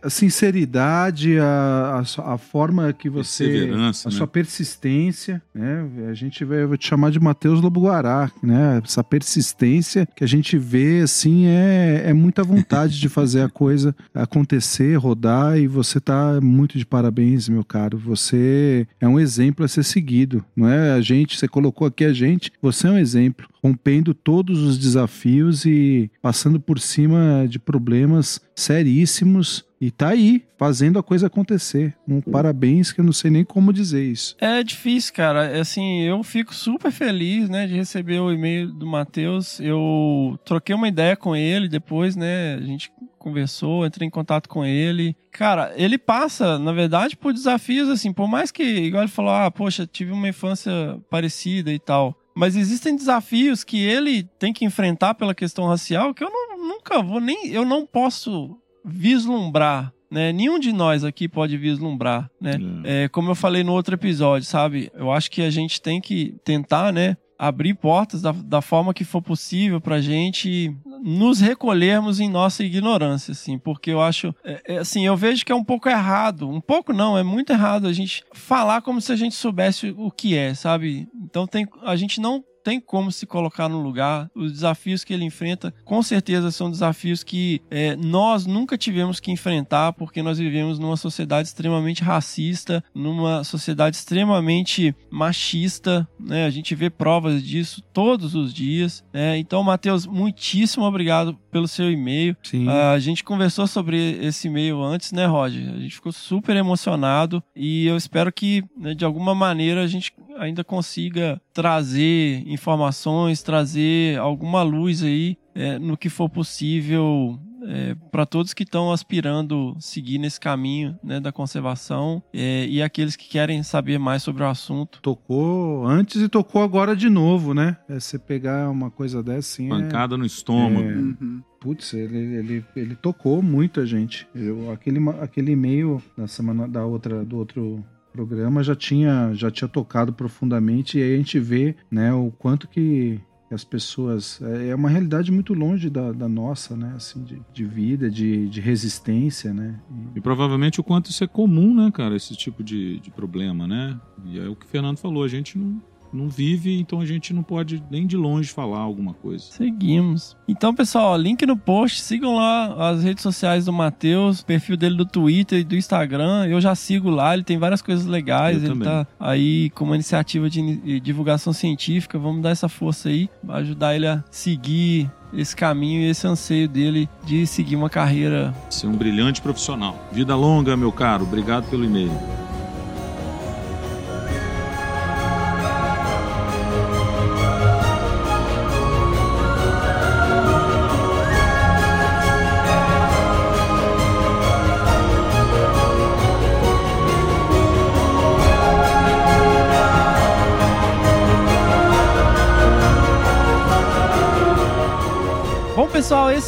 [0.01, 3.69] a sinceridade, a, a, a, forma que você.
[3.71, 3.93] A né?
[3.93, 5.87] sua persistência, né?
[6.09, 8.81] A gente vai, te chamar de Matheus Lobo Guará, né?
[8.83, 13.95] Essa persistência que a gente vê, assim, é, é muita vontade de fazer a coisa
[14.13, 17.97] acontecer, rodar, e você tá muito de parabéns, meu caro.
[17.97, 20.91] Você é um exemplo a ser seguido, não é?
[20.91, 25.65] A gente, você colocou aqui a gente, você é um exemplo, rompendo todos os desafios
[25.65, 31.95] e passando por cima de problemas seríssimos e tá aí, fazendo a coisa acontecer.
[32.07, 34.35] Um parabéns que eu não sei nem como dizer isso.
[34.39, 35.45] É difícil, cara.
[35.45, 39.59] É assim, eu fico super feliz, né, de receber o e-mail do Matheus.
[39.59, 42.53] Eu troquei uma ideia com ele depois, né?
[42.53, 45.15] A gente conversou, entrei em contato com ele.
[45.31, 49.49] Cara, ele passa, na verdade, por desafios assim, por mais que, igual ele falou, ah,
[49.49, 50.71] poxa, tive uma infância
[51.09, 52.15] parecida e tal.
[52.33, 57.01] Mas existem desafios que ele tem que enfrentar pela questão racial que eu não, nunca
[57.01, 57.47] vou nem.
[57.47, 59.93] Eu não posso vislumbrar.
[60.09, 60.33] Né?
[60.33, 62.55] Nenhum de nós aqui pode vislumbrar, né?
[62.83, 64.91] É, como eu falei no outro episódio, sabe?
[64.93, 67.15] Eu acho que a gente tem que tentar, né?
[67.43, 73.31] Abrir portas da, da forma que for possível pra gente nos recolhermos em nossa ignorância,
[73.31, 76.61] assim, porque eu acho, é, é, assim, eu vejo que é um pouco errado, um
[76.61, 80.37] pouco não, é muito errado a gente falar como se a gente soubesse o que
[80.37, 81.07] é, sabe?
[81.23, 84.29] Então tem, a gente não tem como se colocar no lugar.
[84.35, 89.31] Os desafios que ele enfrenta, com certeza, são desafios que é, nós nunca tivemos que
[89.31, 96.07] enfrentar, porque nós vivemos numa sociedade extremamente racista, numa sociedade extremamente machista.
[96.19, 96.45] Né?
[96.45, 99.03] A gente vê provas disso todos os dias.
[99.13, 99.37] Né?
[99.37, 102.35] Então, Matheus, muitíssimo obrigado pelo seu e-mail.
[102.43, 102.67] Sim.
[102.67, 105.69] a gente conversou sobre esse e-mail antes, né, Roger?
[105.73, 110.13] A gente ficou super emocionado e eu espero que, né, de alguma maneira, a gente
[110.37, 118.25] ainda consiga trazer informações, trazer alguma luz aí é, no que for possível é, para
[118.25, 123.61] todos que estão aspirando seguir nesse caminho né, da conservação é, e aqueles que querem
[123.63, 124.99] saber mais sobre o assunto.
[125.01, 127.77] Tocou antes e tocou agora de novo, né?
[127.87, 129.69] É, você pegar uma coisa dessa assim.
[129.69, 130.87] Pancada no estômago.
[130.87, 131.41] É, Uhum.
[131.59, 134.27] Putz, ele, ele, ele tocou muita gente.
[134.33, 139.67] Eu, aquele, aquele e-mail da semana da outra, do outro programa já tinha, já tinha
[139.67, 143.19] tocado profundamente e aí a gente vê né, o quanto que
[143.53, 144.41] as pessoas.
[144.41, 146.93] É é uma realidade muito longe da, da nossa, né?
[146.95, 149.79] Assim, de, de vida, de, de resistência, né?
[150.15, 153.99] E provavelmente o quanto isso é comum, né, cara, esse tipo de, de problema, né?
[154.25, 155.81] E é o que o Fernando falou, a gente não,
[156.13, 159.45] não vive, então a gente não pode nem de longe falar alguma coisa.
[159.45, 160.35] Seguimos.
[160.47, 162.01] Então, pessoal, link no post.
[162.01, 166.45] Sigam lá as redes sociais do Matheus, perfil dele do Twitter e do Instagram.
[166.47, 168.57] Eu já sigo lá, ele tem várias coisas legais.
[168.57, 168.87] Eu ele também.
[168.87, 172.19] tá aí com uma iniciativa de divulgação científica.
[172.19, 177.07] Vamos dar essa força aí, ajudar ele a seguir esse caminho e esse anseio dele
[177.25, 178.53] de seguir uma carreira.
[178.69, 179.97] Ser um brilhante profissional.
[180.11, 181.23] Vida longa, meu caro.
[181.23, 182.11] Obrigado pelo e-mail.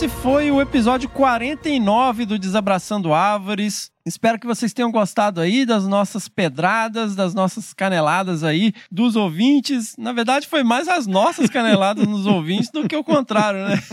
[0.03, 3.92] Esse foi o episódio 49 do Desabraçando Árvores.
[4.05, 9.95] Espero que vocês tenham gostado aí das nossas pedradas, das nossas caneladas aí, dos ouvintes.
[9.97, 13.81] Na verdade, foi mais as nossas caneladas nos ouvintes do que o contrário, né?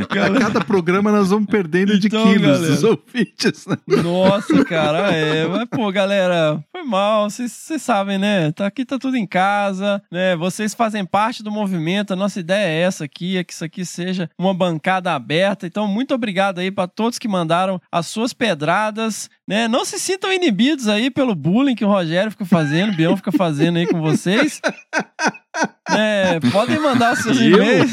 [0.00, 2.72] A cada programa nós vamos perdendo de Então, quilos galera.
[2.72, 3.66] os ouvintes.
[3.66, 3.76] né?
[4.02, 5.46] Nossa, cara, é.
[5.46, 7.28] Mas, pô, galera, foi mal.
[7.28, 8.52] Vocês sabem, né?
[8.52, 10.34] Tá, aqui tá tudo em casa, né?
[10.34, 12.14] Vocês fazem parte do movimento.
[12.14, 15.66] A nossa ideia é essa aqui, é que isso aqui seja uma bancada aberta.
[15.66, 17.49] Então, muito obrigado aí pra todos que mandaram
[17.90, 19.66] as suas pedradas, né?
[19.68, 23.32] Não se sintam inibidos aí pelo bullying que o Rogério fica fazendo, o Bião fica
[23.32, 24.60] fazendo aí com vocês.
[25.90, 27.48] É, podem mandar os seus Eu?
[27.48, 27.90] e-mails.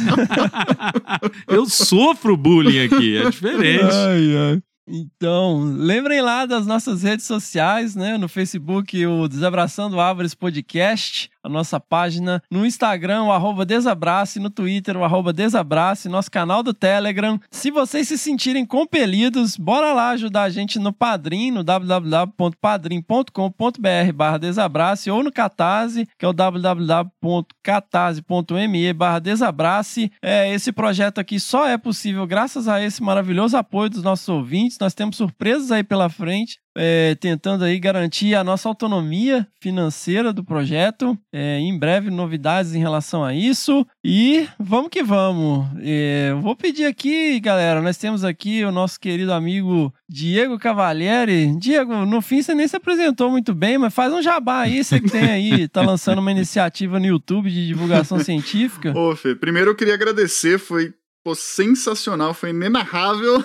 [1.47, 3.84] Eu sofro bullying aqui, é diferente.
[3.84, 4.61] Ai, ai.
[4.88, 8.17] Então, lembrem lá das nossas redes sociais, né?
[8.17, 12.41] No Facebook, o Desabraçando Árvores Podcast, a nossa página.
[12.52, 14.40] No Instagram, o arroba Desabrace.
[14.40, 16.07] No Twitter, o arroba Desabrace.
[16.07, 17.40] Nosso canal do Telegram.
[17.49, 24.38] Se vocês se sentirem compelidos, bora lá ajudar a gente no Padrim, no www.padrim.com.br barra
[24.38, 30.11] Desabrace ou no Catarse, que é o www.catarse.me barra Desabrace.
[30.22, 34.78] É, esse projeto aqui só é possível graças a esse maravilhoso apoio dos nossos ouvintes.
[34.80, 36.60] Nós temos surpresas aí pela frente.
[36.78, 41.18] É, tentando aí garantir a nossa autonomia financeira do projeto.
[41.34, 43.86] É, em breve, novidades em relação a isso.
[44.04, 45.68] E vamos que vamos.
[45.82, 47.82] É, vou pedir aqui, galera.
[47.82, 51.56] Nós temos aqui o nosso querido amigo Diego Cavalieri.
[51.58, 54.84] Diego, no fim você nem se apresentou muito bem, mas faz um jabá aí.
[54.84, 58.98] Você que tem aí, tá lançando uma iniciativa no YouTube de divulgação científica.
[58.98, 60.94] Ô, Fê, primeiro eu queria agradecer, foi
[61.28, 63.44] pô, sensacional, foi inenarrável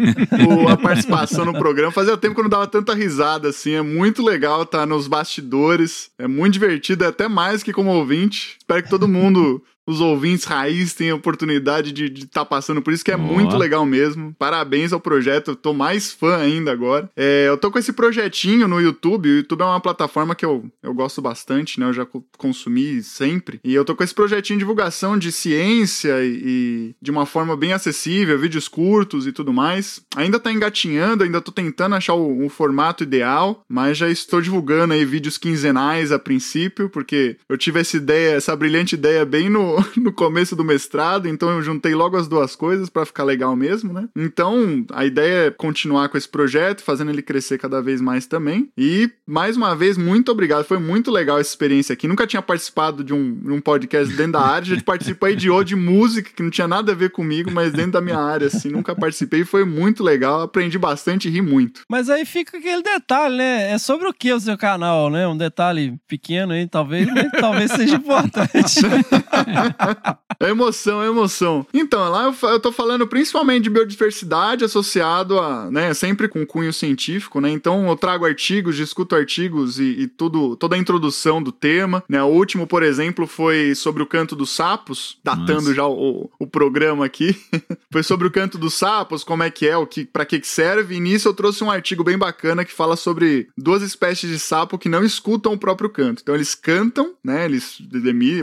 [0.66, 1.92] a participação no programa.
[1.92, 6.10] Fazia tempo que eu não dava tanta risada assim, é muito legal estar nos bastidores,
[6.18, 8.56] é muito divertido, é até mais que como ouvinte.
[8.58, 12.92] Espero que todo mundo os ouvintes raiz têm a oportunidade de estar tá passando por
[12.92, 14.36] isso, que é muito legal mesmo.
[14.38, 17.10] Parabéns ao projeto, eu tô mais fã ainda agora.
[17.16, 20.70] É, eu tô com esse projetinho no YouTube, o YouTube é uma plataforma que eu,
[20.82, 21.86] eu gosto bastante, né?
[21.86, 22.06] Eu já
[22.36, 23.60] consumi sempre.
[23.64, 27.56] E eu tô com esse projetinho de divulgação de ciência e, e de uma forma
[27.56, 30.02] bem acessível, vídeos curtos e tudo mais.
[30.16, 34.92] Ainda tá engatinhando, ainda tô tentando achar o, o formato ideal, mas já estou divulgando
[34.92, 39.77] aí vídeos quinzenais a princípio, porque eu tive essa ideia, essa brilhante ideia bem no,
[39.96, 43.92] no começo do mestrado, então eu juntei logo as duas coisas para ficar legal mesmo,
[43.92, 44.08] né?
[44.16, 48.68] Então, a ideia é continuar com esse projeto, fazendo ele crescer cada vez mais também.
[48.76, 50.64] E, mais uma vez, muito obrigado.
[50.64, 52.08] Foi muito legal essa experiência aqui.
[52.08, 55.62] Nunca tinha participado de um, de um podcast dentro da área, já participei de O
[55.62, 58.68] de música, que não tinha nada a ver comigo, mas dentro da minha área, assim,
[58.70, 59.44] nunca participei.
[59.44, 61.82] Foi muito legal, aprendi bastante e ri muito.
[61.88, 63.72] Mas aí fica aquele detalhe, né?
[63.72, 65.26] É sobre o que o seu canal, né?
[65.26, 68.80] Um detalhe pequeno aí, talvez, mas talvez seja importante.
[70.40, 71.66] é emoção, é emoção.
[71.72, 76.72] Então, lá eu, eu tô falando principalmente de biodiversidade associado a, né, sempre com cunho
[76.72, 77.50] científico, né?
[77.50, 82.22] Então eu trago artigos, discuto artigos e, e tudo, toda a introdução do tema, né?
[82.22, 85.74] O último, por exemplo, foi sobre o canto dos sapos, datando Nossa.
[85.74, 87.36] já o, o programa aqui.
[87.90, 90.96] foi sobre o canto dos sapos, como é que é, o que, para que serve.
[90.96, 94.78] E nisso eu trouxe um artigo bem bacana que fala sobre duas espécies de sapo
[94.78, 96.22] que não escutam o próprio canto.
[96.22, 97.44] Então eles cantam, né?
[97.44, 97.82] Eles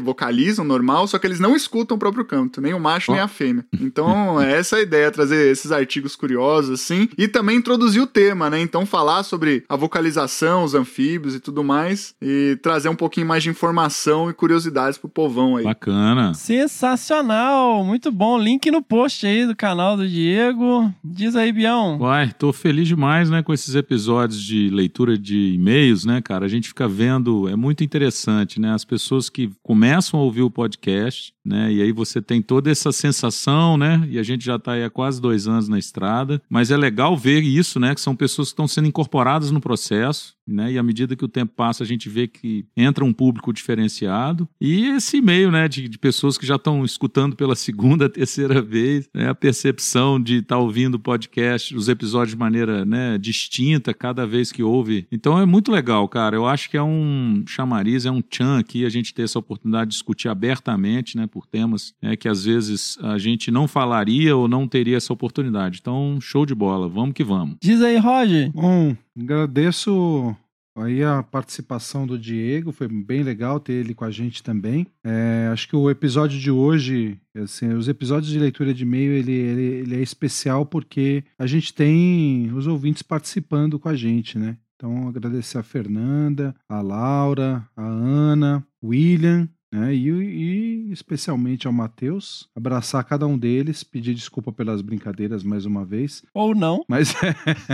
[0.02, 3.15] vocalizam normal, só que eles não escutam o próprio canto, nem o macho oh.
[3.15, 3.65] nem a fêmea.
[3.86, 8.49] Então, é essa a ideia, trazer esses artigos curiosos, assim, e também introduzir o tema,
[8.49, 8.60] né?
[8.60, 13.44] Então, falar sobre a vocalização, os anfíbios e tudo mais, e trazer um pouquinho mais
[13.44, 15.64] de informação e curiosidades pro povão aí.
[15.64, 16.34] Bacana.
[16.34, 18.38] Sensacional, muito bom.
[18.38, 20.91] Link no post aí do canal do Diego.
[21.03, 21.99] Diz aí, Bião.
[21.99, 26.45] Uai, tô feliz demais, né, com esses episódios de leitura de e-mails, né, cara?
[26.45, 28.73] A gente fica vendo, é muito interessante, né?
[28.73, 31.72] As pessoas que começam a ouvir o podcast, ish né?
[31.72, 34.05] E aí você tem toda essa sensação, né?
[34.09, 37.15] E a gente já está aí há quase dois anos na estrada, mas é legal
[37.15, 37.93] ver isso, né?
[37.93, 40.73] Que são pessoas que estão sendo incorporadas no processo, né?
[40.73, 44.47] E à medida que o tempo passa, a gente vê que entra um público diferenciado.
[44.59, 49.07] E esse meio, né, de, de pessoas que já estão escutando pela segunda, terceira vez,
[49.13, 49.30] né?
[49.30, 54.26] A percepção de estar tá ouvindo o podcast, os episódios de maneira, né, distinta cada
[54.26, 55.07] vez que ouve.
[55.11, 56.35] Então é muito legal, cara.
[56.35, 59.91] Eu acho que é um chamariz, é um tchan aqui a gente ter essa oportunidade
[59.91, 64.48] de discutir abertamente, né, por temas né, que às vezes a gente não falaria ou
[64.48, 65.80] não teria essa oportunidade.
[65.82, 66.88] Então, show de bola.
[66.88, 67.57] Vamos que vamos.
[67.62, 68.49] Diz aí, Roger.
[68.53, 70.34] Bom, Agradeço
[70.78, 74.86] aí a participação do Diego, foi bem legal ter ele com a gente também.
[75.03, 79.32] É, acho que o episódio de hoje, assim, os episódios de leitura de e-mail, ele,
[79.32, 84.57] ele, ele, é especial porque a gente tem os ouvintes participando com a gente, né?
[84.76, 89.93] Então, agradecer a Fernanda, a Laura, a Ana, William né?
[89.93, 95.84] E, e, especialmente ao Matheus, abraçar cada um deles, pedir desculpa pelas brincadeiras mais uma
[95.84, 96.23] vez.
[96.34, 96.85] Ou não.
[96.88, 97.14] Mas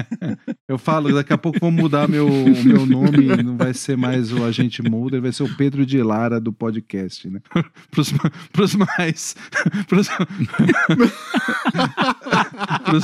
[0.68, 4.44] eu falo, daqui a pouco vou mudar meu, meu nome, não vai ser mais o
[4.44, 7.40] Agente Mulder, vai ser o Pedro de Lara do podcast, né?
[7.92, 8.14] Pros,
[8.52, 9.36] pros mais.
[9.88, 10.08] Pros...
[12.86, 13.04] pros...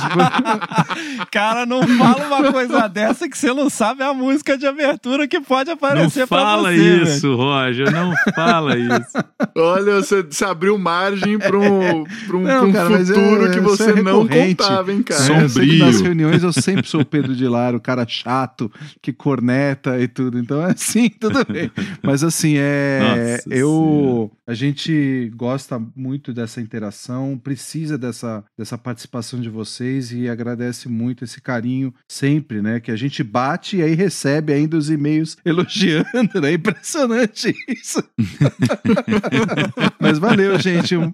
[1.30, 5.40] Cara, não fala uma coisa dessa que você não sabe a música de abertura que
[5.40, 6.44] pode aparecer pra você.
[6.44, 9.24] Não fala isso, Roger, não fala isso isso.
[9.56, 13.50] Olha, você, você abriu margem para um, pra um, não, pra um cara, futuro é,
[13.50, 15.20] que você é não contava, hein, cara?
[15.20, 15.78] Sombrio.
[15.78, 18.70] nas reuniões eu sempre sou o Pedro de Lara, o cara chato,
[19.02, 20.38] que corneta e tudo.
[20.38, 21.70] Então é assim, tudo bem.
[22.02, 23.40] Mas assim, é.
[23.46, 24.30] Nossa eu.
[24.46, 31.24] A gente gosta muito dessa interação, precisa dessa, dessa participação de vocês e agradece muito
[31.24, 32.80] esse carinho sempre, né?
[32.80, 36.52] Que a gente bate e aí recebe ainda os e-mails elogiando, né?
[36.52, 38.02] Impressionante isso.
[40.00, 40.96] Mas valeu, gente.
[40.96, 41.12] Um,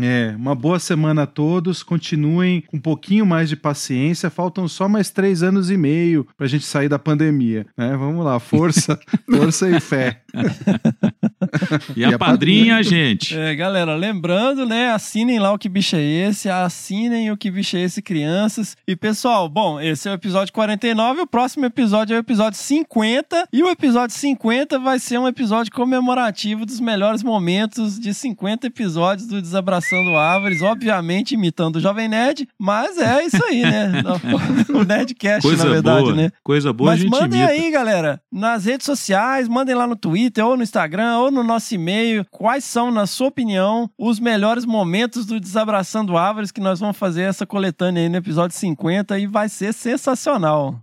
[0.00, 1.82] é, uma boa semana a todos.
[1.82, 4.30] Continuem com um pouquinho mais de paciência.
[4.30, 7.66] Faltam só mais três anos e meio pra gente sair da pandemia.
[7.76, 7.96] Né?
[7.96, 8.98] Vamos lá, força,
[9.30, 10.22] força e fé.
[11.96, 13.36] E, a, padrinha, gente.
[13.36, 14.90] É, galera, lembrando, né?
[14.92, 18.76] Assinem lá o Que Bicho é Esse, assinem o Que Bicho é Esse Crianças.
[18.86, 23.48] E pessoal, bom, esse é o episódio 49, o próximo episódio é o episódio 50.
[23.52, 29.28] E o episódio 50 vai ser um episódio comemorativo dos melhores momentos de 50 episódios
[29.28, 33.92] do Desabraçando Árvores, obviamente imitando o Jovem Nerd, mas é isso aí, né?
[34.74, 36.14] o Nerdcast, Coisa na verdade, boa.
[36.14, 36.30] né?
[36.42, 37.52] Coisa boa, mas a gente mandem imita.
[37.52, 41.74] aí, galera, nas redes sociais, mandem lá no Twitter, ou no Instagram, ou no nosso
[41.74, 46.96] e-mail, quais são, na sua opinião, os melhores momentos do Desabraçando Árvores, que nós vamos
[46.96, 50.80] fazer essa coletânea aí no episódio 50 e vai ser sensacional.